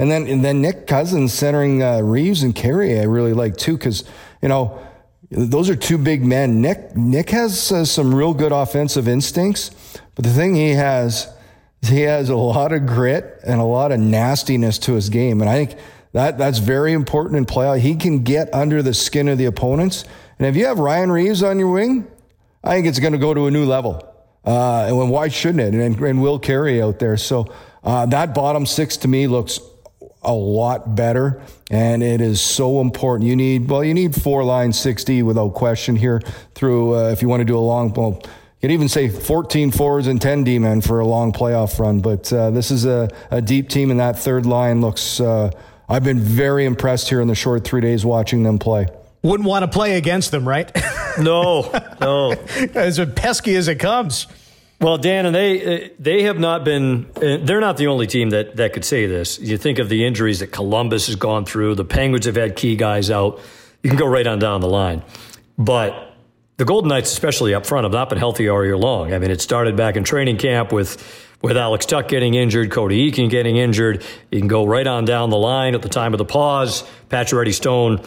and 0.00 0.10
then 0.10 0.26
and 0.26 0.42
then 0.42 0.62
Nick 0.62 0.86
Cousins 0.86 1.34
centering 1.34 1.82
uh, 1.82 2.00
Reaves 2.00 2.42
and 2.42 2.54
Carrier, 2.54 3.02
I 3.02 3.04
really 3.04 3.34
like 3.34 3.58
too, 3.58 3.76
because 3.76 4.02
you 4.40 4.48
know 4.48 4.80
those 5.30 5.68
are 5.68 5.76
two 5.76 5.98
big 5.98 6.24
men. 6.24 6.62
Nick 6.62 6.96
Nick 6.96 7.28
has 7.30 7.70
uh, 7.70 7.84
some 7.84 8.14
real 8.14 8.32
good 8.32 8.50
offensive 8.50 9.06
instincts, 9.06 9.70
but 10.14 10.24
the 10.24 10.30
thing 10.30 10.54
he 10.54 10.70
has 10.70 11.30
he 11.82 12.00
has 12.00 12.30
a 12.30 12.36
lot 12.36 12.72
of 12.72 12.86
grit 12.86 13.40
and 13.46 13.60
a 13.60 13.64
lot 13.64 13.92
of 13.92 14.00
nastiness 14.00 14.78
to 14.78 14.94
his 14.94 15.10
game, 15.10 15.42
and 15.42 15.50
I 15.50 15.66
think 15.66 15.78
that 16.12 16.38
that's 16.38 16.60
very 16.60 16.94
important 16.94 17.36
in 17.36 17.44
playoff. 17.44 17.80
He 17.80 17.94
can 17.94 18.24
get 18.24 18.52
under 18.54 18.82
the 18.82 18.94
skin 18.94 19.28
of 19.28 19.36
the 19.36 19.44
opponents, 19.44 20.06
and 20.38 20.48
if 20.48 20.56
you 20.56 20.64
have 20.64 20.78
Ryan 20.78 21.12
Reaves 21.12 21.42
on 21.42 21.58
your 21.58 21.70
wing, 21.70 22.10
I 22.64 22.74
think 22.74 22.86
it's 22.86 23.00
going 23.00 23.12
to 23.12 23.18
go 23.18 23.34
to 23.34 23.48
a 23.48 23.50
new 23.50 23.66
level. 23.66 24.06
Uh, 24.46 24.86
and 24.88 25.10
why 25.10 25.28
shouldn't 25.28 25.60
it? 25.60 25.74
And, 25.74 26.00
and 26.00 26.22
Will 26.22 26.38
Carrier 26.38 26.82
out 26.84 26.98
there. 26.98 27.18
So 27.18 27.52
uh, 27.84 28.06
that 28.06 28.34
bottom 28.34 28.64
six 28.64 28.96
to 28.98 29.08
me 29.08 29.26
looks 29.26 29.60
a 30.22 30.32
lot 30.32 30.94
better. 30.94 31.42
And 31.70 32.02
it 32.02 32.20
is 32.20 32.40
so 32.40 32.80
important. 32.80 33.28
You 33.28 33.36
need, 33.36 33.68
well, 33.68 33.84
you 33.84 33.94
need 33.94 34.14
four 34.14 34.44
line 34.44 34.72
60 34.72 35.22
without 35.22 35.54
question 35.54 35.96
here 35.96 36.20
through, 36.54 36.96
uh, 36.96 37.08
if 37.10 37.22
you 37.22 37.28
want 37.28 37.40
to 37.40 37.44
do 37.44 37.56
a 37.56 37.60
long, 37.60 37.92
well, 37.94 38.20
you 38.22 38.68
could 38.68 38.72
even 38.72 38.88
say 38.88 39.08
14 39.08 39.70
fours 39.70 40.06
and 40.06 40.20
10 40.20 40.44
D 40.44 40.58
men 40.58 40.80
for 40.82 41.00
a 41.00 41.06
long 41.06 41.32
playoff 41.32 41.78
run. 41.78 42.00
But 42.00 42.30
uh, 42.32 42.50
this 42.50 42.70
is 42.70 42.84
a, 42.84 43.08
a, 43.30 43.40
deep 43.40 43.70
team, 43.70 43.90
and 43.90 44.00
that 44.00 44.18
third 44.18 44.44
line 44.44 44.82
looks, 44.82 45.20
uh, 45.20 45.50
I've 45.88 46.04
been 46.04 46.20
very 46.20 46.66
impressed 46.66 47.08
here 47.08 47.22
in 47.22 47.28
the 47.28 47.34
short 47.34 47.64
three 47.64 47.80
days 47.80 48.04
watching 48.04 48.42
them 48.42 48.58
play. 48.58 48.88
Wouldn't 49.22 49.48
want 49.48 49.62
to 49.62 49.68
play 49.68 49.96
against 49.96 50.30
them, 50.30 50.46
right? 50.46 50.70
no, 51.18 51.70
no. 52.00 52.32
as 52.74 53.00
pesky 53.14 53.56
as 53.56 53.68
it 53.68 53.76
comes. 53.76 54.26
Well, 54.80 54.96
Dan, 54.96 55.26
and 55.26 55.34
they 55.34 55.92
they 55.98 56.22
have 56.22 56.38
not 56.38 56.64
been. 56.64 57.10
Uh, 57.14 57.36
they're 57.42 57.60
not 57.60 57.76
the 57.76 57.88
only 57.88 58.06
team 58.06 58.30
that 58.30 58.56
that 58.56 58.72
could 58.72 58.84
say 58.84 59.06
this. 59.06 59.38
You 59.38 59.58
think 59.58 59.78
of 59.78 59.90
the 59.90 60.06
injuries 60.06 60.38
that 60.38 60.48
Columbus 60.48 61.06
has 61.08 61.16
gone 61.16 61.44
through. 61.44 61.74
The 61.74 61.84
Penguins 61.84 62.24
have 62.24 62.36
had 62.36 62.56
key 62.56 62.76
guys 62.76 63.10
out. 63.10 63.40
You 63.82 63.90
can 63.90 63.98
go 63.98 64.06
right 64.06 64.26
on 64.26 64.38
down 64.38 64.62
the 64.62 64.68
line, 64.68 65.02
but 65.58 66.14
the 66.56 66.64
Golden 66.64 66.88
Knights, 66.88 67.12
especially 67.12 67.54
up 67.54 67.66
front, 67.66 67.84
have 67.84 67.92
not 67.92 68.08
been 68.08 68.18
healthy 68.18 68.48
all 68.48 68.64
year 68.64 68.76
long. 68.76 69.12
I 69.12 69.18
mean, 69.18 69.30
it 69.30 69.42
started 69.42 69.76
back 69.76 69.96
in 69.96 70.04
training 70.04 70.38
camp 70.38 70.72
with 70.72 70.96
with 71.42 71.56
Alex 71.56 71.86
Tuch 71.86 72.08
getting 72.08 72.34
injured, 72.34 72.70
Cody 72.70 73.10
Eakin 73.10 73.28
getting 73.30 73.56
injured. 73.56 74.04
You 74.30 74.38
can 74.38 74.48
go 74.48 74.66
right 74.66 74.86
on 74.86 75.04
down 75.04 75.28
the 75.30 75.38
line 75.38 75.74
at 75.74 75.82
the 75.82 75.88
time 75.88 76.14
of 76.14 76.18
the 76.18 76.24
pause. 76.24 76.84
Pacioretty 77.08 77.52
Stone 77.52 78.02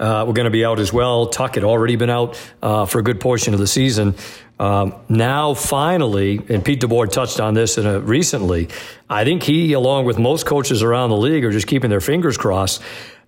uh, 0.00 0.24
were 0.26 0.32
going 0.32 0.44
to 0.44 0.50
be 0.50 0.64
out 0.64 0.78
as 0.78 0.92
well. 0.92 1.26
Tuch 1.26 1.54
had 1.54 1.64
already 1.64 1.96
been 1.96 2.10
out 2.10 2.40
uh, 2.62 2.86
for 2.86 2.98
a 2.98 3.02
good 3.02 3.20
portion 3.20 3.54
of 3.54 3.60
the 3.60 3.66
season. 3.66 4.14
Um, 4.58 4.94
now, 5.08 5.54
finally, 5.54 6.40
and 6.48 6.64
Pete 6.64 6.80
DeBoer 6.80 7.10
touched 7.10 7.40
on 7.40 7.54
this 7.54 7.78
a, 7.78 8.00
recently, 8.00 8.68
I 9.08 9.24
think 9.24 9.42
he, 9.42 9.72
along 9.72 10.04
with 10.04 10.18
most 10.18 10.46
coaches 10.46 10.82
around 10.82 11.10
the 11.10 11.16
league, 11.16 11.44
are 11.44 11.52
just 11.52 11.66
keeping 11.66 11.90
their 11.90 12.00
fingers 12.00 12.36
crossed. 12.36 12.82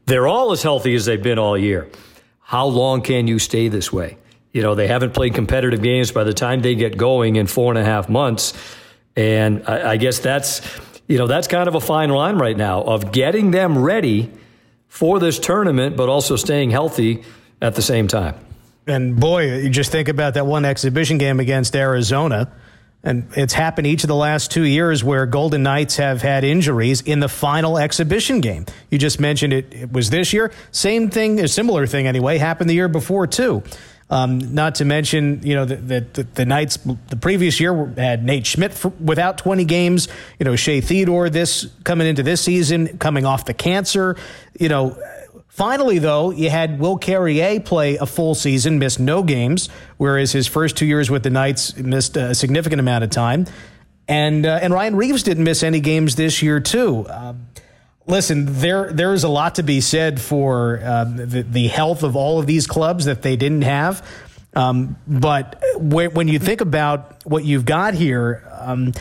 They're 0.06 0.26
all 0.26 0.52
as 0.52 0.62
healthy 0.62 0.94
as 0.94 1.04
they've 1.04 1.22
been 1.22 1.38
all 1.38 1.56
year. 1.56 1.88
How 2.40 2.66
long 2.66 3.02
can 3.02 3.28
you 3.28 3.38
stay 3.38 3.68
this 3.68 3.92
way? 3.92 4.16
You 4.52 4.62
know, 4.62 4.74
they 4.74 4.88
haven't 4.88 5.14
played 5.14 5.34
competitive 5.34 5.82
games 5.82 6.10
by 6.10 6.24
the 6.24 6.34
time 6.34 6.62
they 6.62 6.74
get 6.74 6.96
going 6.96 7.36
in 7.36 7.46
four 7.46 7.70
and 7.70 7.78
a 7.78 7.84
half 7.84 8.08
months. 8.08 8.52
And 9.14 9.62
I, 9.68 9.92
I 9.92 9.96
guess 9.96 10.18
that's, 10.18 10.62
you 11.06 11.18
know, 11.18 11.28
that's 11.28 11.46
kind 11.46 11.68
of 11.68 11.76
a 11.76 11.80
fine 11.80 12.10
line 12.10 12.38
right 12.38 12.56
now 12.56 12.82
of 12.82 13.12
getting 13.12 13.52
them 13.52 13.78
ready 13.78 14.32
for 14.90 15.18
this 15.18 15.38
tournament, 15.38 15.96
but 15.96 16.10
also 16.10 16.36
staying 16.36 16.70
healthy 16.70 17.22
at 17.62 17.74
the 17.76 17.80
same 17.80 18.08
time. 18.08 18.34
And 18.86 19.18
boy, 19.18 19.60
you 19.60 19.70
just 19.70 19.92
think 19.92 20.08
about 20.08 20.34
that 20.34 20.46
one 20.46 20.66
exhibition 20.66 21.16
game 21.16 21.40
against 21.40 21.74
Arizona. 21.74 22.52
And 23.02 23.28
it's 23.34 23.54
happened 23.54 23.86
each 23.86 24.04
of 24.04 24.08
the 24.08 24.16
last 24.16 24.50
two 24.50 24.64
years 24.64 25.02
where 25.02 25.24
Golden 25.24 25.62
Knights 25.62 25.96
have 25.96 26.20
had 26.20 26.44
injuries 26.44 27.00
in 27.00 27.20
the 27.20 27.28
final 27.28 27.78
exhibition 27.78 28.40
game. 28.40 28.66
You 28.90 28.98
just 28.98 29.20
mentioned 29.20 29.54
it, 29.54 29.72
it 29.72 29.92
was 29.92 30.10
this 30.10 30.34
year. 30.34 30.52
Same 30.70 31.08
thing, 31.08 31.40
a 31.40 31.48
similar 31.48 31.86
thing 31.86 32.06
anyway, 32.06 32.36
happened 32.36 32.68
the 32.68 32.74
year 32.74 32.88
before 32.88 33.26
too. 33.26 33.62
Um, 34.10 34.54
not 34.54 34.74
to 34.76 34.84
mention, 34.84 35.40
you 35.44 35.54
know, 35.54 35.64
the, 35.64 35.76
the, 35.76 36.26
the, 36.34 36.44
Knights 36.44 36.78
the 37.08 37.16
previous 37.16 37.60
year 37.60 37.86
had 37.96 38.24
Nate 38.24 38.44
Schmidt 38.44 38.74
for, 38.74 38.88
without 38.88 39.38
20 39.38 39.64
games. 39.64 40.08
You 40.40 40.44
know, 40.44 40.56
Shea 40.56 40.80
Theodore 40.80 41.30
this 41.30 41.68
coming 41.84 42.08
into 42.08 42.24
this 42.24 42.40
season, 42.40 42.98
coming 42.98 43.24
off 43.24 43.44
the 43.44 43.54
cancer. 43.54 44.16
You 44.58 44.68
know, 44.68 44.98
Finally, 45.60 45.98
though, 45.98 46.30
you 46.30 46.48
had 46.48 46.78
Will 46.78 46.96
Carrier 46.96 47.60
play 47.60 47.96
a 47.96 48.06
full 48.06 48.34
season, 48.34 48.78
missed 48.78 48.98
no 48.98 49.22
games, 49.22 49.68
whereas 49.98 50.32
his 50.32 50.46
first 50.46 50.76
two 50.76 50.86
years 50.86 51.10
with 51.10 51.22
the 51.22 51.28
Knights 51.28 51.76
missed 51.76 52.16
a 52.16 52.34
significant 52.34 52.80
amount 52.80 53.04
of 53.04 53.10
time. 53.10 53.46
And 54.08 54.46
uh, 54.46 54.58
and 54.62 54.72
Ryan 54.72 54.96
Reaves 54.96 55.22
didn't 55.22 55.44
miss 55.44 55.62
any 55.62 55.80
games 55.80 56.16
this 56.16 56.40
year 56.40 56.60
too. 56.60 57.04
Um, 57.10 57.48
listen, 58.10 58.46
there 58.60 58.92
there 58.92 59.14
is 59.14 59.24
a 59.24 59.28
lot 59.28 59.54
to 59.54 59.62
be 59.62 59.80
said 59.80 60.20
for 60.20 60.80
um, 60.84 61.16
the, 61.16 61.42
the, 61.42 61.68
health 61.68 62.02
of 62.02 62.16
all 62.16 62.38
of 62.38 62.46
these 62.46 62.66
clubs 62.66 63.06
that 63.06 63.22
they 63.22 63.36
didn't 63.36 63.62
have. 63.62 64.06
Um, 64.54 64.96
but 65.06 65.62
when 65.78 66.26
you 66.26 66.38
think 66.38 66.60
about 66.60 67.24
what 67.24 67.44
you've 67.44 67.64
got 67.64 67.94
here, 67.94 68.46
um, 68.60 68.92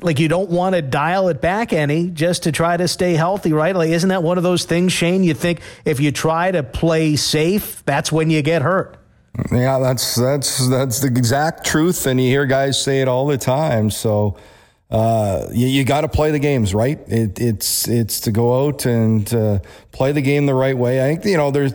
like 0.00 0.18
you 0.18 0.28
don't 0.28 0.50
want 0.50 0.74
to 0.74 0.82
dial 0.82 1.28
it 1.28 1.40
back 1.40 1.72
any 1.72 2.08
just 2.10 2.44
to 2.44 2.52
try 2.52 2.76
to 2.76 2.86
stay 2.86 3.14
healthy, 3.14 3.52
right? 3.52 3.74
Like, 3.74 3.90
isn't 3.90 4.08
that 4.10 4.22
one 4.22 4.38
of 4.38 4.44
those 4.44 4.64
things, 4.64 4.92
Shane? 4.92 5.24
You 5.24 5.34
think 5.34 5.60
if 5.84 6.00
you 6.00 6.12
try 6.12 6.50
to 6.52 6.62
play 6.62 7.16
safe, 7.16 7.84
that's 7.84 8.12
when 8.12 8.30
you 8.30 8.42
get 8.42 8.62
hurt. 8.62 8.96
Yeah, 9.50 9.80
that's 9.80 10.14
that's 10.14 10.68
that's 10.68 11.00
the 11.00 11.08
exact 11.08 11.66
truth, 11.66 12.06
and 12.06 12.20
you 12.20 12.28
hear 12.28 12.46
guys 12.46 12.80
say 12.80 13.00
it 13.00 13.08
all 13.08 13.26
the 13.26 13.38
time. 13.38 13.90
So 13.90 14.36
uh, 14.94 15.48
you, 15.52 15.66
you 15.66 15.84
got 15.84 16.02
to 16.02 16.08
play 16.08 16.30
the 16.30 16.38
games 16.38 16.72
right. 16.72 17.00
It, 17.08 17.40
it's 17.40 17.88
it's 17.88 18.20
to 18.20 18.30
go 18.30 18.66
out 18.66 18.86
and 18.86 19.34
uh, 19.34 19.58
play 19.90 20.12
the 20.12 20.22
game 20.22 20.46
the 20.46 20.54
right 20.54 20.76
way. 20.76 21.04
I 21.04 21.14
think 21.14 21.24
you 21.24 21.36
know 21.36 21.50
there's. 21.50 21.74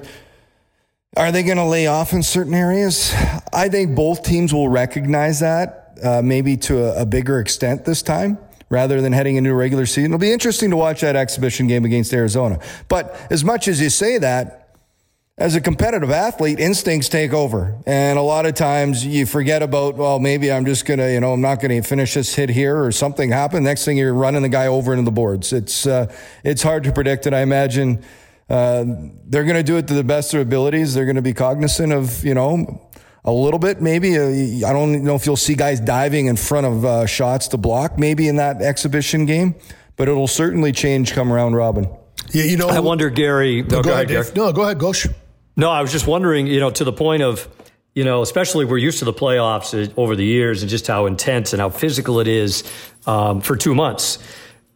Are 1.18 1.32
they 1.32 1.44
going 1.44 1.58
to 1.58 1.66
lay 1.66 1.88
off 1.88 2.14
in 2.14 2.24
certain 2.24 2.54
areas? 2.54 3.12
I 3.52 3.68
think 3.68 3.96
both 3.96 4.24
teams 4.24 4.54
will 4.54 4.70
recognize 4.70 5.40
that 5.40 5.98
uh, 6.02 6.22
maybe 6.24 6.56
to 6.56 6.86
a, 6.86 7.02
a, 7.02 7.06
bigger 7.06 7.40
extent 7.40 7.84
this 7.84 8.04
time 8.04 8.38
rather 8.70 9.02
than 9.02 9.12
heading 9.12 9.36
into 9.36 9.50
a 9.50 9.56
regular 9.56 9.88
season. 9.88 10.12
It'll 10.12 10.20
be 10.20 10.32
interesting 10.32 10.70
to 10.70 10.78
watch 10.78 11.02
that 11.02 11.16
exhibition 11.16 11.68
game 11.68 11.84
against 11.84 12.14
Arizona. 12.14 12.60
But 12.88 13.20
as 13.32 13.44
much 13.44 13.68
as 13.68 13.82
you 13.82 13.90
say 13.90 14.20
that, 14.20 14.69
as 15.40 15.56
a 15.56 15.62
competitive 15.62 16.12
athlete, 16.12 16.60
instincts 16.60 17.08
take 17.08 17.32
over. 17.34 17.82
And 17.86 18.20
a 18.20 18.22
lot 18.22 18.46
of 18.46 18.56
times 18.56 19.06
you 19.06 19.26
forget 19.26 19.64
about, 19.64 19.96
well, 19.96 20.20
maybe 20.20 20.52
I'm 20.52 20.66
just 20.66 20.86
going 20.86 21.00
to, 21.00 21.12
you 21.12 21.22
know, 21.22 21.32
I'm 21.32 21.40
not 21.40 21.62
going 21.62 21.82
to 21.82 21.88
finish 21.88 22.14
this 22.14 22.36
hit 22.36 22.50
here 22.50 22.84
or 22.84 22.92
something 22.92 23.32
happened. 23.32 23.64
Next 23.64 23.86
thing 23.86 23.98
you're 23.98 24.14
running 24.14 24.42
the 24.42 24.50
guy 24.50 24.68
over 24.68 24.92
into 24.92 25.06
the 25.06 25.12
boards. 25.12 25.54
It's, 25.54 25.88
uh, 25.88 26.14
it's 26.44 26.62
hard 26.62 26.84
to 26.84 26.92
predict. 26.92 27.26
And 27.26 27.34
I 27.34 27.40
imagine, 27.40 28.04
uh, 28.50 28.84
they're 29.28 29.46
going 29.46 29.56
to 29.56 29.64
do 29.64 29.78
it 29.78 29.88
to 29.88 29.94
the 29.94 30.04
best 30.04 30.34
of 30.34 30.38
their 30.38 30.42
abilities. 30.42 30.94
They're 30.94 31.06
going 31.06 31.16
to 31.16 31.22
be 31.22 31.34
cognizant 31.34 31.94
of, 31.94 32.26
you 32.26 32.34
know, 32.34 32.90
a 33.24 33.32
little 33.32 33.60
bit, 33.60 33.82
maybe. 33.82 34.18
Uh, 34.18 34.68
I 34.68 34.74
don't 34.74 35.06
know 35.06 35.16
if 35.16 35.26
you'll 35.26 35.38
see 35.38 35.56
guys 35.56 35.80
diving 35.80 36.26
in 36.26 36.36
front 36.36 36.68
of 36.68 36.84
uh, 36.84 37.06
shots 37.06 37.48
to 37.50 37.58
block, 37.58 37.98
maybe 37.98 38.28
in 38.28 38.36
that 38.38 38.62
exhibition 38.62 39.26
game, 39.26 39.56
but 39.96 40.10
it'll 40.10 40.28
certainly 40.28 40.74
change 40.74 41.14
come 41.14 41.32
around 41.32 41.54
robin. 41.56 41.90
Yeah, 42.32 42.44
you 42.44 42.58
know. 42.58 42.68
I 42.68 42.80
wonder, 42.80 43.10
Gary. 43.10 43.62
No, 43.62 43.82
go, 43.82 43.84
go, 43.84 43.94
ahead, 43.94 44.12
ahead 44.12 44.36
No, 44.36 44.52
go 44.52 44.64
ahead, 44.64 44.80
Gosh. 44.80 45.08
No, 45.60 45.70
I 45.70 45.82
was 45.82 45.92
just 45.92 46.08
wondering, 46.08 46.48
you 46.48 46.62
know, 46.62 46.72
to 46.72 46.86
the 46.86 46.94
point 46.94 47.22
of, 47.22 47.46
you 47.94 48.06
know, 48.06 48.22
especially 48.22 48.64
we're 48.64 48.78
used 48.78 49.00
to 49.00 49.06
the 49.06 49.12
playoffs 49.12 49.74
uh, 49.74 49.92
over 50.00 50.16
the 50.16 50.24
years 50.24 50.62
and 50.62 50.70
just 50.70 50.88
how 50.88 51.06
intense 51.06 51.52
and 51.52 51.60
how 51.60 51.68
physical 51.68 52.22
it 52.22 52.30
is 52.30 52.64
um, 53.06 53.42
for 53.42 53.58
two 53.58 53.76
months. 53.76 54.20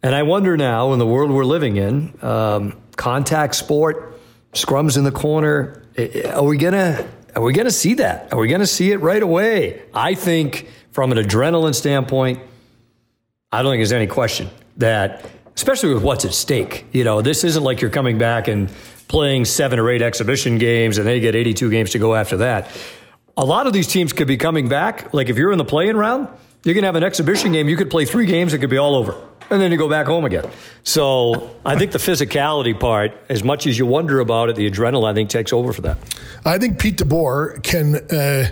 And 0.02 0.14
I 0.14 0.24
wonder 0.24 0.58
now, 0.58 0.92
in 0.92 0.98
the 0.98 1.06
world 1.06 1.30
we're 1.30 1.46
living 1.46 1.78
in, 1.78 2.12
um, 2.20 2.78
contact 2.96 3.54
sport, 3.54 4.20
scrums 4.52 4.98
in 4.98 5.04
the 5.04 5.10
corner, 5.10 5.82
are 6.28 6.44
we 6.44 6.58
to 6.58 7.08
are 7.34 7.42
we 7.42 7.54
to 7.54 7.70
see 7.70 7.94
that? 7.94 8.30
Are 8.30 8.38
we 8.38 8.48
to 8.48 8.66
see 8.66 8.92
it 8.92 8.98
right 8.98 9.22
away? 9.22 9.82
I 9.94 10.12
think 10.12 10.68
from 10.90 11.12
an 11.12 11.16
adrenaline 11.16 11.74
standpoint, 11.74 12.40
I 13.50 13.62
don't 13.62 13.72
think 13.72 13.78
there's 13.78 13.92
any 13.92 14.06
question 14.06 14.50
that, 14.76 15.24
especially 15.56 15.94
with 15.94 16.02
what's 16.02 16.26
at 16.26 16.34
stake, 16.34 16.84
you 16.92 17.04
know, 17.04 17.22
this 17.22 17.42
isn't 17.42 17.64
like 17.64 17.80
you're 17.80 17.90
coming 17.90 18.18
back 18.18 18.48
and 18.48 18.70
playing 19.14 19.44
seven 19.44 19.78
or 19.78 19.88
eight 19.90 20.02
exhibition 20.02 20.58
games 20.58 20.98
and 20.98 21.06
they 21.06 21.20
get 21.20 21.36
82 21.36 21.70
games 21.70 21.90
to 21.90 22.00
go 22.00 22.16
after 22.16 22.38
that. 22.38 22.68
A 23.36 23.44
lot 23.44 23.68
of 23.68 23.72
these 23.72 23.86
teams 23.86 24.12
could 24.12 24.26
be 24.26 24.36
coming 24.36 24.68
back. 24.68 25.14
Like 25.14 25.28
if 25.28 25.38
you're 25.38 25.52
in 25.52 25.58
the 25.58 25.64
playing 25.64 25.96
round, 25.96 26.26
you're 26.64 26.74
going 26.74 26.82
to 26.82 26.88
have 26.88 26.96
an 26.96 27.04
exhibition 27.04 27.52
game. 27.52 27.68
You 27.68 27.76
could 27.76 27.90
play 27.90 28.06
three 28.06 28.26
games, 28.26 28.54
it 28.54 28.58
could 28.58 28.70
be 28.70 28.76
all 28.76 28.96
over 28.96 29.14
and 29.50 29.62
then 29.62 29.70
you 29.70 29.78
go 29.78 29.88
back 29.88 30.06
home 30.06 30.24
again. 30.24 30.50
So 30.82 31.54
I 31.64 31.78
think 31.78 31.92
the 31.92 31.98
physicality 31.98 32.78
part, 32.78 33.12
as 33.28 33.44
much 33.44 33.68
as 33.68 33.78
you 33.78 33.86
wonder 33.86 34.18
about 34.18 34.48
it, 34.48 34.56
the 34.56 34.68
adrenaline 34.68 35.08
I 35.08 35.14
think 35.14 35.30
takes 35.30 35.52
over 35.52 35.72
for 35.72 35.82
that. 35.82 35.98
I 36.44 36.58
think 36.58 36.80
Pete 36.80 36.96
DeBoer 36.96 37.62
can. 37.62 37.96
Uh, 38.10 38.50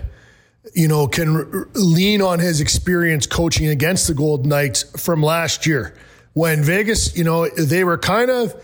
you 0.75 0.87
know, 0.87 1.09
can 1.09 1.67
lean 1.75 2.23
on 2.23 2.39
his 2.39 2.61
experience 2.61 3.27
coaching 3.27 3.67
against 3.67 4.07
the 4.07 4.15
Golden 4.15 4.49
Knights 4.49 4.85
from 5.03 5.21
last 5.21 5.67
year 5.67 5.93
when 6.35 6.63
Vegas, 6.63 7.17
you 7.17 7.25
know, 7.25 7.49
they 7.49 7.85
were 7.85 7.99
kind 7.99 8.31
of 8.31 8.55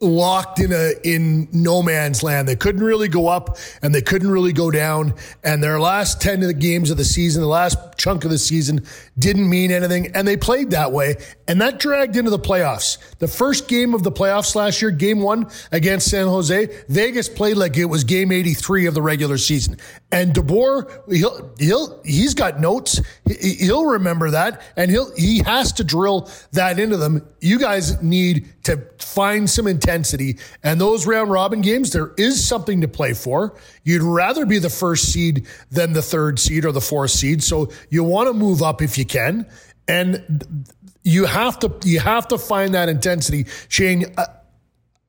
locked 0.00 0.60
in 0.60 0.72
a 0.72 0.94
in 1.04 1.46
no 1.52 1.82
man's 1.82 2.22
land. 2.22 2.48
They 2.48 2.56
couldn't 2.56 2.82
really 2.82 3.08
go 3.08 3.28
up 3.28 3.58
and 3.82 3.94
they 3.94 4.00
couldn't 4.00 4.30
really 4.30 4.52
go 4.52 4.70
down. 4.70 5.14
And 5.44 5.62
their 5.62 5.78
last 5.78 6.22
ten 6.22 6.40
of 6.40 6.48
the 6.48 6.54
games 6.54 6.90
of 6.90 6.96
the 6.96 7.04
season, 7.04 7.42
the 7.42 7.48
last 7.48 7.76
chunk 7.98 8.24
of 8.24 8.30
the 8.30 8.38
season, 8.38 8.86
didn't 9.18 9.48
mean 9.48 9.70
anything. 9.70 10.14
And 10.14 10.26
they 10.26 10.36
played 10.38 10.70
that 10.70 10.92
way, 10.92 11.16
and 11.46 11.60
that 11.60 11.78
dragged 11.78 12.16
into 12.16 12.30
the 12.30 12.38
playoffs. 12.38 12.96
The 13.18 13.28
first 13.28 13.68
game 13.68 13.94
of 13.94 14.02
the 14.02 14.12
playoffs 14.12 14.54
last 14.54 14.80
year, 14.80 14.90
Game 14.90 15.20
One 15.20 15.50
against 15.70 16.08
San 16.08 16.26
Jose, 16.26 16.84
Vegas 16.88 17.28
played 17.28 17.58
like 17.58 17.76
it 17.76 17.84
was 17.84 18.04
Game 18.04 18.32
eighty 18.32 18.54
three 18.54 18.86
of 18.86 18.94
the 18.94 19.02
regular 19.02 19.36
season. 19.36 19.76
And 20.12 20.34
DeBoer, 20.34 21.08
he'll 21.08 21.54
he'll 21.58 22.02
he's 22.02 22.34
got 22.34 22.58
notes. 22.58 23.00
He'll 23.40 23.86
remember 23.86 24.30
that, 24.30 24.60
and 24.76 24.90
he'll 24.90 25.14
he 25.14 25.38
has 25.44 25.72
to 25.74 25.84
drill 25.84 26.28
that 26.50 26.80
into 26.80 26.96
them. 26.96 27.24
You 27.40 27.60
guys 27.60 28.02
need 28.02 28.48
to 28.64 28.84
find 28.98 29.48
some 29.48 29.68
intensity. 29.68 30.38
And 30.64 30.80
those 30.80 31.06
round 31.06 31.30
robin 31.30 31.60
games, 31.60 31.92
there 31.92 32.12
is 32.16 32.44
something 32.44 32.80
to 32.80 32.88
play 32.88 33.14
for. 33.14 33.56
You'd 33.84 34.02
rather 34.02 34.46
be 34.46 34.58
the 34.58 34.70
first 34.70 35.12
seed 35.12 35.46
than 35.70 35.92
the 35.92 36.02
third 36.02 36.40
seed 36.40 36.64
or 36.64 36.72
the 36.72 36.80
fourth 36.80 37.12
seed. 37.12 37.42
So 37.42 37.70
you 37.88 38.02
want 38.02 38.28
to 38.28 38.32
move 38.32 38.62
up 38.62 38.82
if 38.82 38.98
you 38.98 39.04
can. 39.04 39.46
And 39.86 40.66
you 41.02 41.24
have 41.24 41.58
to, 41.60 41.72
you 41.84 42.00
have 42.00 42.28
to 42.28 42.38
find 42.38 42.74
that 42.74 42.88
intensity. 42.88 43.46
Shane, 43.68 44.14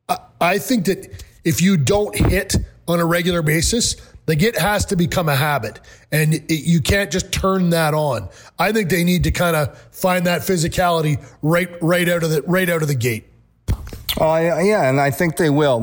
I, 0.09 0.17
I 0.39 0.57
think 0.57 0.85
that 0.85 1.23
if 1.43 1.61
you 1.61 1.77
don't 1.77 2.15
hit 2.15 2.55
on 2.87 2.99
a 2.99 3.05
regular 3.05 3.41
basis, 3.41 3.95
like 4.27 4.41
it 4.41 4.57
has 4.57 4.85
to 4.87 4.95
become 4.95 5.29
a 5.29 5.35
habit 5.35 5.79
and 6.11 6.35
it, 6.35 6.49
you 6.49 6.81
can't 6.81 7.11
just 7.11 7.31
turn 7.31 7.71
that 7.71 7.93
on. 7.93 8.29
I 8.59 8.71
think 8.71 8.89
they 8.89 9.03
need 9.03 9.23
to 9.23 9.31
kind 9.31 9.55
of 9.55 9.77
find 9.91 10.25
that 10.25 10.41
physicality 10.41 11.23
right, 11.41 11.69
right 11.81 12.07
out 12.07 12.23
of 12.23 12.29
the, 12.29 12.41
right 12.43 12.69
out 12.69 12.81
of 12.81 12.87
the 12.87 12.95
gate. 12.95 13.25
Oh 14.19 14.35
yeah, 14.37 14.89
and 14.89 14.99
I 14.99 15.09
think 15.09 15.37
they 15.37 15.49
will. 15.49 15.79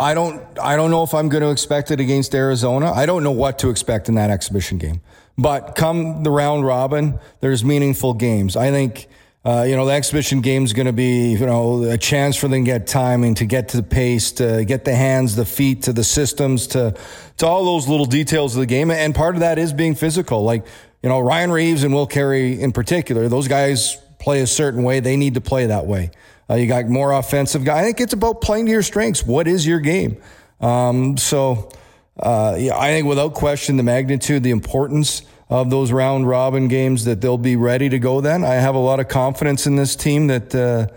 I 0.00 0.14
don't. 0.14 0.40
I 0.60 0.76
don't 0.76 0.90
know 0.90 1.02
if 1.02 1.12
I'm 1.12 1.28
going 1.28 1.42
to 1.42 1.50
expect 1.50 1.90
it 1.90 1.98
against 1.98 2.34
Arizona. 2.34 2.92
I 2.92 3.06
don't 3.06 3.24
know 3.24 3.32
what 3.32 3.58
to 3.60 3.70
expect 3.70 4.08
in 4.08 4.14
that 4.14 4.30
exhibition 4.30 4.78
game. 4.78 5.00
But 5.36 5.74
come 5.74 6.22
the 6.22 6.30
round 6.30 6.64
robin, 6.64 7.18
there's 7.40 7.64
meaningful 7.64 8.14
games. 8.14 8.56
I 8.56 8.70
think. 8.70 9.08
Uh, 9.44 9.64
you 9.66 9.76
know, 9.76 9.86
the 9.86 9.92
exhibition 9.92 10.40
game 10.40 10.64
is 10.64 10.72
going 10.72 10.86
to 10.86 10.92
be, 10.92 11.32
you 11.32 11.46
know, 11.46 11.82
a 11.84 11.96
chance 11.96 12.36
for 12.36 12.48
them 12.48 12.64
to 12.64 12.70
get 12.70 12.86
timing, 12.86 13.34
to 13.36 13.46
get 13.46 13.68
to 13.68 13.76
the 13.76 13.82
pace, 13.82 14.32
to 14.32 14.64
get 14.64 14.84
the 14.84 14.94
hands, 14.94 15.36
the 15.36 15.44
feet, 15.44 15.82
to 15.84 15.92
the 15.92 16.04
systems, 16.04 16.66
to, 16.66 16.94
to 17.36 17.46
all 17.46 17.64
those 17.64 17.88
little 17.88 18.04
details 18.04 18.56
of 18.56 18.60
the 18.60 18.66
game. 18.66 18.90
And 18.90 19.14
part 19.14 19.36
of 19.36 19.40
that 19.40 19.58
is 19.58 19.72
being 19.72 19.94
physical. 19.94 20.42
Like, 20.42 20.66
you 21.02 21.08
know, 21.08 21.20
Ryan 21.20 21.52
Reaves 21.52 21.84
and 21.84 21.94
Will 21.94 22.06
Carrier 22.06 22.60
in 22.60 22.72
particular, 22.72 23.28
those 23.28 23.46
guys 23.46 23.96
play 24.18 24.40
a 24.40 24.46
certain 24.46 24.82
way. 24.82 25.00
They 25.00 25.16
need 25.16 25.34
to 25.34 25.40
play 25.40 25.66
that 25.66 25.86
way. 25.86 26.10
Uh, 26.50 26.54
you 26.54 26.66
got 26.66 26.86
more 26.88 27.12
offensive 27.12 27.64
guy. 27.64 27.78
I 27.78 27.84
think 27.84 28.00
it's 28.00 28.14
about 28.14 28.40
playing 28.40 28.66
to 28.66 28.72
your 28.72 28.82
strengths. 28.82 29.24
What 29.24 29.46
is 29.46 29.66
your 29.66 29.80
game? 29.80 30.20
Um, 30.60 31.16
so, 31.16 31.70
uh, 32.18 32.56
yeah, 32.58 32.76
I 32.76 32.88
think 32.88 33.06
without 33.06 33.34
question, 33.34 33.76
the 33.76 33.82
magnitude, 33.82 34.42
the 34.42 34.50
importance 34.50 35.22
of 35.48 35.70
those 35.70 35.92
round 35.92 36.28
robin 36.28 36.68
games 36.68 37.04
that 37.04 37.20
they'll 37.20 37.38
be 37.38 37.56
ready 37.56 37.88
to 37.88 37.98
go. 37.98 38.20
Then 38.20 38.44
I 38.44 38.54
have 38.54 38.74
a 38.74 38.80
lot 38.80 39.00
of 39.00 39.08
confidence 39.08 39.66
in 39.66 39.76
this 39.76 39.96
team 39.96 40.26
that. 40.28 40.54
Uh, 40.54 40.94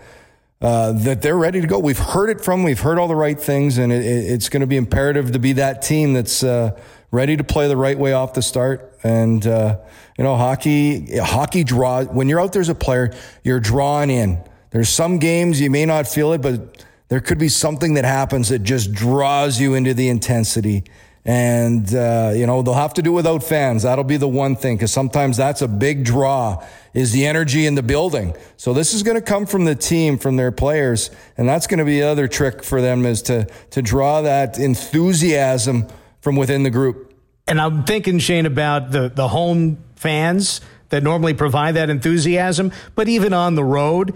uh, 0.62 0.92
that 0.92 1.22
they're 1.22 1.36
ready 1.36 1.60
to 1.60 1.66
go. 1.66 1.76
We've 1.76 1.98
heard 1.98 2.30
it 2.30 2.40
from, 2.40 2.62
we've 2.62 2.78
heard 2.78 2.96
all 2.96 3.08
the 3.08 3.16
right 3.16 3.36
things, 3.36 3.78
and 3.78 3.92
it, 3.92 4.04
it's 4.04 4.48
going 4.48 4.60
to 4.60 4.66
be 4.68 4.76
imperative 4.76 5.32
to 5.32 5.40
be 5.40 5.54
that 5.54 5.82
team 5.82 6.12
that's 6.12 6.44
uh, 6.44 6.78
ready 7.10 7.36
to 7.36 7.42
play 7.42 7.66
the 7.66 7.76
right 7.76 7.98
way 7.98 8.12
off 8.12 8.34
the 8.34 8.42
start. 8.42 8.96
And 9.02 9.44
uh, 9.44 9.78
you 10.16 10.22
know, 10.22 10.36
hockey, 10.36 11.18
hockey 11.18 11.64
draw. 11.64 12.04
When 12.04 12.28
you're 12.28 12.40
out 12.40 12.52
there 12.52 12.60
as 12.60 12.68
a 12.68 12.76
player, 12.76 13.12
you're 13.42 13.58
drawn 13.58 14.08
in. 14.08 14.40
There's 14.70 14.88
some 14.88 15.18
games 15.18 15.60
you 15.60 15.68
may 15.68 15.84
not 15.84 16.06
feel 16.06 16.32
it, 16.32 16.42
but 16.42 16.84
there 17.08 17.20
could 17.20 17.38
be 17.38 17.48
something 17.48 17.94
that 17.94 18.04
happens 18.04 18.48
that 18.50 18.60
just 18.60 18.92
draws 18.92 19.60
you 19.60 19.74
into 19.74 19.94
the 19.94 20.08
intensity. 20.08 20.84
And, 21.24 21.94
uh, 21.94 22.32
you 22.34 22.46
know, 22.46 22.62
they'll 22.62 22.74
have 22.74 22.94
to 22.94 23.02
do 23.02 23.12
without 23.12 23.44
fans. 23.44 23.84
That'll 23.84 24.02
be 24.02 24.16
the 24.16 24.26
one 24.26 24.56
thing, 24.56 24.76
because 24.76 24.92
sometimes 24.92 25.36
that's 25.36 25.62
a 25.62 25.68
big 25.68 26.04
draw 26.04 26.64
is 26.94 27.12
the 27.12 27.26
energy 27.26 27.64
in 27.64 27.76
the 27.76 27.82
building. 27.82 28.34
So 28.56 28.72
this 28.72 28.92
is 28.92 29.04
going 29.04 29.14
to 29.14 29.22
come 29.22 29.46
from 29.46 29.64
the 29.64 29.76
team, 29.76 30.18
from 30.18 30.36
their 30.36 30.50
players. 30.50 31.10
And 31.36 31.48
that's 31.48 31.68
going 31.68 31.78
to 31.78 31.84
be 31.84 32.00
the 32.00 32.08
other 32.08 32.26
trick 32.26 32.64
for 32.64 32.80
them 32.80 33.06
is 33.06 33.22
to, 33.22 33.46
to 33.70 33.82
draw 33.82 34.22
that 34.22 34.58
enthusiasm 34.58 35.86
from 36.20 36.34
within 36.34 36.64
the 36.64 36.70
group. 36.70 37.14
And 37.46 37.60
I'm 37.60 37.84
thinking, 37.84 38.18
Shane, 38.18 38.46
about 38.46 38.90
the, 38.90 39.08
the 39.08 39.28
home 39.28 39.78
fans 39.94 40.60
that 40.88 41.02
normally 41.02 41.34
provide 41.34 41.76
that 41.76 41.88
enthusiasm, 41.88 42.72
but 42.94 43.08
even 43.08 43.32
on 43.32 43.54
the 43.54 43.64
road, 43.64 44.14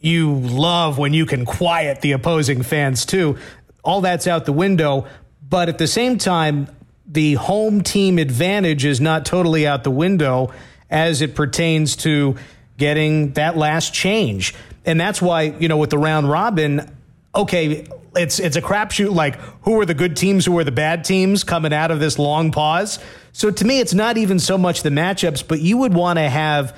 you 0.00 0.34
love 0.34 0.98
when 0.98 1.14
you 1.14 1.24
can 1.24 1.44
quiet 1.46 2.00
the 2.00 2.12
opposing 2.12 2.62
fans 2.62 3.06
too. 3.06 3.38
All 3.82 4.00
that's 4.00 4.26
out 4.26 4.44
the 4.44 4.52
window. 4.52 5.06
But 5.48 5.68
at 5.68 5.78
the 5.78 5.86
same 5.86 6.18
time, 6.18 6.68
the 7.06 7.34
home 7.34 7.82
team 7.82 8.18
advantage 8.18 8.84
is 8.84 9.00
not 9.00 9.24
totally 9.24 9.66
out 9.66 9.84
the 9.84 9.90
window 9.90 10.52
as 10.90 11.22
it 11.22 11.34
pertains 11.34 11.96
to 11.96 12.36
getting 12.76 13.32
that 13.32 13.56
last 13.56 13.94
change. 13.94 14.54
And 14.84 15.00
that's 15.00 15.20
why, 15.20 15.42
you 15.42 15.68
know, 15.68 15.76
with 15.76 15.90
the 15.90 15.98
round 15.98 16.30
robin, 16.30 16.94
okay, 17.34 17.86
it's 18.16 18.38
it's 18.40 18.56
a 18.56 18.62
crapshoot 18.62 19.14
like 19.14 19.36
who 19.62 19.80
are 19.80 19.86
the 19.86 19.94
good 19.94 20.16
teams, 20.16 20.44
who 20.44 20.58
are 20.58 20.64
the 20.64 20.72
bad 20.72 21.04
teams 21.04 21.44
coming 21.44 21.72
out 21.72 21.90
of 21.90 22.00
this 22.00 22.18
long 22.18 22.52
pause. 22.52 22.98
So 23.32 23.50
to 23.50 23.64
me, 23.64 23.80
it's 23.80 23.94
not 23.94 24.16
even 24.16 24.38
so 24.38 24.58
much 24.58 24.82
the 24.82 24.90
matchups, 24.90 25.46
but 25.46 25.60
you 25.60 25.78
would 25.78 25.94
want 25.94 26.18
to 26.18 26.28
have 26.28 26.76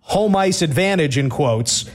home 0.00 0.36
ice 0.36 0.62
advantage 0.62 1.16
in 1.16 1.30
quotes 1.30 1.88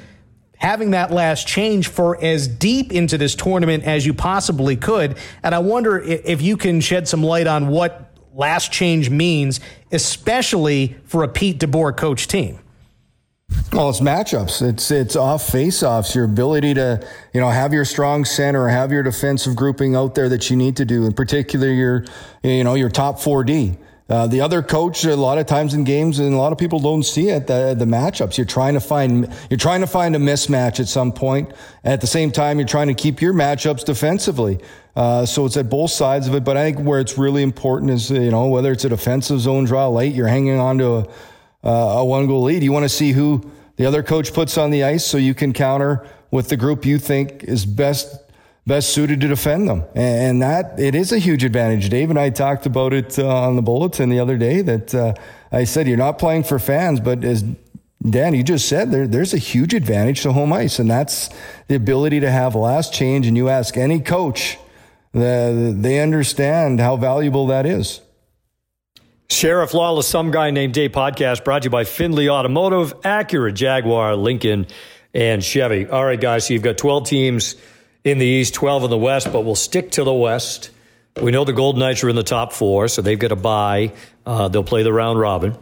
having 0.58 0.91
that 0.91 1.12
last 1.12 1.47
change 1.47 1.88
for 1.88 2.22
as 2.24 2.47
deep 2.47 2.91
into 2.91 3.18
this 3.18 3.36
tournament 3.36 3.84
as 3.84 4.05
you 4.05 4.14
possibly 4.14 4.76
could. 4.76 5.18
And 5.43 5.53
I 5.53 5.60
wonder 5.60 5.99
if 5.99 6.41
you 6.41 6.58
can 6.58 6.82
shed 6.82 7.08
some 7.08 7.24
light 7.24 7.47
on 7.47 7.68
what 7.68 8.12
last 8.34 8.72
change 8.72 9.10
means, 9.10 9.60
especially 9.91 10.95
for 11.05 11.24
a 11.24 11.28
Pete 11.28 11.60
DeBoer 11.60 11.95
coach 11.95 12.28
team. 12.28 12.60
Well, 13.72 13.89
it's 13.89 14.01
matchups. 14.01 14.62
It's 14.62 14.91
it's 14.91 15.16
off 15.16 15.47
face-offs. 15.49 16.14
Your 16.14 16.26
ability 16.26 16.74
to 16.74 17.08
you 17.34 17.39
know 17.39 17.49
have 17.49 17.74
your 17.74 17.86
strong 17.86 18.26
center, 18.26 18.68
have 18.68 18.91
your 18.91 19.03
defensive 19.03 19.55
grouping 19.55 19.95
out 19.95 20.16
there 20.16 20.28
that 20.30 20.49
you 20.49 20.58
need 20.58 20.76
to 20.78 20.86
do. 20.86 21.05
In 21.05 21.14
particular, 21.14 21.72
your 21.72 22.05
you 22.43 22.64
know 22.66 22.74
your 22.74 22.89
top 22.89 23.20
four 23.20 23.45
D. 23.45 23.78
Uh, 24.10 24.26
the 24.26 24.39
other 24.39 24.62
coach, 24.62 25.03
a 25.03 25.16
lot 25.16 25.38
of 25.38 25.45
times 25.45 25.74
in 25.74 25.84
games, 25.84 26.20
and 26.20 26.34
a 26.34 26.38
lot 26.38 26.53
of 26.53 26.58
people 26.58 26.80
don't 26.80 27.03
see 27.03 27.30
it. 27.30 27.47
The, 27.47 27.76
the 27.78 27.86
matchups 27.86 28.38
you're 28.38 28.45
trying 28.45 28.76
to 28.76 28.80
find, 28.80 29.34
you're 29.49 29.58
trying 29.58 29.82
to 29.82 29.88
find 29.88 30.16
a 30.16 30.20
mismatch 30.20 30.80
at 30.80 30.88
some 30.88 31.12
point. 31.12 31.51
At 31.84 31.99
the 31.99 32.08
same 32.08 32.32
time, 32.32 32.58
you're 32.58 32.68
trying 32.68 32.88
to 32.88 32.93
keep 32.93 33.22
your 33.22 33.34
matchups 33.34 33.84
defensively. 33.84 34.60
Uh, 34.95 35.26
so 35.26 35.45
it's 35.45 35.58
at 35.58 35.70
both 35.70 35.91
sides 35.91 36.28
of 36.28 36.36
it. 36.36 36.45
But 36.45 36.55
I 36.55 36.72
think 36.72 36.88
where 36.88 37.01
it's 37.01 37.18
really 37.18 37.43
important 37.43 37.91
is, 37.91 38.10
you 38.10 38.32
know, 38.32 38.47
whether 38.47 38.72
it's 38.72 38.86
a 38.86 38.89
defensive 38.89 39.41
zone 39.41 39.66
draw 39.66 39.89
late, 39.89 40.16
you're 40.16 40.28
hanging 40.28 40.58
on 40.58 40.78
to 40.78 41.08
a, 41.64 41.70
a 41.70 42.05
one 42.05 42.28
goal 42.28 42.43
lead. 42.43 42.64
You 42.64 42.72
want 42.72 42.86
to 42.86 42.89
see 42.89 43.12
who 43.12 43.43
the 43.76 43.86
other 43.86 44.03
coach 44.03 44.34
puts 44.34 44.58
on 44.58 44.72
the 44.72 44.86
ice 44.86 45.05
so 45.05 45.18
you 45.18 45.34
can 45.34 45.51
counter 45.51 46.08
with 46.32 46.47
the 46.49 46.58
group 46.58 46.86
you 46.86 46.97
think 46.97 47.43
is 47.43 47.66
best 47.66 48.16
best 48.68 48.89
suited 48.93 49.22
to 49.22 49.28
defend 49.30 49.68
them. 49.68 49.86
And 49.95 50.41
that, 50.41 50.78
it 50.78 50.93
is 50.93 51.13
a 51.13 51.18
huge 51.18 51.45
advantage. 51.45 51.89
Dave 51.89 52.09
and 52.09 52.20
I 52.20 52.30
talked 52.30 52.65
about 52.65 52.93
it 52.93 53.18
uh, 53.18 53.26
on 53.26 53.55
the 53.55 53.61
bulletin 53.61 54.09
the 54.09 54.20
other 54.20 54.38
day 54.38 54.61
that 54.61 54.93
uh, 54.93 55.13
I 55.51 55.63
said, 55.63 55.88
you're 55.88 55.97
not 55.97 56.20
playing 56.20 56.43
for 56.43 56.59
fans, 56.59 56.99
but 56.99 57.24
as 57.24 57.43
Dan, 58.07 58.34
you 58.34 58.43
just 58.43 58.68
said 58.68 58.91
there, 58.91 59.07
there's 59.07 59.34
a 59.34 59.38
huge 59.38 59.74
advantage 59.74 60.22
to 60.22 60.34
home 60.34 60.53
ice, 60.53 60.80
and 60.80 60.89
that's 60.89 61.30
the 61.68 61.76
ability 61.76 62.20
to 62.20 62.30
have 62.30 62.55
last 62.55 62.93
change. 62.93 63.26
And 63.26 63.36
you 63.36 63.49
ask 63.49 63.76
any 63.78 64.01
coach, 64.01 64.57
the, 65.13 65.74
they 65.76 65.99
understand 65.99 66.80
how 66.80 66.97
valuable 66.97 67.47
that 67.47 67.65
is. 67.65 68.01
Sheriff 69.30 69.74
Lawless, 69.74 70.07
some 70.07 70.30
guy 70.32 70.51
named 70.51 70.74
Dave 70.74 70.91
podcast 70.91 71.43
brought 71.43 71.63
to 71.63 71.68
you 71.68 71.70
by 71.70 71.86
Findlay 71.86 72.30
Automotive, 72.30 72.99
Acura, 73.01 73.53
Jaguar, 73.53 74.15
Lincoln, 74.15 74.68
and 75.13 75.43
Chevy. 75.43 75.88
All 75.88 76.05
right, 76.05 76.20
guys, 76.20 76.47
so 76.47 76.53
you've 76.53 76.63
got 76.63 76.78
12 76.78 77.07
teams 77.07 77.55
in 78.08 78.18
the 78.18 78.26
East, 78.26 78.53
12 78.53 78.86
in 78.86 78.89
the 78.89 78.97
West, 78.97 79.32
but 79.32 79.41
we'll 79.41 79.55
stick 79.55 79.91
to 79.91 80.03
the 80.03 80.14
West. 80.14 80.72
We 81.22 81.32
know 81.32 81.45
the 81.45 81.53
Golden 81.53 81.80
Knights 81.80 82.03
are 82.03 82.10
in 82.10 82.16
the 82.16 82.24
top 82.24 82.53
four, 82.53 82.88
so 82.88 83.01
they've 83.01 83.18
got 83.18 83.32
a 83.32 83.36
bye. 83.36 83.93
Uh, 84.26 84.47
they'll 84.47 84.64
play 84.64 84.84
the 84.84 84.93
round 84.93 85.20
robin. 85.20 85.58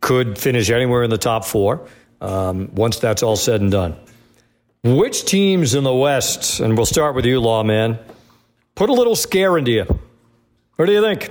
Could 0.00 0.38
finish 0.38 0.70
anywhere 0.70 1.02
in 1.02 1.10
the 1.10 1.18
top 1.18 1.44
four 1.44 1.88
um, 2.20 2.70
once 2.74 2.98
that's 2.98 3.22
all 3.22 3.36
said 3.36 3.60
and 3.60 3.70
done. 3.70 3.96
Which 4.82 5.24
teams 5.24 5.74
in 5.74 5.84
the 5.84 5.94
West, 5.94 6.60
and 6.60 6.76
we'll 6.76 6.86
start 6.86 7.14
with 7.14 7.24
you, 7.24 7.40
Lawman, 7.40 7.98
put 8.74 8.90
a 8.90 8.92
little 8.92 9.16
scare 9.16 9.56
into 9.56 9.70
you? 9.70 10.00
What 10.76 10.86
do 10.86 10.92
you 10.92 11.00
think? 11.00 11.30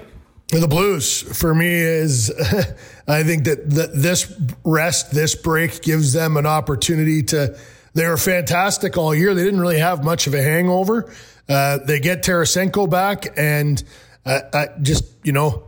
The 0.49 0.68
Blues, 0.68 1.22
for 1.22 1.54
me, 1.54 1.68
is 1.68 2.32
I 3.08 3.24
think 3.24 3.45
that 3.45 3.70
the, 3.70 3.91
this 3.93 4.34
rest, 4.64 5.12
this 5.12 5.36
break 5.36 5.82
gives 5.82 6.14
them 6.14 6.38
an 6.38 6.45
opportunity 6.45 7.24
to 7.24 7.58
they 7.94 8.08
were 8.08 8.18
fantastic 8.18 8.98
all 8.98 9.14
year. 9.14 9.34
They 9.34 9.44
didn't 9.44 9.60
really 9.60 9.80
have 9.80 10.04
much 10.04 10.28
of 10.28 10.34
a 10.34 10.41
hangover. 10.41 11.12
Uh, 11.48 11.80
they 11.86 12.00
get 12.00 12.24
Tarasenko 12.24 12.89
back, 12.89 13.38
and 13.38 13.84
uh, 14.26 14.68
just 14.82 15.06
you 15.24 15.32
know, 15.32 15.64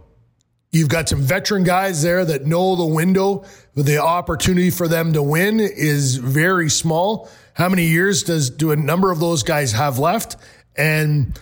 you've 0.71 0.89
got 0.89 1.09
some 1.09 1.21
veteran 1.21 1.63
guys 1.63 2.01
there 2.01 2.25
that 2.25 2.45
know 2.45 2.75
the 2.75 2.85
window. 2.85 3.45
But 3.75 3.85
the 3.85 4.01
opportunity 4.01 4.69
for 4.69 4.87
them 4.87 5.13
to 5.13 5.21
win 5.21 5.59
is 5.59 6.15
very 6.15 6.69
small. 6.69 7.29
How 7.53 7.69
many 7.69 7.85
years 7.85 8.23
does 8.23 8.49
do 8.49 8.71
a 8.71 8.75
number 8.75 9.11
of 9.11 9.19
those 9.19 9.43
guys 9.43 9.73
have 9.73 9.99
left? 9.99 10.37
And 10.77 11.37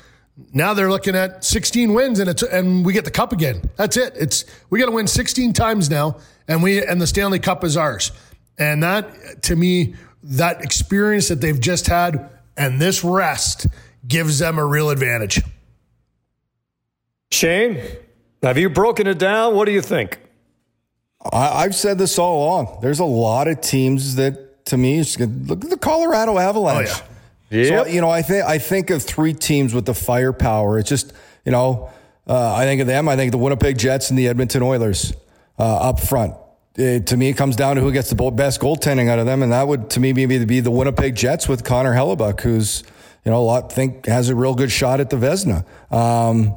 now 0.51 0.73
they're 0.73 0.89
looking 0.89 1.15
at 1.15 1.43
16 1.43 1.93
wins, 1.93 2.19
and 2.19 2.29
it's 2.29 2.43
and 2.43 2.85
we 2.85 2.93
get 2.93 3.05
the 3.05 3.11
cup 3.11 3.31
again. 3.31 3.69
That's 3.77 3.97
it. 3.97 4.13
It's 4.15 4.45
we 4.69 4.79
got 4.79 4.87
to 4.87 4.91
win 4.91 5.07
16 5.07 5.53
times 5.53 5.89
now, 5.89 6.17
and 6.47 6.63
we 6.63 6.83
and 6.83 6.99
the 6.99 7.07
Stanley 7.07 7.39
Cup 7.39 7.63
is 7.63 7.77
ours. 7.77 8.11
And 8.57 8.83
that 8.83 9.43
to 9.43 9.55
me 9.55 9.95
that 10.23 10.63
experience 10.63 11.27
that 11.27 11.41
they've 11.41 11.59
just 11.59 11.87
had 11.87 12.29
and 12.57 12.79
this 12.79 13.03
rest 13.03 13.67
gives 14.07 14.39
them 14.39 14.57
a 14.57 14.65
real 14.65 14.89
advantage. 14.89 15.41
Shane, 17.31 17.81
have 18.41 18.57
you 18.57 18.69
broken 18.69 19.07
it 19.07 19.17
down? 19.17 19.55
What 19.55 19.65
do 19.65 19.71
you 19.71 19.81
think? 19.81 20.19
I, 21.31 21.63
have 21.63 21.75
said 21.75 21.97
this 21.97 22.19
all 22.19 22.43
along. 22.43 22.79
There's 22.81 22.99
a 22.99 23.05
lot 23.05 23.47
of 23.47 23.61
teams 23.61 24.15
that, 24.15 24.65
to 24.65 24.77
me, 24.77 24.99
look 24.99 25.63
at 25.63 25.69
the 25.69 25.77
Colorado 25.77 26.37
Avalanche. 26.37 26.89
Oh, 26.91 27.03
yeah. 27.49 27.63
Yep. 27.63 27.85
So, 27.85 27.91
you 27.91 28.01
know, 28.01 28.09
I 28.09 28.23
think 28.23 28.45
I 28.45 28.57
think 28.57 28.89
of 28.89 29.03
three 29.03 29.33
teams 29.33 29.73
with 29.73 29.85
the 29.85 29.93
firepower. 29.93 30.79
It's 30.79 30.89
just, 30.89 31.13
you 31.45 31.51
know, 31.51 31.91
uh, 32.27 32.53
I 32.55 32.65
think 32.65 32.81
of 32.81 32.87
them. 32.87 33.07
I 33.07 33.15
think 33.15 33.31
the 33.31 33.37
Winnipeg 33.37 33.77
Jets 33.77 34.09
and 34.09 34.17
the 34.17 34.27
Edmonton 34.27 34.63
Oilers 34.63 35.13
uh, 35.59 35.89
up 35.89 35.99
front 35.99 36.33
it, 36.75 37.07
to 37.07 37.17
me, 37.17 37.29
it 37.29 37.37
comes 37.37 37.55
down 37.55 37.75
to 37.75 37.81
who 37.81 37.91
gets 37.91 38.09
the 38.09 38.31
best 38.31 38.59
goaltending 38.59 39.09
out 39.09 39.19
of 39.19 39.25
them, 39.25 39.43
and 39.43 39.51
that 39.51 39.67
would, 39.67 39.89
to 39.91 39.99
me, 39.99 40.13
maybe 40.13 40.43
be 40.45 40.59
the 40.59 40.71
Winnipeg 40.71 41.15
Jets 41.15 41.47
with 41.47 41.63
Connor 41.63 41.93
Hellebuyck, 41.93 42.41
who's 42.41 42.83
you 43.25 43.31
know 43.31 43.37
a 43.37 43.43
lot 43.43 43.71
think 43.71 44.05
has 44.05 44.29
a 44.29 44.35
real 44.35 44.55
good 44.55 44.71
shot 44.71 44.99
at 44.99 45.09
the 45.09 45.15
Vezina. 45.15 45.65
Um, 45.91 46.55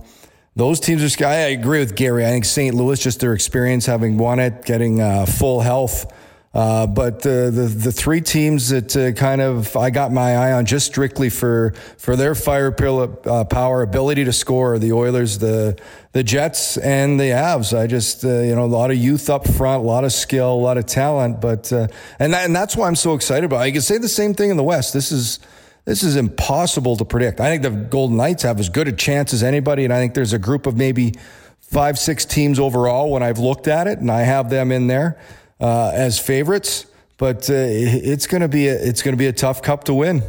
those 0.55 0.81
teams 0.81 1.21
are. 1.21 1.27
I 1.27 1.35
agree 1.35 1.81
with 1.81 1.95
Gary. 1.95 2.25
I 2.25 2.31
think 2.31 2.47
St. 2.47 2.75
Louis, 2.75 2.99
just 2.99 3.21
their 3.21 3.35
experience 3.35 3.87
having 3.87 4.17
won 4.17 4.39
it, 4.39 4.65
getting 4.65 5.01
uh, 5.01 5.27
full 5.27 5.61
health 5.61 6.11
uh, 6.57 6.87
but 6.87 7.21
the, 7.21 7.51
the, 7.53 7.67
the 7.67 7.93
three 7.93 8.23
teams 8.23 8.71
that 8.71 8.97
uh, 8.97 9.13
kind 9.13 9.43
of 9.43 9.77
I 9.77 9.91
got 9.91 10.11
my 10.11 10.37
eye 10.37 10.53
on 10.53 10.65
just 10.65 10.87
strictly 10.87 11.29
for 11.29 11.75
for 11.99 12.17
their 12.17 12.35
fire 12.35 12.75
uh, 12.81 13.45
power 13.45 13.83
ability 13.83 14.25
to 14.25 14.33
score 14.33 14.79
the 14.79 14.95
Oilers 14.95 15.37
the 15.37 15.79
the 16.13 16.23
Jets 16.23 16.79
and 16.79 17.21
the 17.21 17.25
Avs. 17.25 17.79
I 17.79 17.87
just 17.87 18.25
uh, 18.25 18.41
you 18.41 18.55
know 18.55 18.65
a 18.65 18.73
lot 18.73 18.91
of 18.91 18.97
youth 18.97 19.29
up 19.29 19.47
front 19.47 19.85
a 19.85 19.87
lot 19.87 20.05
of 20.05 20.13
skill 20.13 20.55
a 20.55 20.55
lot 20.55 20.79
of 20.79 20.87
talent 20.87 21.43
but 21.43 21.71
uh, 21.75 21.89
and 22.19 22.33
that, 22.33 22.47
and 22.47 22.57
that's 22.57 22.75
why 22.75 22.87
I'm 22.87 22.97
so 22.97 23.13
excited 23.13 23.45
about 23.45 23.59
it. 23.59 23.65
I 23.65 23.71
can 23.73 23.83
say 23.83 23.99
the 23.99 24.09
same 24.09 24.33
thing 24.33 24.49
in 24.49 24.57
the 24.57 24.65
West. 24.65 24.95
This 24.95 25.13
is 25.13 25.41
this 25.85 26.03
is 26.03 26.17
impossible 26.17 26.97
to 26.97 27.05
predict. 27.05 27.39
I 27.39 27.51
think 27.51 27.65
the 27.65 27.71
Golden 27.71 28.17
Knights 28.17 28.45
have 28.45 28.59
as 28.61 28.71
good 28.71 28.89
a 28.89 28.93
chance 28.93 29.35
as 29.35 29.43
anybody 29.43 29.85
and 29.85 29.93
I 29.93 29.99
think 29.99 30.15
there's 30.15 30.33
a 30.33 30.39
group 30.39 30.65
of 30.65 30.75
maybe 30.75 31.17
five 31.61 31.99
six 31.99 32.25
teams 32.25 32.59
overall 32.59 33.11
when 33.11 33.23
I've 33.23 33.41
looked 33.41 33.69
at 33.69 33.89
it 33.89 33.99
and 33.99 34.11
I 34.11 34.23
have 34.23 34.49
them 34.49 34.73
in 34.73 34.87
there 34.87 35.19
uh, 35.61 35.91
as 35.95 36.19
favorites. 36.19 36.87
but 37.19 37.49
uh, 37.49 37.55
it's 37.57 38.27
going 38.27 38.43
to 38.43 38.49
be 38.49 38.69
a, 38.69 38.75
it's 38.75 39.03
going 39.03 39.15
to 39.15 39.19
be 39.19 39.27
a 39.27 39.33
tough 39.33 39.63
cup 39.63 39.85
to 39.85 39.95
win. 39.95 40.23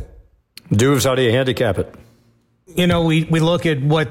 Duvs, 0.72 1.06
how 1.06 1.16
do 1.16 1.22
you 1.22 1.32
handicap 1.32 1.78
it? 1.78 1.94
You 2.68 2.88
know, 2.88 3.04
we, 3.04 3.24
we 3.24 3.40
look 3.40 3.66
at 3.66 3.82
what 3.82 4.10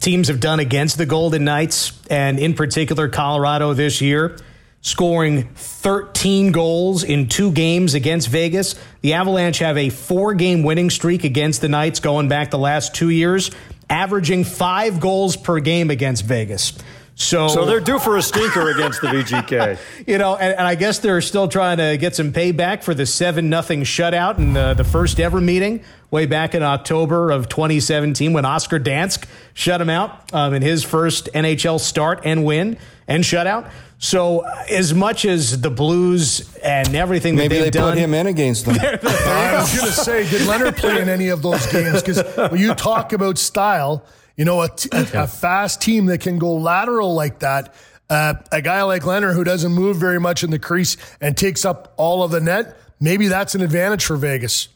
teams 0.00 0.28
have 0.28 0.40
done 0.40 0.60
against 0.60 0.98
the 0.98 1.06
Golden 1.06 1.44
Knights, 1.44 1.92
and 2.08 2.38
in 2.38 2.54
particular, 2.54 3.08
Colorado 3.08 3.74
this 3.74 4.00
year, 4.00 4.38
scoring 4.80 5.48
13 5.54 6.52
goals 6.52 7.02
in 7.02 7.28
two 7.28 7.50
games 7.50 7.94
against 7.94 8.28
Vegas. 8.28 8.76
The 9.00 9.14
Avalanche 9.14 9.58
have 9.58 9.76
a 9.76 9.90
four 9.90 10.34
game 10.34 10.62
winning 10.62 10.90
streak 10.90 11.24
against 11.24 11.60
the 11.60 11.68
Knights 11.68 12.00
going 12.00 12.28
back 12.28 12.50
the 12.50 12.58
last 12.58 12.94
two 12.94 13.10
years, 13.10 13.50
averaging 13.90 14.44
five 14.44 15.00
goals 15.00 15.36
per 15.36 15.58
game 15.58 15.90
against 15.90 16.24
Vegas. 16.24 16.72
So, 17.18 17.48
so 17.48 17.64
they're 17.64 17.80
due 17.80 17.98
for 17.98 18.18
a 18.18 18.22
stinker 18.22 18.70
against 18.70 19.00
the 19.00 19.08
VGK. 19.08 19.78
You 20.06 20.18
know, 20.18 20.36
and, 20.36 20.52
and, 20.52 20.66
I 20.66 20.74
guess 20.74 20.98
they're 20.98 21.22
still 21.22 21.48
trying 21.48 21.78
to 21.78 21.96
get 21.96 22.14
some 22.14 22.30
payback 22.30 22.84
for 22.84 22.94
the 22.94 23.06
seven 23.06 23.48
nothing 23.48 23.82
shutout 23.82 24.38
in 24.38 24.52
the, 24.52 24.74
the 24.74 24.84
first 24.84 25.18
ever 25.18 25.40
meeting 25.40 25.82
way 26.10 26.26
back 26.26 26.54
in 26.54 26.62
October 26.62 27.30
of 27.30 27.48
2017 27.48 28.34
when 28.34 28.44
Oscar 28.44 28.78
Dansk 28.78 29.26
shut 29.54 29.80
him 29.80 29.88
out 29.88 30.32
um, 30.34 30.52
in 30.52 30.60
his 30.60 30.84
first 30.84 31.30
NHL 31.32 31.80
start 31.80 32.20
and 32.24 32.44
win 32.44 32.76
and 33.08 33.24
shutout. 33.24 33.70
So 33.98 34.40
as 34.70 34.92
much 34.92 35.24
as 35.24 35.60
the 35.60 35.70
Blues 35.70 36.54
and 36.58 36.94
everything 36.94 37.34
maybe 37.34 37.56
that 37.56 37.64
they've 37.64 37.72
they 37.72 37.78
done, 37.78 37.94
put 37.94 37.98
him 37.98 38.12
in 38.12 38.26
against 38.26 38.66
them. 38.66 38.76
I 38.80 39.56
was 39.58 39.74
going 39.74 39.86
to 39.86 39.92
say, 39.92 40.28
did 40.28 40.42
Lehner 40.42 40.76
play 40.76 41.00
in 41.00 41.08
any 41.08 41.28
of 41.28 41.42
those 41.42 41.66
games? 41.72 42.02
Because 42.02 42.22
when 42.50 42.60
you 42.60 42.74
talk 42.74 43.14
about 43.14 43.38
style 43.38 44.04
you 44.36 44.44
know, 44.44 44.62
a, 44.62 44.68
t- 44.68 44.88
a, 44.92 45.22
a 45.22 45.26
fast 45.26 45.80
team 45.80 46.06
that 46.06 46.20
can 46.20 46.38
go 46.38 46.54
lateral 46.54 47.14
like 47.14 47.40
that. 47.40 47.74
Uh, 48.08 48.34
a 48.52 48.62
guy 48.62 48.82
like 48.82 49.02
Lehner 49.02 49.34
who 49.34 49.42
doesn't 49.42 49.72
move 49.72 49.96
very 49.96 50.20
much 50.20 50.44
in 50.44 50.50
the 50.50 50.58
crease 50.58 50.96
and 51.20 51.36
takes 51.36 51.64
up 51.64 51.94
all 51.96 52.22
of 52.22 52.30
the 52.30 52.40
net, 52.40 52.76
maybe 53.00 53.28
that's 53.28 53.54
an 53.54 53.62
advantage 53.62 54.04
for 54.04 54.16
Vegas. 54.16 54.68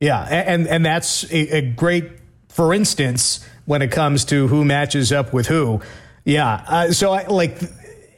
Yeah, 0.00 0.22
and 0.22 0.66
and 0.66 0.84
that's 0.84 1.24
a, 1.30 1.58
a 1.58 1.60
great, 1.60 2.10
for 2.48 2.72
instance, 2.72 3.46
when 3.66 3.82
it 3.82 3.92
comes 3.92 4.24
to 4.26 4.48
who 4.48 4.64
matches 4.64 5.12
up 5.12 5.34
with 5.34 5.46
who. 5.46 5.82
Yeah, 6.24 6.64
uh, 6.66 6.92
so 6.92 7.12
I 7.12 7.26
like. 7.26 7.60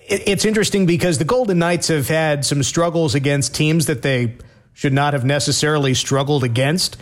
It, 0.06 0.28
it's 0.28 0.44
interesting 0.44 0.86
because 0.86 1.18
the 1.18 1.24
Golden 1.24 1.58
Knights 1.58 1.88
have 1.88 2.06
had 2.06 2.44
some 2.44 2.62
struggles 2.62 3.16
against 3.16 3.52
teams 3.52 3.86
that 3.86 4.02
they 4.02 4.36
should 4.74 4.92
not 4.92 5.12
have 5.12 5.24
necessarily 5.24 5.94
struggled 5.94 6.44
against. 6.44 6.96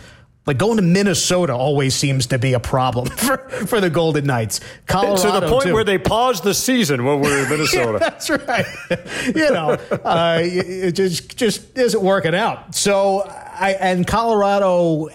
Like 0.47 0.57
going 0.57 0.77
to 0.77 0.81
Minnesota 0.81 1.53
always 1.53 1.93
seems 1.93 2.25
to 2.27 2.39
be 2.39 2.53
a 2.53 2.59
problem 2.59 3.07
for, 3.09 3.37
for 3.67 3.79
the 3.79 3.89
Golden 3.91 4.25
Knights. 4.25 4.59
Colorado, 4.87 5.39
to 5.39 5.45
the 5.45 5.51
point 5.51 5.67
too. 5.67 5.73
where 5.73 5.83
they 5.83 5.99
paused 5.99 6.43
the 6.43 6.53
season 6.53 7.05
when 7.05 7.19
we 7.19 7.29
were 7.29 7.43
in 7.43 7.49
Minnesota. 7.49 7.99
yeah, 8.01 8.09
that's 8.09 8.29
right. 8.29 8.65
you 9.35 9.51
know, 9.51 9.77
uh, 10.03 10.39
it 10.41 10.93
just 10.93 11.37
just 11.37 11.77
isn't 11.77 12.01
working 12.01 12.33
out. 12.33 12.73
So, 12.73 13.21
I 13.21 13.77
and 13.79 14.07
Colorado, 14.07 15.09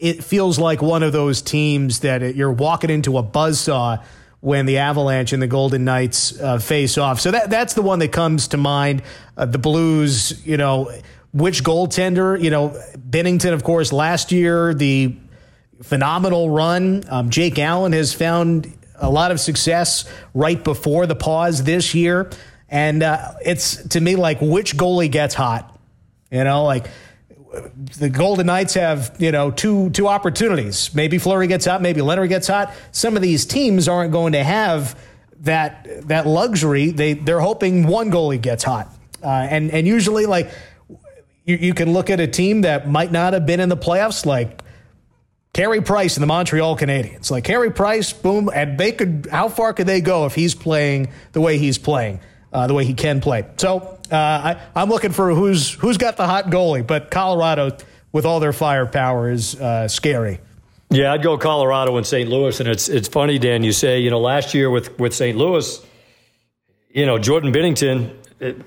it 0.00 0.24
feels 0.24 0.58
like 0.58 0.82
one 0.82 1.04
of 1.04 1.12
those 1.12 1.42
teams 1.42 2.00
that 2.00 2.34
you're 2.34 2.50
walking 2.52 2.90
into 2.90 3.18
a 3.18 3.22
buzzsaw 3.22 4.02
when 4.42 4.66
the 4.66 4.78
Avalanche 4.78 5.32
and 5.32 5.42
the 5.42 5.46
Golden 5.46 5.86
Knights 5.86 6.38
uh, 6.38 6.58
face 6.58 6.98
off. 6.98 7.18
So 7.20 7.30
that 7.30 7.48
that's 7.48 7.72
the 7.72 7.82
one 7.82 7.98
that 8.00 8.12
comes 8.12 8.48
to 8.48 8.58
mind. 8.58 9.02
Uh, 9.36 9.46
the 9.46 9.58
Blues, 9.58 10.46
you 10.46 10.58
know 10.58 10.92
which 11.32 11.64
goaltender, 11.64 12.40
you 12.40 12.50
know, 12.50 12.78
Binnington, 12.96 13.52
of 13.52 13.64
course, 13.64 13.92
last 13.92 14.32
year, 14.32 14.74
the 14.74 15.16
phenomenal 15.82 16.50
run. 16.50 17.04
Um, 17.08 17.30
Jake 17.30 17.58
Allen 17.58 17.92
has 17.92 18.12
found 18.12 18.72
a 18.96 19.10
lot 19.10 19.30
of 19.30 19.40
success 19.40 20.04
right 20.34 20.62
before 20.62 21.06
the 21.06 21.16
pause 21.16 21.64
this 21.64 21.94
year. 21.94 22.30
And 22.68 23.02
uh, 23.02 23.32
it's 23.44 23.88
to 23.88 24.00
me 24.00 24.16
like 24.16 24.38
which 24.40 24.76
goalie 24.76 25.10
gets 25.10 25.34
hot? 25.34 25.78
You 26.30 26.44
know, 26.44 26.64
like 26.64 26.86
the 27.98 28.08
Golden 28.08 28.46
Knights 28.46 28.74
have, 28.74 29.14
you 29.18 29.32
know, 29.32 29.50
two 29.50 29.90
two 29.90 30.08
opportunities. 30.08 30.94
Maybe 30.94 31.18
Fleury 31.18 31.46
gets 31.46 31.66
hot, 31.66 31.82
maybe 31.82 32.00
Lehner 32.00 32.28
gets 32.28 32.48
hot. 32.48 32.72
Some 32.92 33.16
of 33.16 33.22
these 33.22 33.44
teams 33.44 33.88
aren't 33.88 34.12
going 34.12 34.32
to 34.32 34.42
have 34.42 34.98
that 35.40 36.08
that 36.08 36.26
luxury. 36.26 36.90
They 36.90 37.14
they're 37.14 37.40
hoping 37.40 37.86
one 37.86 38.10
goalie 38.10 38.40
gets 38.40 38.64
hot. 38.64 38.88
Uh, 39.22 39.28
and 39.28 39.70
and 39.70 39.86
usually 39.86 40.26
like 40.26 40.50
you, 41.44 41.56
you 41.56 41.74
can 41.74 41.92
look 41.92 42.10
at 42.10 42.20
a 42.20 42.26
team 42.26 42.62
that 42.62 42.88
might 42.88 43.12
not 43.12 43.32
have 43.32 43.46
been 43.46 43.60
in 43.60 43.68
the 43.68 43.76
playoffs, 43.76 44.24
like 44.24 44.62
Carey 45.52 45.82
Price 45.82 46.16
and 46.16 46.22
the 46.22 46.26
Montreal 46.26 46.76
Canadiens. 46.76 47.30
Like 47.30 47.44
Carey 47.44 47.70
Price, 47.70 48.12
boom, 48.12 48.50
and 48.52 48.78
they 48.78 48.92
could. 48.92 49.28
How 49.30 49.48
far 49.48 49.72
could 49.72 49.86
they 49.86 50.00
go 50.00 50.26
if 50.26 50.34
he's 50.34 50.54
playing 50.54 51.12
the 51.32 51.40
way 51.40 51.58
he's 51.58 51.78
playing, 51.78 52.20
uh, 52.52 52.66
the 52.66 52.74
way 52.74 52.84
he 52.84 52.94
can 52.94 53.20
play? 53.20 53.46
So 53.56 53.98
uh, 54.10 54.16
I, 54.16 54.60
I'm 54.74 54.88
looking 54.88 55.12
for 55.12 55.34
who's 55.34 55.72
who's 55.72 55.98
got 55.98 56.16
the 56.16 56.26
hot 56.26 56.46
goalie, 56.46 56.86
but 56.86 57.10
Colorado 57.10 57.76
with 58.12 58.26
all 58.26 58.40
their 58.40 58.52
firepower 58.52 59.30
is 59.30 59.60
uh, 59.60 59.88
scary. 59.88 60.40
Yeah, 60.90 61.12
I'd 61.12 61.22
go 61.22 61.38
Colorado 61.38 61.96
and 61.96 62.06
St. 62.06 62.28
Louis, 62.28 62.58
and 62.60 62.68
it's 62.68 62.88
it's 62.88 63.08
funny, 63.08 63.38
Dan. 63.38 63.64
You 63.64 63.72
say 63.72 64.00
you 64.00 64.10
know 64.10 64.20
last 64.20 64.54
year 64.54 64.70
with 64.70 64.98
with 64.98 65.14
St. 65.14 65.36
Louis, 65.36 65.84
you 66.90 67.06
know 67.06 67.18
Jordan 67.18 67.52
Binnington. 67.52 68.14
It, 68.40 68.60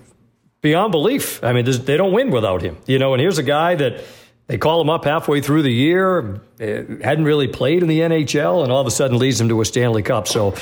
beyond 0.65 0.91
belief. 0.91 1.43
I 1.43 1.53
mean, 1.53 1.63
they 1.63 1.95
don't 1.95 2.11
win 2.11 2.31
without 2.31 2.63
him. 2.63 2.75
You 2.87 2.97
know, 2.97 3.13
and 3.13 3.21
here's 3.21 3.37
a 3.37 3.43
guy 3.43 3.75
that 3.75 4.03
they 4.47 4.57
call 4.57 4.81
him 4.81 4.89
up 4.89 5.05
halfway 5.05 5.39
through 5.39 5.61
the 5.61 5.71
year, 5.71 6.41
eh, 6.59 6.83
hadn't 7.03 7.25
really 7.25 7.47
played 7.47 7.83
in 7.83 7.87
the 7.87 7.99
NHL, 7.99 8.63
and 8.63 8.71
all 8.71 8.81
of 8.81 8.87
a 8.87 8.91
sudden 8.91 9.19
leads 9.19 9.37
them 9.37 9.47
to 9.49 9.61
a 9.61 9.65
Stanley 9.65 10.01
Cup. 10.01 10.27
So, 10.27 10.55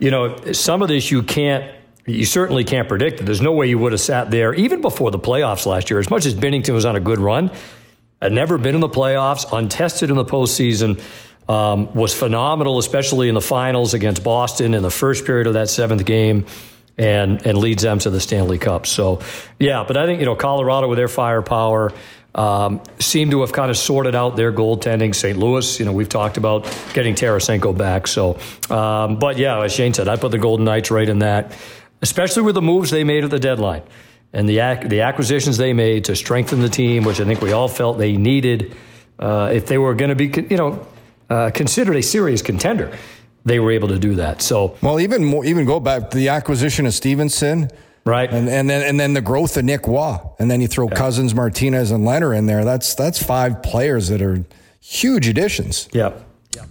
you 0.00 0.10
know, 0.10 0.36
some 0.52 0.82
of 0.82 0.88
this 0.88 1.10
you 1.10 1.22
can't. 1.22 1.72
You 2.06 2.24
certainly 2.26 2.64
can't 2.64 2.88
predict 2.88 3.20
it. 3.20 3.24
There's 3.24 3.40
no 3.40 3.52
way 3.52 3.66
you 3.66 3.78
would 3.78 3.92
have 3.92 4.00
sat 4.00 4.30
there 4.30 4.52
even 4.54 4.80
before 4.80 5.10
the 5.10 5.18
playoffs 5.18 5.64
last 5.64 5.90
year. 5.90 5.98
As 5.98 6.10
much 6.10 6.26
as 6.26 6.34
Binnington 6.34 6.74
was 6.74 6.84
on 6.84 6.96
a 6.96 7.00
good 7.00 7.18
run, 7.18 7.50
had 8.20 8.32
never 8.32 8.58
been 8.58 8.74
in 8.74 8.80
the 8.80 8.88
playoffs, 8.88 9.46
untested 9.56 10.10
in 10.10 10.16
the 10.16 10.24
postseason, 10.24 11.00
um, 11.48 11.92
was 11.94 12.14
phenomenal, 12.14 12.78
especially 12.78 13.28
in 13.28 13.34
the 13.34 13.40
finals 13.40 13.94
against 13.94 14.22
Boston 14.24 14.74
in 14.74 14.82
the 14.82 14.90
first 14.90 15.24
period 15.24 15.46
of 15.46 15.54
that 15.54 15.68
seventh 15.68 16.04
game 16.04 16.46
and 16.96 17.44
and 17.44 17.58
leads 17.58 17.82
them 17.82 17.98
to 17.98 18.10
the 18.10 18.20
Stanley 18.20 18.58
Cup. 18.58 18.86
So, 18.86 19.20
yeah, 19.58 19.84
but 19.86 19.96
I 19.96 20.06
think 20.06 20.20
you 20.20 20.26
know 20.26 20.36
Colorado 20.36 20.88
with 20.88 20.96
their 20.96 21.08
firepower 21.08 21.92
um, 22.34 22.80
seem 22.98 23.30
to 23.30 23.42
have 23.42 23.52
kind 23.52 23.70
of 23.70 23.76
sorted 23.76 24.14
out 24.14 24.36
their 24.36 24.52
goaltending. 24.52 25.14
St. 25.14 25.38
Louis, 25.38 25.78
you 25.78 25.86
know, 25.86 25.92
we've 25.92 26.08
talked 26.08 26.36
about 26.36 26.64
getting 26.92 27.14
Tarasenko 27.14 27.76
back. 27.76 28.06
So, 28.06 28.38
um, 28.70 29.18
but 29.18 29.38
yeah, 29.38 29.62
as 29.62 29.72
Shane 29.72 29.94
said, 29.94 30.08
I 30.08 30.16
put 30.16 30.30
the 30.30 30.38
Golden 30.38 30.64
Knights 30.64 30.90
right 30.90 31.08
in 31.08 31.20
that, 31.20 31.52
especially 32.04 32.42
with 32.42 32.54
the 32.54 32.62
moves 32.62 32.90
they 32.90 33.02
made 33.02 33.24
at 33.24 33.30
the 33.30 33.40
deadline 33.40 33.82
and 34.34 34.46
the 34.46 34.58
ac- 34.58 34.88
the 34.88 35.00
acquisitions 35.00 35.56
they 35.56 35.72
made 35.72 36.04
to 36.04 36.14
strengthen 36.14 36.60
the 36.60 36.68
team, 36.68 37.02
which 37.04 37.18
I 37.18 37.24
think 37.24 37.40
we 37.40 37.52
all 37.52 37.68
felt 37.68 37.96
they 37.96 38.16
needed 38.16 38.76
uh, 39.18 39.50
if 39.52 39.64
they 39.66 39.78
were 39.78 39.94
going 39.94 40.10
to 40.10 40.14
be, 40.14 40.26
you 40.50 40.58
know, 40.58 40.86
uh, 41.30 41.50
considered 41.50 41.96
a 41.96 42.02
serious 42.02 42.42
contender 42.42 42.92
they 43.44 43.58
were 43.60 43.72
able 43.72 43.88
to 43.88 43.98
do 43.98 44.14
that. 44.16 44.42
So, 44.42 44.76
well, 44.82 45.00
even 45.00 45.24
more, 45.24 45.44
even 45.44 45.66
go 45.66 45.80
back 45.80 46.10
to 46.10 46.16
the 46.16 46.28
acquisition 46.30 46.86
of 46.86 46.94
Stephenson. 46.94 47.70
right, 48.04 48.30
and 48.30 48.48
and 48.48 48.68
then 48.68 48.82
and 48.82 48.98
then 48.98 49.14
the 49.14 49.20
growth 49.20 49.56
of 49.56 49.64
Nic 49.64 49.86
Roy, 49.86 50.16
and 50.38 50.50
then 50.50 50.60
you 50.60 50.68
throw 50.68 50.88
yeah. 50.88 50.94
Cousins, 50.94 51.34
Martinez, 51.34 51.90
and 51.90 52.04
Lehner 52.04 52.36
in 52.36 52.46
there. 52.46 52.64
That's 52.64 52.94
that's 52.94 53.22
five 53.22 53.62
players 53.62 54.08
that 54.08 54.22
are 54.22 54.44
huge 54.80 55.28
additions. 55.28 55.88
Yeah. 55.92 56.12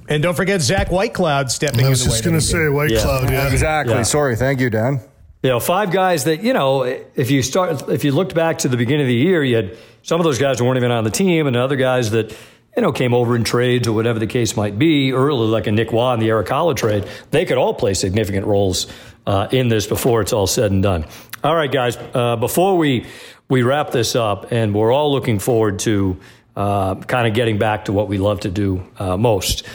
And 0.08 0.24
don't 0.24 0.36
forget 0.36 0.62
Zach 0.62 0.88
Whitecloud 0.88 1.52
stepping. 1.52 1.86
I 1.86 1.90
was 1.90 2.04
just 2.06 2.24
going 2.24 2.36
to 2.36 2.42
say 2.42 2.58
Whitecloud. 2.58 3.24
Yeah. 3.26 3.32
yeah. 3.32 3.52
exactly. 3.52 3.96
Yeah. 3.96 4.04
Sorry, 4.04 4.36
thank 4.36 4.62
you, 4.62 4.70
Dan. 4.70 5.02
You 5.44 5.50
know, 5.50 5.60
five 5.60 5.91
guys 5.91 6.24
that 6.24 6.41
you 6.41 6.54
know. 6.54 6.84
If 6.84 7.30
you 7.30 7.44
start, 7.44 7.89
if 7.89 8.06
you 8.06 8.14
looked 8.14 8.34
back 8.34 8.60
to 8.60 8.70
the 8.70 8.78
beginning 8.78 9.02
of 9.02 9.08
the 9.08 9.16
year, 9.16 9.44
you 9.44 9.58
had 9.58 9.78
some 10.02 10.20
of 10.20 10.24
those 10.24 10.39
guys 10.39 10.60
who 10.60 10.66
weren't 10.66 10.78
even 10.78 10.91
on 10.91 11.04
the 11.04 11.12
team, 11.12 11.48
and 11.48 11.56
other 11.56 11.76
guys 11.76 12.12
that 12.12 12.36
you 12.76 12.82
know, 12.82 12.91
came 12.91 13.14
over 13.14 13.36
in 13.36 13.44
trades 13.44 13.88
or 13.88 13.94
whatever 13.94 14.20
the 14.20 14.28
case 14.28 14.58
might 14.58 14.80
be 14.80 15.12
early, 15.12 15.48
like 15.48 15.68
a 15.68 15.72
Nic 15.72 15.91
Roy 15.91 16.14
in 16.14 16.20
the 16.20 16.30
Haula 16.30 16.76
trade, 16.76 17.06
they 17.32 17.46
could 17.46 17.58
all 17.58 17.74
play 17.74 17.94
significant 17.94 18.48
roles 18.48 18.88
uh, 19.28 19.48
in 19.52 19.68
this 19.68 19.86
before 19.86 20.22
it's 20.22 20.34
all 20.34 20.48
said 20.48 20.72
and 20.72 20.82
done. 20.82 21.06
All 21.44 21.56
right, 21.56 21.72
guys, 21.72 21.98
uh, 22.14 22.36
before 22.36 22.78
we, 22.78 23.06
we 23.48 23.62
wrap 23.62 23.91
this 23.91 24.16
up, 24.16 24.52
and 24.52 24.74
we're 24.74 24.91
all 24.91 25.12
looking 25.12 25.38
forward 25.39 25.80
to 25.80 26.18
uh, 26.56 26.96
kind 26.96 27.28
of 27.28 27.34
getting 27.34 27.60
back 27.60 27.86
to 27.86 27.94
what 27.94 28.08
we 28.08 28.18
love 28.18 28.39
to 28.41 28.50
do 28.50 28.84
uh, 28.98 29.18
most. 29.18 29.68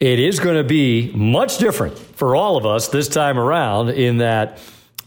It 0.00 0.18
is 0.18 0.40
going 0.40 0.56
to 0.56 0.64
be 0.64 1.12
much 1.14 1.58
different 1.58 1.96
for 1.98 2.34
all 2.34 2.56
of 2.56 2.66
us 2.66 2.88
this 2.88 3.06
time 3.06 3.38
around 3.38 3.90
in 3.90 4.18
that 4.18 4.58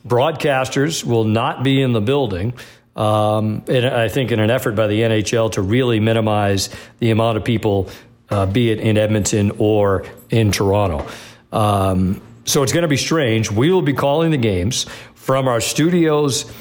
broadcasters 0.08 1.04
will 1.04 1.24
not 1.24 1.64
be 1.64 1.82
in 1.82 1.94
the 1.94 2.02
building. 2.02 2.54
Um, 2.96 3.64
and 3.68 3.86
I 3.86 4.10
think 4.10 4.32
in 4.32 4.40
an 4.40 4.50
effort 4.50 4.76
by 4.76 4.88
the 4.88 5.02
NHL 5.02 5.52
to 5.54 5.62
really 5.62 6.00
minimize 6.00 6.70
the 7.00 7.12
amount 7.12 7.38
of 7.38 7.44
people, 7.44 7.90
uh, 8.30 8.48
be 8.48 8.72
it 8.72 8.80
in 8.80 8.98
Edmonton 8.98 9.52
or 9.60 10.06
in 10.30 10.52
Toronto. 10.52 11.08
Um, 11.52 12.22
so 12.46 12.64
it's 12.64 12.72
going 12.72 12.84
to 12.84 12.88
be 12.88 12.98
strange. 12.98 13.52
We 13.52 13.72
will 13.72 13.82
be 13.82 13.94
calling 13.94 14.32
the 14.32 14.38
games 14.38 14.86
from 15.16 15.48
our 15.48 15.62
studios 15.62 16.52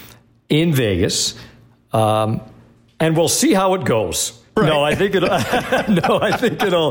in 0.48 0.74
Vegas, 0.74 1.38
um, 1.92 2.40
and 3.00 3.16
we'll 3.16 3.28
see 3.28 3.54
how 3.54 3.74
it 3.74 3.84
goes. 3.84 4.42
Right. 4.56 4.68
No, 4.68 4.82
I 4.82 4.94
think 4.94 5.14
it'll. 5.14 5.28
no, 5.28 6.18
I 6.22 6.34
think 6.34 6.62
it'll. 6.62 6.90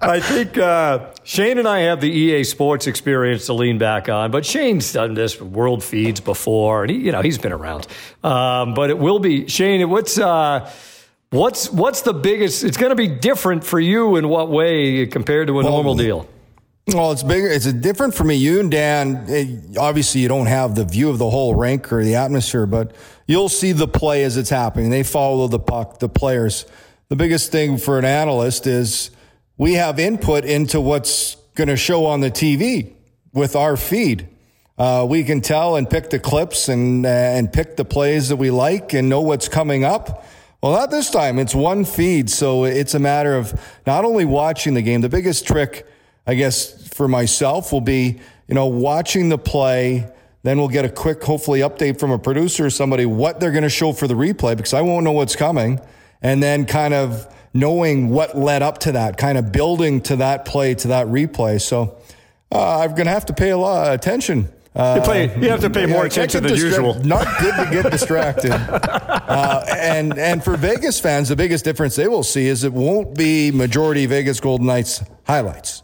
I 0.00 0.18
think 0.18 0.58
uh, 0.58 1.12
Shane 1.22 1.58
and 1.58 1.68
I 1.68 1.80
have 1.80 2.00
the 2.00 2.10
EA 2.10 2.42
Sports 2.42 2.88
experience 2.88 3.46
to 3.46 3.52
lean 3.52 3.78
back 3.78 4.08
on, 4.08 4.32
but 4.32 4.44
Shane's 4.44 4.92
done 4.92 5.14
this 5.14 5.38
with 5.38 5.52
World 5.52 5.84
Feeds 5.84 6.18
before, 6.18 6.82
and 6.82 6.90
he, 6.90 6.98
you 6.98 7.12
know, 7.12 7.22
he's 7.22 7.38
been 7.38 7.52
around. 7.52 7.86
Um, 8.24 8.74
but 8.74 8.90
it 8.90 8.98
will 8.98 9.20
be 9.20 9.46
Shane. 9.46 9.88
What's 9.88 10.18
uh, 10.18 10.68
what's 11.30 11.70
what's 11.70 12.02
the 12.02 12.12
biggest? 12.12 12.64
It's 12.64 12.76
going 12.76 12.90
to 12.90 12.96
be 12.96 13.06
different 13.06 13.62
for 13.62 13.78
you 13.78 14.16
in 14.16 14.28
what 14.28 14.50
way 14.50 15.06
compared 15.06 15.46
to 15.46 15.60
a 15.60 15.62
well, 15.62 15.72
normal 15.72 15.94
deal? 15.94 16.28
Well, 16.88 17.12
it's 17.12 17.22
bigger. 17.22 17.46
It's 17.46 17.72
different 17.72 18.14
for 18.14 18.24
me. 18.24 18.34
You 18.34 18.58
and 18.58 18.68
Dan, 18.68 19.26
it, 19.28 19.78
obviously, 19.78 20.22
you 20.22 20.28
don't 20.28 20.46
have 20.46 20.74
the 20.74 20.84
view 20.84 21.10
of 21.10 21.18
the 21.18 21.30
whole 21.30 21.54
rink 21.54 21.92
or 21.92 22.02
the 22.02 22.16
atmosphere, 22.16 22.66
but 22.66 22.96
you'll 23.28 23.48
see 23.48 23.70
the 23.70 23.86
play 23.86 24.24
as 24.24 24.36
it's 24.36 24.50
happening. 24.50 24.90
They 24.90 25.04
follow 25.04 25.46
the 25.46 25.60
puck, 25.60 26.00
the 26.00 26.08
players 26.08 26.66
the 27.08 27.16
biggest 27.16 27.52
thing 27.52 27.78
for 27.78 27.98
an 27.98 28.04
analyst 28.04 28.66
is 28.66 29.10
we 29.56 29.74
have 29.74 29.98
input 29.98 30.44
into 30.44 30.80
what's 30.80 31.36
going 31.54 31.68
to 31.68 31.76
show 31.76 32.06
on 32.06 32.20
the 32.20 32.30
TV 32.30 32.92
with 33.32 33.54
our 33.54 33.76
feed. 33.76 34.28
Uh, 34.76 35.06
we 35.08 35.22
can 35.24 35.40
tell 35.40 35.76
and 35.76 35.88
pick 35.88 36.10
the 36.10 36.18
clips 36.18 36.68
and 36.68 37.06
uh, 37.06 37.08
and 37.08 37.52
pick 37.52 37.76
the 37.76 37.84
plays 37.84 38.28
that 38.28 38.36
we 38.36 38.50
like 38.50 38.92
and 38.92 39.08
know 39.08 39.20
what's 39.22 39.48
coming 39.48 39.84
up. 39.84 40.24
Well, 40.62 40.72
not 40.72 40.90
this 40.90 41.10
time. 41.10 41.38
It's 41.38 41.54
one 41.54 41.84
feed, 41.84 42.28
so 42.28 42.64
it's 42.64 42.94
a 42.94 42.98
matter 42.98 43.36
of 43.36 43.58
not 43.86 44.04
only 44.04 44.24
watching 44.24 44.74
the 44.74 44.82
game. 44.82 45.00
The 45.00 45.08
biggest 45.08 45.46
trick, 45.46 45.86
I 46.26 46.34
guess, 46.34 46.88
for 46.88 47.08
myself 47.08 47.72
will 47.72 47.80
be 47.80 48.20
you 48.48 48.54
know 48.54 48.66
watching 48.66 49.28
the 49.28 49.38
play. 49.38 50.10
Then 50.42 50.58
we'll 50.58 50.68
get 50.68 50.84
a 50.84 50.88
quick, 50.88 51.24
hopefully, 51.24 51.60
update 51.60 51.98
from 51.98 52.10
a 52.10 52.18
producer 52.18 52.66
or 52.66 52.70
somebody 52.70 53.06
what 53.06 53.40
they're 53.40 53.52
going 53.52 53.64
to 53.64 53.70
show 53.70 53.92
for 53.92 54.06
the 54.06 54.14
replay 54.14 54.56
because 54.56 54.74
I 54.74 54.82
won't 54.82 55.04
know 55.04 55.12
what's 55.12 55.36
coming 55.36 55.80
and 56.26 56.42
then 56.42 56.66
kind 56.66 56.92
of 56.92 57.32
knowing 57.54 58.08
what 58.08 58.36
led 58.36 58.60
up 58.60 58.78
to 58.78 58.92
that, 58.92 59.16
kind 59.16 59.38
of 59.38 59.52
building 59.52 60.00
to 60.00 60.16
that 60.16 60.44
play, 60.44 60.74
to 60.74 60.88
that 60.88 61.06
replay. 61.06 61.60
So 61.60 61.96
uh, 62.50 62.80
I'm 62.80 62.90
going 62.90 63.04
to 63.04 63.12
have 63.12 63.26
to 63.26 63.32
pay 63.32 63.50
a 63.50 63.56
lot 63.56 63.86
of 63.86 63.94
attention. 63.94 64.48
Uh, 64.74 64.96
you, 64.96 65.02
play, 65.02 65.40
you, 65.40 65.48
have 65.48 65.60
to 65.60 65.70
pay 65.70 65.86
more 65.86 66.04
attention 66.04 66.42
than 66.42 66.52
distra- 66.52 66.64
usual. 66.64 66.94
Not 67.04 67.26
good 67.40 67.54
to 67.54 67.70
get 67.70 67.92
distracted. 67.92 68.50
uh, 68.52 69.64
and 69.70 70.18
and 70.18 70.42
for 70.42 70.56
Vegas 70.56 71.00
fans, 71.00 71.28
the 71.28 71.36
biggest 71.36 71.64
difference 71.64 71.94
they 71.94 72.08
will 72.08 72.24
see 72.24 72.46
is 72.46 72.64
it 72.64 72.72
won't 72.72 73.16
be 73.16 73.52
majority 73.52 74.04
Vegas 74.04 74.40
Golden 74.40 74.66
Knights 74.66 75.02
highlights. 75.26 75.82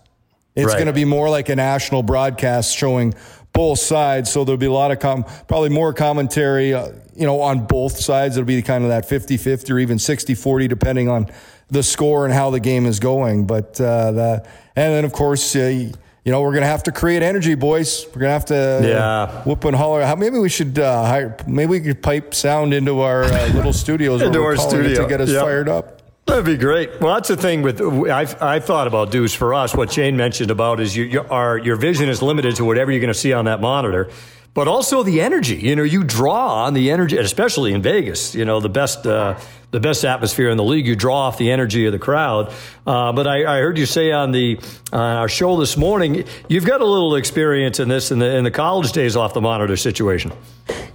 It's 0.55 0.66
right. 0.66 0.74
going 0.74 0.88
to 0.88 0.93
be 0.93 1.07
more 1.07 1.30
like 1.30 1.49
a 1.49 1.57
national 1.57 2.03
broadcast 2.03 2.76
showing 2.76 3.14
both 3.53 3.78
sides. 3.78 4.32
So 4.32 4.44
there'll 4.44 4.57
be 4.57 4.66
a 4.66 4.72
lot 4.72 4.90
of 4.90 4.98
com- 4.98 5.24
probably 5.46 5.68
more 5.68 5.92
commentary, 5.92 6.74
uh, 6.74 6.92
you 7.14 7.26
know, 7.26 7.40
on 7.40 7.66
both 7.66 7.98
sides. 7.98 8.36
It'll 8.36 8.46
be 8.46 8.62
kind 8.62 8.84
of 8.84 8.90
that 8.90 9.09
50 9.09 9.36
50 9.36 9.72
or 9.72 9.78
even 9.78 9.98
60 9.98 10.34
40, 10.34 10.68
depending 10.68 11.09
on 11.09 11.26
the 11.68 11.82
score 11.82 12.24
and 12.24 12.34
how 12.34 12.50
the 12.50 12.61
game 12.61 12.86
is 12.86 13.00
going. 13.00 13.46
But, 13.46 13.80
uh, 13.80 14.12
the, 14.12 14.48
and 14.76 14.94
then, 14.94 15.05
of 15.05 15.12
course, 15.12 15.55
uh, 15.57 15.92
you 16.24 16.30
know, 16.30 16.40
we're 16.40 16.53
going 16.53 16.62
to 16.62 16.68
have 16.68 16.84
to 16.84 16.92
create 16.92 17.22
energy, 17.22 17.55
boys. 17.55 18.07
We're 18.07 18.20
going 18.20 18.28
to 18.28 18.32
have 18.32 18.44
to 18.46 18.80
yeah. 18.88 19.42
whoop 19.42 19.64
and 19.64 19.74
holler. 19.74 20.05
How, 20.05 20.14
maybe 20.14 20.38
we 20.38 20.48
should 20.48 20.78
uh, 20.78 21.05
hire, 21.05 21.36
maybe 21.46 21.70
we 21.70 21.80
could 21.80 22.03
pipe 22.03 22.32
sound 22.34 22.72
into 22.72 23.00
our 23.00 23.24
uh, 23.24 23.48
little 23.55 23.72
studios 23.72 24.22
into 24.22 24.40
our 24.40 24.57
studio 24.57 25.03
to 25.03 25.09
get 25.09 25.20
us 25.20 25.30
yep. 25.30 25.42
fired 25.42 25.68
up. 25.68 26.01
That'd 26.26 26.44
be 26.44 26.56
great. 26.56 27.00
Well, 27.00 27.14
that's 27.14 27.28
the 27.28 27.36
thing 27.36 27.62
with 27.62 27.80
I've, 27.80 28.40
I've 28.40 28.64
thought 28.64 28.86
about 28.86 29.10
Deuce 29.10 29.34
for 29.34 29.54
us. 29.54 29.74
What 29.74 29.92
Shane 29.92 30.16
mentioned 30.16 30.50
about 30.50 30.80
is 30.80 30.96
you, 30.96 31.04
your, 31.04 31.30
our, 31.32 31.58
your 31.58 31.76
vision 31.76 32.08
is 32.08 32.22
limited 32.22 32.56
to 32.56 32.64
whatever 32.64 32.90
you're 32.92 33.00
going 33.00 33.08
to 33.08 33.18
see 33.18 33.32
on 33.32 33.46
that 33.46 33.60
monitor 33.60 34.08
but 34.55 34.68
also 34.68 35.03
the 35.03 35.20
energy. 35.20 35.57
You 35.57 35.76
know, 35.76 35.82
you 35.82 36.05
draw 36.05 36.64
on 36.64 36.74
the 36.74 36.90
energy, 36.90 37.16
especially 37.16 37.72
in 37.72 37.82
Vegas. 37.82 38.34
You 38.34 38.44
know, 38.44 38.61
the 38.61 38.68
best 38.68 39.07
uh, 39.07 39.38
the 39.70 39.80
best 39.80 40.05
atmosphere 40.05 40.50
in 40.50 40.59
the 40.59 40.64
league. 40.64 40.86
You 40.86 40.94
draw 40.94 41.28
off 41.28 41.38
the 41.38 41.50
energy 41.50 41.86
of 41.86 41.92
the 41.92 41.98
crowd. 41.98 42.53
Uh, 42.86 43.12
but 43.12 43.26
I, 43.26 43.57
I, 43.57 43.61
heard 43.61 43.78
you 43.78 43.86
say 43.86 44.12
on 44.12 44.30
the 44.30 44.59
uh, 44.92 44.96
our 44.96 45.28
show 45.28 45.59
this 45.59 45.76
morning, 45.76 46.24
you've 46.48 46.66
got 46.66 46.82
a 46.82 46.86
little 46.86 47.16
experience 47.16 47.80
in 47.80 47.88
this 47.88 48.11
in 48.11 48.18
the 48.18 48.36
in 48.36 48.44
the 48.44 48.50
college 48.50 48.92
days 48.92 49.16
off 49.16 49.32
the 49.32 49.40
monitor 49.40 49.76
situation. 49.76 50.32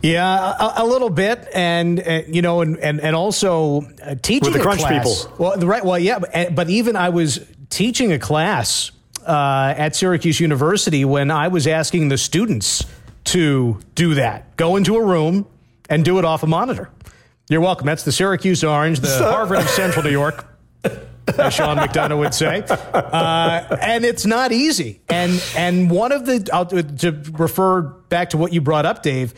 Yeah, 0.03 0.55
a, 0.59 0.83
a 0.83 0.85
little 0.85 1.09
bit, 1.09 1.47
and 1.53 1.99
uh, 1.99 2.21
you 2.27 2.43
know, 2.43 2.61
and 2.61 2.77
and, 2.77 3.01
and 3.01 3.15
also 3.15 3.81
uh, 4.03 4.15
teaching 4.21 4.45
with 4.45 4.53
the 4.53 4.59
crunch 4.59 4.81
class. 4.81 5.25
people. 5.25 5.35
Well, 5.39 5.57
right. 5.59 5.83
Well, 5.83 5.97
yeah, 5.97 6.19
but, 6.19 6.53
but 6.53 6.69
even 6.69 6.95
I 6.95 7.09
was 7.09 7.45
teaching 7.69 8.11
a 8.11 8.19
class 8.19 8.91
uh, 9.25 9.73
at 9.75 9.95
Syracuse 9.95 10.39
University 10.39 11.03
when 11.03 11.31
I 11.31 11.47
was 11.47 11.65
asking 11.65 12.09
the 12.09 12.17
students 12.17 12.85
to 13.27 13.79
do 13.95 14.15
that. 14.15 14.57
Go 14.57 14.75
into 14.75 14.95
a 14.95 15.05
room 15.05 15.47
and 15.89 16.03
do 16.03 16.19
it 16.19 16.25
off 16.25 16.43
a 16.43 16.47
monitor. 16.47 16.89
You're 17.49 17.61
welcome. 17.61 17.87
That's 17.87 18.03
the 18.03 18.11
Syracuse 18.11 18.63
Orange, 18.63 18.99
the 18.99 19.07
Harvard 19.19 19.59
of 19.59 19.69
Central 19.69 20.03
New 20.03 20.11
York, 20.11 20.45
as 20.83 21.53
Sean 21.53 21.77
McDonough 21.77 22.17
would 22.19 22.33
say. 22.33 22.61
Uh, 22.67 23.77
and 23.81 24.03
it's 24.03 24.25
not 24.25 24.51
easy. 24.51 24.99
And 25.07 25.41
and 25.55 25.89
one 25.89 26.11
of 26.11 26.25
the 26.25 26.49
I'll, 26.51 26.65
to 26.65 27.11
refer 27.33 27.81
back 27.81 28.31
to 28.31 28.37
what 28.37 28.51
you 28.51 28.59
brought 28.59 28.85
up, 28.85 29.01
Dave. 29.01 29.33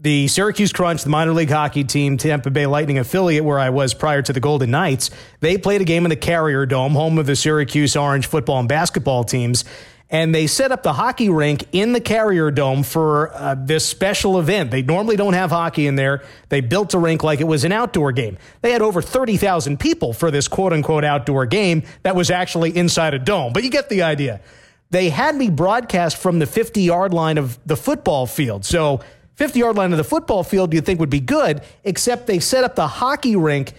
The 0.00 0.26
Syracuse 0.26 0.72
Crunch, 0.72 1.04
the 1.04 1.10
minor 1.10 1.32
league 1.32 1.50
hockey 1.50 1.84
team, 1.84 2.16
Tampa 2.16 2.50
Bay 2.50 2.66
Lightning 2.66 2.98
affiliate, 2.98 3.44
where 3.44 3.60
I 3.60 3.70
was 3.70 3.94
prior 3.94 4.20
to 4.22 4.32
the 4.32 4.40
Golden 4.40 4.72
Knights, 4.72 5.10
they 5.38 5.56
played 5.56 5.80
a 5.80 5.84
game 5.84 6.04
in 6.04 6.10
the 6.10 6.16
Carrier 6.16 6.66
Dome, 6.66 6.94
home 6.94 7.18
of 7.18 7.26
the 7.26 7.36
Syracuse 7.36 7.94
Orange 7.94 8.26
football 8.26 8.58
and 8.58 8.68
basketball 8.68 9.22
teams 9.22 9.64
and 10.12 10.34
they 10.34 10.46
set 10.46 10.70
up 10.70 10.82
the 10.82 10.92
hockey 10.92 11.30
rink 11.30 11.64
in 11.72 11.94
the 11.94 12.00
Carrier 12.00 12.50
Dome 12.50 12.82
for 12.82 13.34
uh, 13.34 13.54
this 13.58 13.86
special 13.86 14.38
event. 14.38 14.70
They 14.70 14.82
normally 14.82 15.16
don't 15.16 15.32
have 15.32 15.50
hockey 15.50 15.86
in 15.86 15.96
there. 15.96 16.22
They 16.50 16.60
built 16.60 16.92
a 16.92 16.98
rink 16.98 17.24
like 17.24 17.40
it 17.40 17.46
was 17.46 17.64
an 17.64 17.72
outdoor 17.72 18.12
game. 18.12 18.36
They 18.60 18.72
had 18.72 18.82
over 18.82 19.00
30,000 19.00 19.80
people 19.80 20.12
for 20.12 20.30
this 20.30 20.48
quote 20.48 20.74
unquote 20.74 21.02
outdoor 21.02 21.46
game 21.46 21.82
that 22.02 22.14
was 22.14 22.30
actually 22.30 22.76
inside 22.76 23.14
a 23.14 23.18
dome. 23.18 23.54
But 23.54 23.64
you 23.64 23.70
get 23.70 23.88
the 23.88 24.02
idea. 24.02 24.42
They 24.90 25.08
had 25.08 25.34
me 25.34 25.48
broadcast 25.48 26.18
from 26.18 26.38
the 26.38 26.46
50 26.46 26.82
yard 26.82 27.14
line 27.14 27.38
of 27.38 27.58
the 27.64 27.76
football 27.76 28.26
field. 28.26 28.66
So, 28.66 29.00
50 29.36 29.60
yard 29.60 29.76
line 29.76 29.92
of 29.92 29.98
the 29.98 30.04
football 30.04 30.44
field 30.44 30.74
you'd 30.74 30.84
think 30.84 31.00
would 31.00 31.08
be 31.08 31.20
good, 31.20 31.62
except 31.84 32.26
they 32.26 32.38
set 32.38 32.64
up 32.64 32.76
the 32.76 32.86
hockey 32.86 33.34
rink 33.34 33.72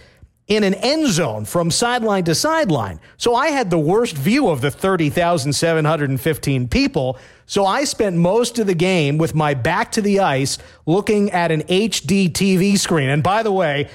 in 0.46 0.62
an 0.62 0.74
end 0.74 1.08
zone 1.08 1.44
from 1.44 1.70
sideline 1.70 2.24
to 2.24 2.34
sideline. 2.34 3.00
So 3.16 3.34
I 3.34 3.48
had 3.48 3.70
the 3.70 3.78
worst 3.78 4.16
view 4.16 4.48
of 4.48 4.60
the 4.60 4.70
30,715 4.70 6.68
people. 6.68 7.18
So 7.46 7.64
I 7.64 7.84
spent 7.84 8.16
most 8.16 8.58
of 8.58 8.66
the 8.66 8.74
game 8.74 9.16
with 9.16 9.34
my 9.34 9.54
back 9.54 9.92
to 9.92 10.02
the 10.02 10.20
ice 10.20 10.58
looking 10.86 11.30
at 11.30 11.50
an 11.50 11.62
HD 11.62 12.30
TV 12.30 12.78
screen. 12.78 13.08
And 13.08 13.22
by 13.22 13.42
the 13.42 13.52
way, 13.52 13.88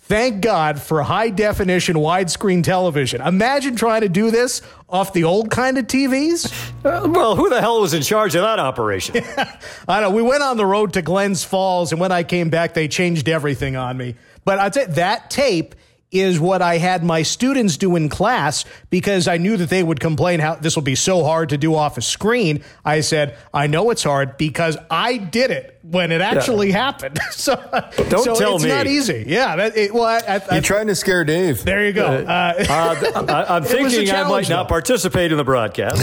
thank 0.00 0.40
God 0.40 0.82
for 0.82 1.02
high 1.02 1.30
definition 1.30 1.94
widescreen 1.94 2.64
television. 2.64 3.20
Imagine 3.20 3.76
trying 3.76 4.00
to 4.00 4.08
do 4.08 4.32
this 4.32 4.60
off 4.88 5.12
the 5.12 5.22
old 5.22 5.52
kind 5.52 5.78
of 5.78 5.86
TVs. 5.86 6.52
Uh, 6.84 7.08
well, 7.08 7.36
who 7.36 7.48
the 7.48 7.60
hell 7.60 7.80
was 7.80 7.94
in 7.94 8.02
charge 8.02 8.34
of 8.34 8.42
that 8.42 8.58
operation? 8.58 9.22
I 9.88 10.00
know. 10.00 10.10
We 10.10 10.22
went 10.22 10.42
on 10.42 10.56
the 10.56 10.66
road 10.66 10.94
to 10.94 11.02
Glens 11.02 11.44
Falls, 11.44 11.92
and 11.92 12.00
when 12.00 12.10
I 12.10 12.24
came 12.24 12.50
back, 12.50 12.74
they 12.74 12.88
changed 12.88 13.28
everything 13.28 13.76
on 13.76 13.96
me. 13.96 14.16
But 14.44 14.58
I'd 14.58 14.74
say 14.74 14.86
that 14.86 15.30
tape 15.30 15.76
is 16.12 16.38
what 16.38 16.60
I 16.60 16.76
had 16.76 17.02
my 17.02 17.22
students 17.22 17.78
do 17.78 17.96
in 17.96 18.10
class 18.10 18.66
because 18.90 19.26
I 19.26 19.38
knew 19.38 19.56
that 19.56 19.70
they 19.70 19.82
would 19.82 19.98
complain 19.98 20.40
how 20.40 20.56
this 20.56 20.76
will 20.76 20.82
be 20.82 20.94
so 20.94 21.24
hard 21.24 21.48
to 21.48 21.58
do 21.58 21.74
off 21.74 21.96
a 21.96 22.02
screen. 22.02 22.62
I 22.84 23.00
said, 23.00 23.38
I 23.52 23.66
know 23.66 23.90
it's 23.90 24.02
hard 24.02 24.36
because 24.36 24.76
I 24.90 25.16
did 25.16 25.50
it 25.50 25.78
when 25.82 26.12
it 26.12 26.20
actually 26.20 26.68
yeah. 26.68 26.84
happened. 26.84 27.18
so 27.30 27.56
don't 28.10 28.24
so 28.24 28.34
tell 28.34 28.56
it's 28.56 28.64
me. 28.64 28.70
not 28.70 28.86
easy. 28.86 29.24
Yeah. 29.26 29.56
That, 29.56 29.76
it, 29.76 29.94
well, 29.94 30.04
I, 30.04 30.20
I, 30.50 30.54
You're 30.54 30.62
trying 30.62 30.88
to 30.88 30.94
scare 30.94 31.24
Dave. 31.24 31.64
There 31.64 31.86
you 31.86 31.94
go. 31.94 32.06
Uh, 32.06 32.64
uh, 32.68 33.44
I, 33.48 33.56
am 33.56 33.64
thinking 33.64 34.10
I 34.10 34.28
might 34.28 34.50
not 34.50 34.68
participate 34.68 35.32
in 35.32 35.38
the 35.38 35.44
broadcast. 35.44 36.02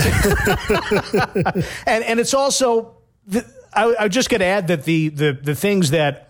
and, 1.85 2.03
and 2.03 2.19
it's 2.19 2.33
also, 2.33 2.97
the, 3.27 3.45
I, 3.73 3.95
I 3.99 4.07
just 4.07 4.31
got 4.31 4.39
to 4.39 4.45
add 4.45 4.69
that 4.69 4.85
the, 4.85 5.09
the, 5.09 5.33
the 5.33 5.53
things 5.53 5.91
that 5.91 6.28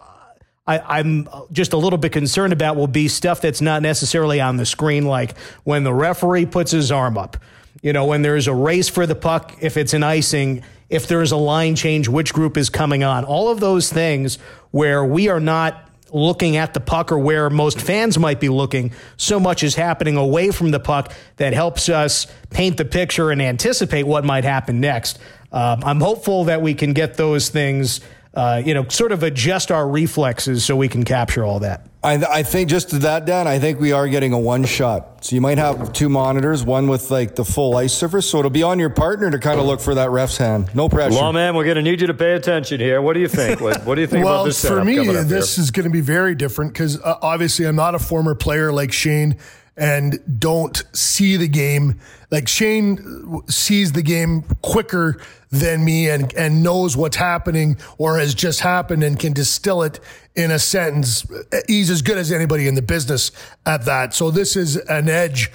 I, 0.78 1.00
am 1.00 1.28
just 1.52 1.74
a 1.74 1.78
little 1.78 1.98
bit 1.98 2.12
concerned 2.12 2.54
about 2.54 2.76
will 2.76 2.88
be 2.88 3.08
stuff 3.08 3.42
that's 3.42 3.62
not 3.62 3.82
necessarily 3.82 4.40
on 4.40 4.58
the 4.58 4.66
screen, 4.66 5.06
like 5.06 5.38
when 5.64 5.84
the 5.84 5.94
referee 5.94 6.46
puts 6.46 6.72
his 6.72 6.92
arm 6.92 7.18
up. 7.18 7.38
You 7.82 7.94
know, 7.94 8.06
when 8.06 8.22
there's 8.22 8.48
a 8.48 8.54
race 8.54 8.90
for 8.90 9.08
the 9.08 9.16
puck, 9.16 9.56
if 9.62 9.78
it's 9.78 9.94
an 9.94 10.04
icing, 10.04 10.64
if 10.90 11.08
there's 11.08 11.32
a 11.32 11.38
line 11.38 11.76
change, 11.76 12.08
which 12.08 12.34
group 12.34 12.58
is 12.58 12.70
coming 12.70 13.04
on. 13.04 13.24
All 13.24 13.50
of 13.50 13.60
those 13.60 13.92
things 13.92 14.38
where 14.72 15.04
we 15.04 15.30
are 15.30 15.40
not 15.40 15.90
looking 16.12 16.58
at 16.58 16.74
the 16.74 16.80
puck 16.80 17.12
or 17.12 17.20
where 17.20 17.50
most 17.50 17.80
fans 17.80 18.18
might 18.18 18.40
be 18.40 18.50
looking, 18.50 18.92
so 19.18 19.40
much 19.40 19.64
is 19.64 19.76
happening 19.76 20.18
away 20.18 20.52
from 20.52 20.72
the 20.72 20.80
puck 20.80 21.14
that 21.38 21.54
helps 21.54 21.90
us 21.90 22.28
paint 22.50 22.78
the 22.78 22.86
picture 22.86 23.32
and 23.32 23.42
anticipate 23.42 24.04
what 24.04 24.26
might 24.26 24.44
happen 24.44 24.80
next. 24.80 25.20
Um, 25.52 25.84
I'm 25.84 26.00
hopeful 26.00 26.46
that 26.46 26.62
we 26.62 26.74
can 26.74 26.94
get 26.94 27.16
those 27.16 27.50
things 27.50 28.02
uh, 28.40 28.62
you 28.66 28.74
know, 28.74 28.88
sort 28.88 29.12
of 29.12 29.22
adjust 29.22 29.70
our 29.70 29.86
reflexes 29.86 30.64
so 30.64 30.74
we 30.74 30.88
can 30.88 31.04
capture 31.04 31.44
all 31.44 31.60
that. 31.60 31.86
I, 32.02 32.14
I 32.14 32.44
think 32.44 32.70
just 32.70 32.92
to 32.92 33.00
that, 33.00 33.26
Dan, 33.26 33.50
I 33.50 33.60
think 33.60 33.82
we 33.82 33.92
are 33.92 34.08
getting 34.08 34.32
a 34.32 34.40
one 34.40 34.64
shot. 34.64 35.26
So 35.26 35.36
you 35.36 35.42
might 35.42 35.58
have 35.58 35.92
two 35.92 36.08
monitors, 36.08 36.64
one 36.64 36.88
with 36.88 37.12
like 37.12 37.36
the 37.36 37.44
full 37.44 37.76
ice 37.76 37.94
surface. 37.94 38.30
So 38.30 38.40
it'll 38.40 38.50
be 38.50 38.64
on 38.64 38.80
your 38.80 38.92
partner 38.92 39.30
to 39.30 39.40
kind 39.40 39.60
of 39.60 39.66
look 39.66 39.82
for 39.82 39.94
that 39.96 40.10
ref's 40.12 40.38
hand. 40.38 40.74
No 40.74 40.88
pressure. 40.88 41.16
Well, 41.16 41.34
man, 41.34 41.54
we're 41.54 41.66
going 41.66 41.76
to 41.76 41.82
need 41.82 42.00
you 42.00 42.08
to 42.08 42.14
pay 42.14 42.32
attention 42.32 42.80
here. 42.80 43.02
What 43.02 43.16
do 43.16 43.20
you 43.20 43.28
think? 43.28 43.60
What, 43.60 43.84
what 43.84 43.96
do 43.96 44.02
you 44.02 44.08
think 44.08 44.24
well, 44.24 44.36
about 44.36 44.46
this? 44.46 44.64
for 44.66 44.86
me, 44.86 45.06
this 45.06 45.58
here? 45.58 45.64
is 45.64 45.72
going 45.72 45.84
to 45.84 45.90
be 45.90 46.00
very 46.00 46.34
different 46.34 46.72
because 46.72 46.98
uh, 47.02 47.18
obviously 47.22 47.66
I'm 47.66 47.76
not 47.76 47.94
a 47.94 48.00
former 48.00 48.36
player 48.36 48.72
like 48.72 48.94
Shane 48.94 49.36
and 49.76 50.40
don't 50.40 50.82
see 50.94 51.36
the 51.36 51.50
game. 51.50 52.00
Like 52.32 52.48
Shane 52.48 53.42
sees 53.50 53.92
the 53.92 54.02
game 54.02 54.44
quicker 54.62 55.20
than 55.52 55.84
me 55.84 56.10
and, 56.10 56.34
and 56.36 56.62
knows 56.62 56.96
what's 56.96 57.18
happening 57.18 57.78
or 57.98 58.20
has 58.20 58.36
just 58.36 58.60
happened 58.60 59.04
and 59.04 59.20
can 59.20 59.34
distill 59.34 59.82
it 59.82 60.00
in 60.36 60.52
a 60.52 60.60
sentence. 60.60 61.26
He's 61.68 61.90
as 61.90 62.02
good 62.02 62.18
as 62.18 62.32
anybody 62.32 62.68
in 62.68 62.76
the 62.76 62.82
business 62.82 63.32
at 63.66 63.86
that. 63.86 64.14
So 64.14 64.32
this 64.32 64.56
is 64.56 64.76
an 64.76 65.10
edge 65.10 65.48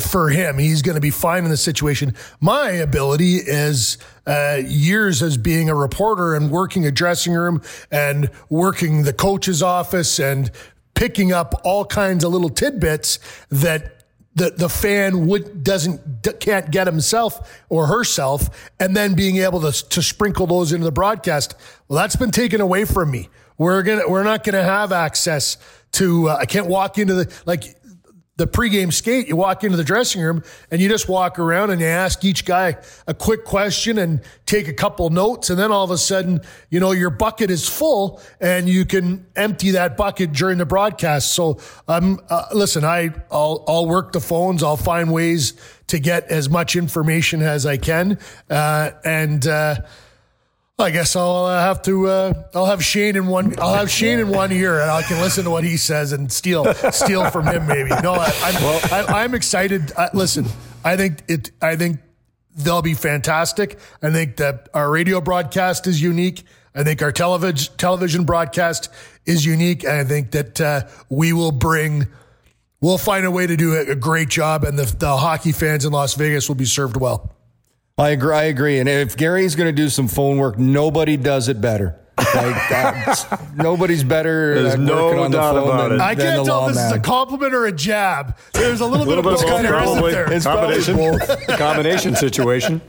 for 0.00 0.30
him. 0.30 0.58
He's 0.58 0.82
going 0.82 0.96
to 0.96 1.00
be 1.00 1.10
fine 1.10 1.44
in 1.44 1.50
the 1.50 1.56
situation. 1.56 2.14
My 2.40 2.70
ability 2.70 3.36
is 3.36 3.98
uh, 4.26 4.60
years 4.66 5.22
as 5.22 5.36
being 5.36 5.70
a 5.70 5.74
reporter 5.74 6.34
and 6.34 6.50
working 6.50 6.84
a 6.84 6.90
dressing 6.90 7.32
room 7.32 7.62
and 7.90 8.30
working 8.50 9.04
the 9.04 9.12
coach's 9.12 9.62
office 9.62 10.18
and 10.18 10.50
picking 10.94 11.30
up 11.30 11.60
all 11.62 11.84
kinds 11.84 12.24
of 12.24 12.32
little 12.32 12.48
tidbits 12.48 13.20
that 13.50 13.95
the, 14.36 14.50
the 14.50 14.68
fan 14.68 15.26
would 15.26 15.64
doesn't 15.64 16.00
can't 16.40 16.70
get 16.70 16.86
himself 16.86 17.60
or 17.68 17.86
herself 17.86 18.70
and 18.78 18.94
then 18.96 19.14
being 19.14 19.38
able 19.38 19.60
to, 19.60 19.88
to 19.88 20.02
sprinkle 20.02 20.46
those 20.46 20.72
into 20.72 20.84
the 20.84 20.92
broadcast. 20.92 21.54
Well 21.88 21.98
that's 21.98 22.16
been 22.16 22.30
taken 22.30 22.60
away 22.60 22.84
from 22.84 23.10
me. 23.10 23.28
We're 23.58 23.82
gonna 23.82 24.08
we're 24.08 24.22
not 24.22 24.44
gonna 24.44 24.62
have 24.62 24.92
access 24.92 25.56
to 25.92 26.28
uh, 26.28 26.36
i 26.38 26.44
can't 26.44 26.66
walk 26.66 26.98
into 26.98 27.14
the 27.14 27.32
like 27.46 27.76
the 28.36 28.46
pregame 28.46 28.92
skate, 28.92 29.28
you 29.28 29.36
walk 29.36 29.64
into 29.64 29.78
the 29.78 29.84
dressing 29.84 30.20
room 30.20 30.42
and 30.70 30.80
you 30.80 30.88
just 30.90 31.08
walk 31.08 31.38
around 31.38 31.70
and 31.70 31.80
you 31.80 31.86
ask 31.86 32.22
each 32.22 32.44
guy 32.44 32.76
a 33.06 33.14
quick 33.14 33.44
question 33.44 33.96
and 33.96 34.20
take 34.44 34.68
a 34.68 34.74
couple 34.74 35.08
notes. 35.08 35.48
And 35.48 35.58
then 35.58 35.72
all 35.72 35.84
of 35.84 35.90
a 35.90 35.96
sudden, 35.96 36.42
you 36.68 36.78
know, 36.78 36.92
your 36.92 37.08
bucket 37.08 37.50
is 37.50 37.66
full 37.66 38.20
and 38.38 38.68
you 38.68 38.84
can 38.84 39.26
empty 39.36 39.70
that 39.70 39.96
bucket 39.96 40.32
during 40.32 40.58
the 40.58 40.66
broadcast. 40.66 41.32
So, 41.32 41.58
um, 41.88 42.20
uh, 42.28 42.46
listen, 42.52 42.84
I, 42.84 43.14
I'll, 43.30 43.64
I'll 43.66 43.86
work 43.86 44.12
the 44.12 44.20
phones. 44.20 44.62
I'll 44.62 44.76
find 44.76 45.10
ways 45.10 45.54
to 45.86 45.98
get 45.98 46.30
as 46.30 46.50
much 46.50 46.76
information 46.76 47.40
as 47.40 47.64
I 47.64 47.78
can. 47.78 48.18
Uh, 48.50 48.90
and, 49.02 49.46
uh, 49.46 49.76
I 50.78 50.90
guess 50.90 51.16
I'll 51.16 51.46
uh, 51.46 51.58
have 51.58 51.80
to. 51.82 52.06
Uh, 52.06 52.48
I'll 52.54 52.66
have 52.66 52.84
Shane 52.84 53.16
in 53.16 53.28
one. 53.28 53.58
I'll 53.58 53.74
have 53.74 53.90
Shane 53.90 54.18
in 54.18 54.28
one 54.28 54.52
ear, 54.52 54.78
and 54.78 54.90
I 54.90 55.00
can 55.00 55.22
listen 55.22 55.44
to 55.44 55.50
what 55.50 55.64
he 55.64 55.78
says 55.78 56.12
and 56.12 56.30
steal 56.30 56.70
steal 56.92 57.30
from 57.30 57.46
him. 57.46 57.66
Maybe 57.66 57.88
no. 58.02 58.12
I, 58.12 58.30
I'm, 58.42 58.54
well, 58.62 59.06
I, 59.08 59.24
am 59.24 59.34
excited. 59.34 59.90
I, 59.96 60.10
listen, 60.12 60.44
I 60.84 60.98
think 60.98 61.22
it. 61.28 61.50
I 61.62 61.76
think 61.76 62.00
they'll 62.54 62.82
be 62.82 62.92
fantastic. 62.92 63.78
I 64.02 64.10
think 64.10 64.36
that 64.36 64.68
our 64.74 64.90
radio 64.90 65.22
broadcast 65.22 65.86
is 65.86 66.02
unique. 66.02 66.42
I 66.74 66.84
think 66.84 67.00
our 67.00 67.12
television 67.12 67.74
television 67.78 68.24
broadcast 68.24 68.90
is 69.24 69.46
unique, 69.46 69.82
and 69.82 69.92
I 69.92 70.04
think 70.04 70.32
that 70.32 70.60
uh, 70.60 70.82
we 71.08 71.32
will 71.32 71.52
bring. 71.52 72.06
We'll 72.82 72.98
find 72.98 73.24
a 73.24 73.30
way 73.30 73.46
to 73.46 73.56
do 73.56 73.76
a, 73.76 73.92
a 73.92 73.94
great 73.94 74.28
job, 74.28 74.62
and 74.62 74.78
the, 74.78 74.84
the 74.84 75.16
hockey 75.16 75.52
fans 75.52 75.86
in 75.86 75.92
Las 75.92 76.12
Vegas 76.16 76.48
will 76.48 76.54
be 76.54 76.66
served 76.66 76.98
well. 76.98 77.35
I 77.98 78.10
agree. 78.10 78.34
I 78.34 78.44
agree. 78.44 78.78
And 78.78 78.90
if 78.90 79.16
Gary's 79.16 79.54
going 79.54 79.68
to 79.68 79.72
do 79.72 79.88
some 79.88 80.06
phone 80.06 80.36
work, 80.36 80.58
nobody 80.58 81.16
does 81.16 81.48
it 81.48 81.62
better. 81.62 81.98
Like 82.34 83.54
nobody's 83.56 84.04
better. 84.04 84.62
There's 84.62 84.78
no 84.78 85.22
on 85.22 85.30
doubt 85.30 85.54
the 85.54 85.60
phone 85.60 85.68
about 85.70 85.88
than, 85.88 86.00
it. 86.00 86.02
I 86.02 86.14
can't 86.14 86.44
tell 86.44 86.68
if 86.68 86.74
this 86.74 86.76
man. 86.76 86.92
is 86.92 86.98
a 86.98 87.00
compliment 87.00 87.54
or 87.54 87.64
a 87.64 87.72
jab. 87.72 88.36
There's 88.52 88.80
a 88.80 88.86
little, 88.86 89.06
a 89.06 89.08
little 89.08 89.22
bit, 89.22 89.38
bit 89.40 89.46
of 89.46 89.50
both. 89.50 89.66
Probably. 89.66 90.12
There? 90.12 90.30
It's 90.30 90.44
combination. 90.44 91.56
combination 91.56 92.16
situation. 92.16 92.82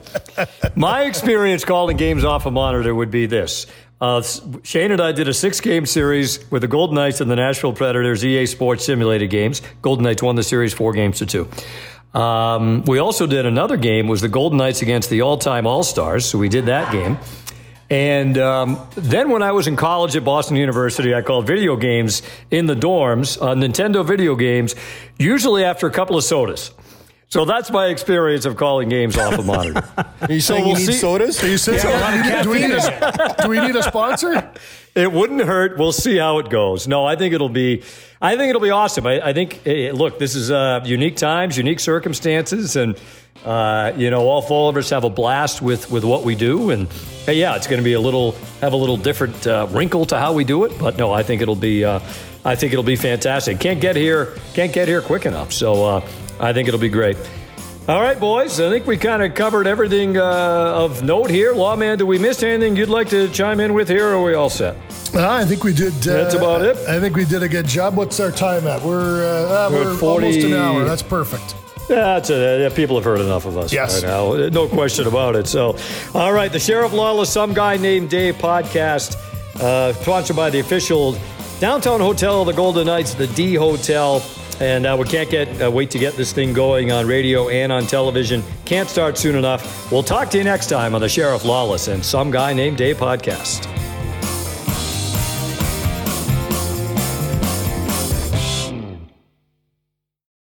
My 0.76 1.04
experience 1.04 1.64
calling 1.64 1.96
games 1.96 2.26
off 2.26 2.46
a 2.46 2.52
monitor 2.52 2.94
would 2.94 3.12
be 3.12 3.28
this. 3.28 3.66
Uh, 4.00 4.22
Shane 4.64 4.92
and 4.92 5.02
I 5.02 5.12
did 5.14 5.28
a 5.28 5.34
six 5.34 5.60
game 5.60 5.86
series 5.86 6.50
with 6.52 6.62
the 6.62 6.68
Golden 6.68 6.96
Knights 6.96 7.20
and 7.20 7.32
the 7.32 7.36
Nashville 7.36 7.74
Predators 7.74 8.24
EA 8.24 8.46
Sports 8.46 8.86
simulated 8.86 9.30
games. 9.30 9.62
Golden 9.82 10.04
Knights 10.04 10.22
won 10.22 10.36
the 10.36 10.44
series 10.44 10.74
four 10.74 10.94
games 10.94 11.18
to 11.20 11.26
two. 11.26 11.50
Um, 12.14 12.84
we 12.86 13.00
also 13.00 13.28
did 13.28 13.46
another 13.46 13.78
game 13.78 14.08
was 14.08 14.22
the 14.22 14.30
Golden 14.30 14.58
Knights 14.58 14.82
against 14.82 15.10
the 15.10 15.22
all-time 15.22 15.68
All-Stars. 15.68 16.26
So 16.26 16.38
we 16.38 16.50
did 16.50 16.66
that 16.66 16.92
game. 16.92 17.18
And 17.90 18.38
um, 18.38 18.80
then 18.96 19.30
when 19.30 19.42
I 19.42 19.54
was 19.54 19.68
in 19.68 19.76
college 19.76 20.16
at 20.16 20.26
Boston 20.26 20.58
University, 20.58 21.16
I 21.16 21.22
called 21.22 21.48
video 21.48 21.78
games 21.78 22.22
in 22.52 22.66
the 22.66 22.76
dorms, 22.76 23.42
uh, 23.42 23.56
Nintendo 23.56 24.06
video 24.06 24.36
games, 24.36 24.76
usually 25.18 25.64
after 25.64 25.88
a 25.88 25.92
couple 25.92 26.18
of 26.18 26.24
sodas. 26.24 26.72
So 27.30 27.44
that's 27.44 27.70
my 27.72 27.88
experience 27.88 28.46
of 28.46 28.56
calling 28.56 28.88
games 28.88 29.18
off 29.18 29.38
a 29.38 29.44
monitor. 29.44 29.84
Are 30.22 30.32
you 30.32 30.40
saying 30.40 30.64
so 30.64 30.70
we'll 30.70 30.80
you 30.80 30.88
need 30.88 30.94
see. 30.94 30.94
sodas? 30.94 31.44
Are 31.44 31.48
you 31.48 31.58
saying 31.58 31.80
yeah, 31.84 32.44
do, 32.44 32.50
we 32.50 32.62
need 32.62 32.72
a, 32.72 33.36
do 33.42 33.50
we 33.50 33.60
need 33.60 33.76
a 33.76 33.84
sponsor? 33.84 34.50
It 34.96 35.12
wouldn't 35.12 35.42
hurt. 35.42 35.78
We'll 35.78 35.92
see 35.92 36.18
how 36.18 36.40
it 36.40 36.50
goes. 36.50 36.88
No, 36.88 37.06
I 37.06 37.18
think 37.18 37.34
it'll 37.34 37.50
be 37.50 37.84
I 38.22 38.36
think 38.36 38.50
it'll 38.50 38.62
be 38.62 38.72
awesome. 38.72 39.06
I, 39.06 39.28
I 39.28 39.34
think, 39.34 39.62
eh, 39.68 39.92
look, 39.94 40.18
this 40.18 40.36
is 40.36 40.50
uh, 40.50 40.82
unique 40.86 41.18
times, 41.18 41.56
unique 41.58 41.80
circumstances, 41.80 42.76
and 42.76 43.00
uh, 43.46 43.94
you 43.96 44.10
know, 44.10 44.28
all 44.28 44.42
four 44.42 44.70
of 44.70 44.78
us 44.78 44.90
have 44.90 45.04
a 45.04 45.10
blast 45.10 45.62
with 45.62 45.92
with 45.92 46.04
what 46.04 46.24
we 46.24 46.34
do, 46.34 46.72
and 46.72 46.88
hey, 47.26 47.36
yeah, 47.36 47.56
it's 47.56 47.68
going 47.68 47.78
to 47.80 47.84
be 47.84 47.94
a 47.94 48.00
little 48.00 48.32
have 48.62 48.74
a 48.74 48.78
little 48.78 48.98
different 48.98 49.46
uh, 49.46 49.68
wrinkle 49.70 50.06
to 50.08 50.18
how 50.18 50.34
we 50.34 50.44
do 50.44 50.64
it, 50.66 50.78
but 50.80 50.98
no, 50.98 51.14
I 51.14 51.22
think 51.22 51.42
it'll 51.42 51.56
be 51.56 51.86
uh, 51.86 52.00
I 52.44 52.56
think 52.56 52.74
it'll 52.74 52.84
be 52.84 52.96
fantastic. 52.96 53.60
Can't 53.60 53.80
get 53.80 53.96
here, 53.96 54.36
can't 54.56 54.74
get 54.74 54.88
here 54.88 55.02
quick 55.02 55.28
enough, 55.28 55.54
so 55.54 55.86
uh, 55.86 56.08
I 56.40 56.54
think 56.54 56.68
it'll 56.68 56.80
be 56.80 56.90
great. 56.90 57.18
All 57.88 58.02
right, 58.02 58.20
boys. 58.20 58.60
I 58.60 58.70
think 58.70 58.86
we 58.86 58.98
kind 58.98 59.24
of 59.24 59.34
covered 59.34 59.66
everything 59.66 60.18
uh, 60.18 60.22
of 60.22 61.04
note 61.04 61.30
here. 61.30 61.54
Lawman, 61.54 61.98
do 61.98 62.06
we 62.06 62.20
miss 62.20 62.44
anything 62.44 62.76
you'd 62.76 62.90
like 62.90 63.08
to 63.10 63.30
chime 63.30 63.62
in 63.62 63.74
with 63.74 63.88
here, 63.88 64.10
or 64.10 64.16
are 64.16 64.24
we 64.24 64.34
all 64.34 64.50
set? 64.50 64.76
I 65.16 65.46
think 65.46 65.64
we 65.64 65.74
did. 65.74 65.94
Uh, 66.06 66.14
That's 66.14 66.34
about 66.34 66.64
it. 66.64 66.76
I 66.88 67.00
think 67.00 67.16
we 67.16 67.24
did 67.24 67.44
a 67.44 67.48
good 67.48 67.66
job. 67.66 67.96
What's 67.96 68.20
our 68.20 68.30
time 68.30 68.68
at? 68.68 68.82
We're 68.82 69.24
uh, 69.24 69.72
we're, 69.72 69.86
we're 69.86 69.96
40... 69.96 70.26
almost 70.26 70.46
an 70.46 70.54
hour. 70.54 70.84
That's 70.84 71.02
perfect. 71.02 71.56
Yeah, 71.90 71.96
that's 71.96 72.30
a, 72.30 72.64
yeah, 72.64 72.76
people 72.76 72.98
have 72.98 73.06
heard 73.06 73.22
enough 73.22 73.46
of 73.46 73.58
us 73.58 73.72
yes. 73.72 74.04
right 74.04 74.10
now. 74.10 74.34
No 74.50 74.68
question 74.68 75.08
about 75.08 75.38
it. 75.38 75.48
So, 75.48 75.78
all 76.14 76.34
right, 76.34 76.52
the 76.52 76.60
Sheriff 76.60 76.92
Lawless, 76.92 77.32
some 77.32 77.54
guy 77.54 77.78
named 77.78 78.10
Dave 78.10 78.36
podcast, 78.36 79.16
uh, 79.62 79.94
sponsored 79.94 80.36
by 80.36 80.50
the 80.50 80.60
official 80.60 81.18
downtown 81.62 82.02
hotel 82.02 82.42
of 82.42 82.48
the 82.48 82.54
Golden 82.54 82.88
Knights, 82.88 83.14
the 83.14 83.28
D 83.28 83.56
Hotel. 83.56 84.22
And 84.60 84.86
uh, 84.86 84.96
we 85.00 85.06
can't 85.06 85.30
get 85.30 85.62
uh, 85.62 85.70
wait 85.70 85.92
to 85.92 86.00
get 86.00 86.16
this 86.16 86.34
thing 86.34 86.54
going 86.54 86.92
on 86.92 87.06
radio 87.08 87.50
and 87.50 87.72
on 87.72 87.86
television. 87.86 88.44
Can't 88.66 88.90
start 88.90 89.18
soon 89.18 89.36
enough. 89.36 89.92
We'll 89.92 90.04
talk 90.04 90.30
to 90.32 90.38
you 90.38 90.44
next 90.44 90.68
time 90.68 90.96
on 90.96 91.02
the 91.02 91.10
Sheriff 91.10 91.46
Lawless 91.46 91.88
and 91.88 92.04
Some 92.04 92.32
Guy 92.32 92.54
Named 92.54 92.78
Dave 92.78 92.98
podcast. 92.98 93.68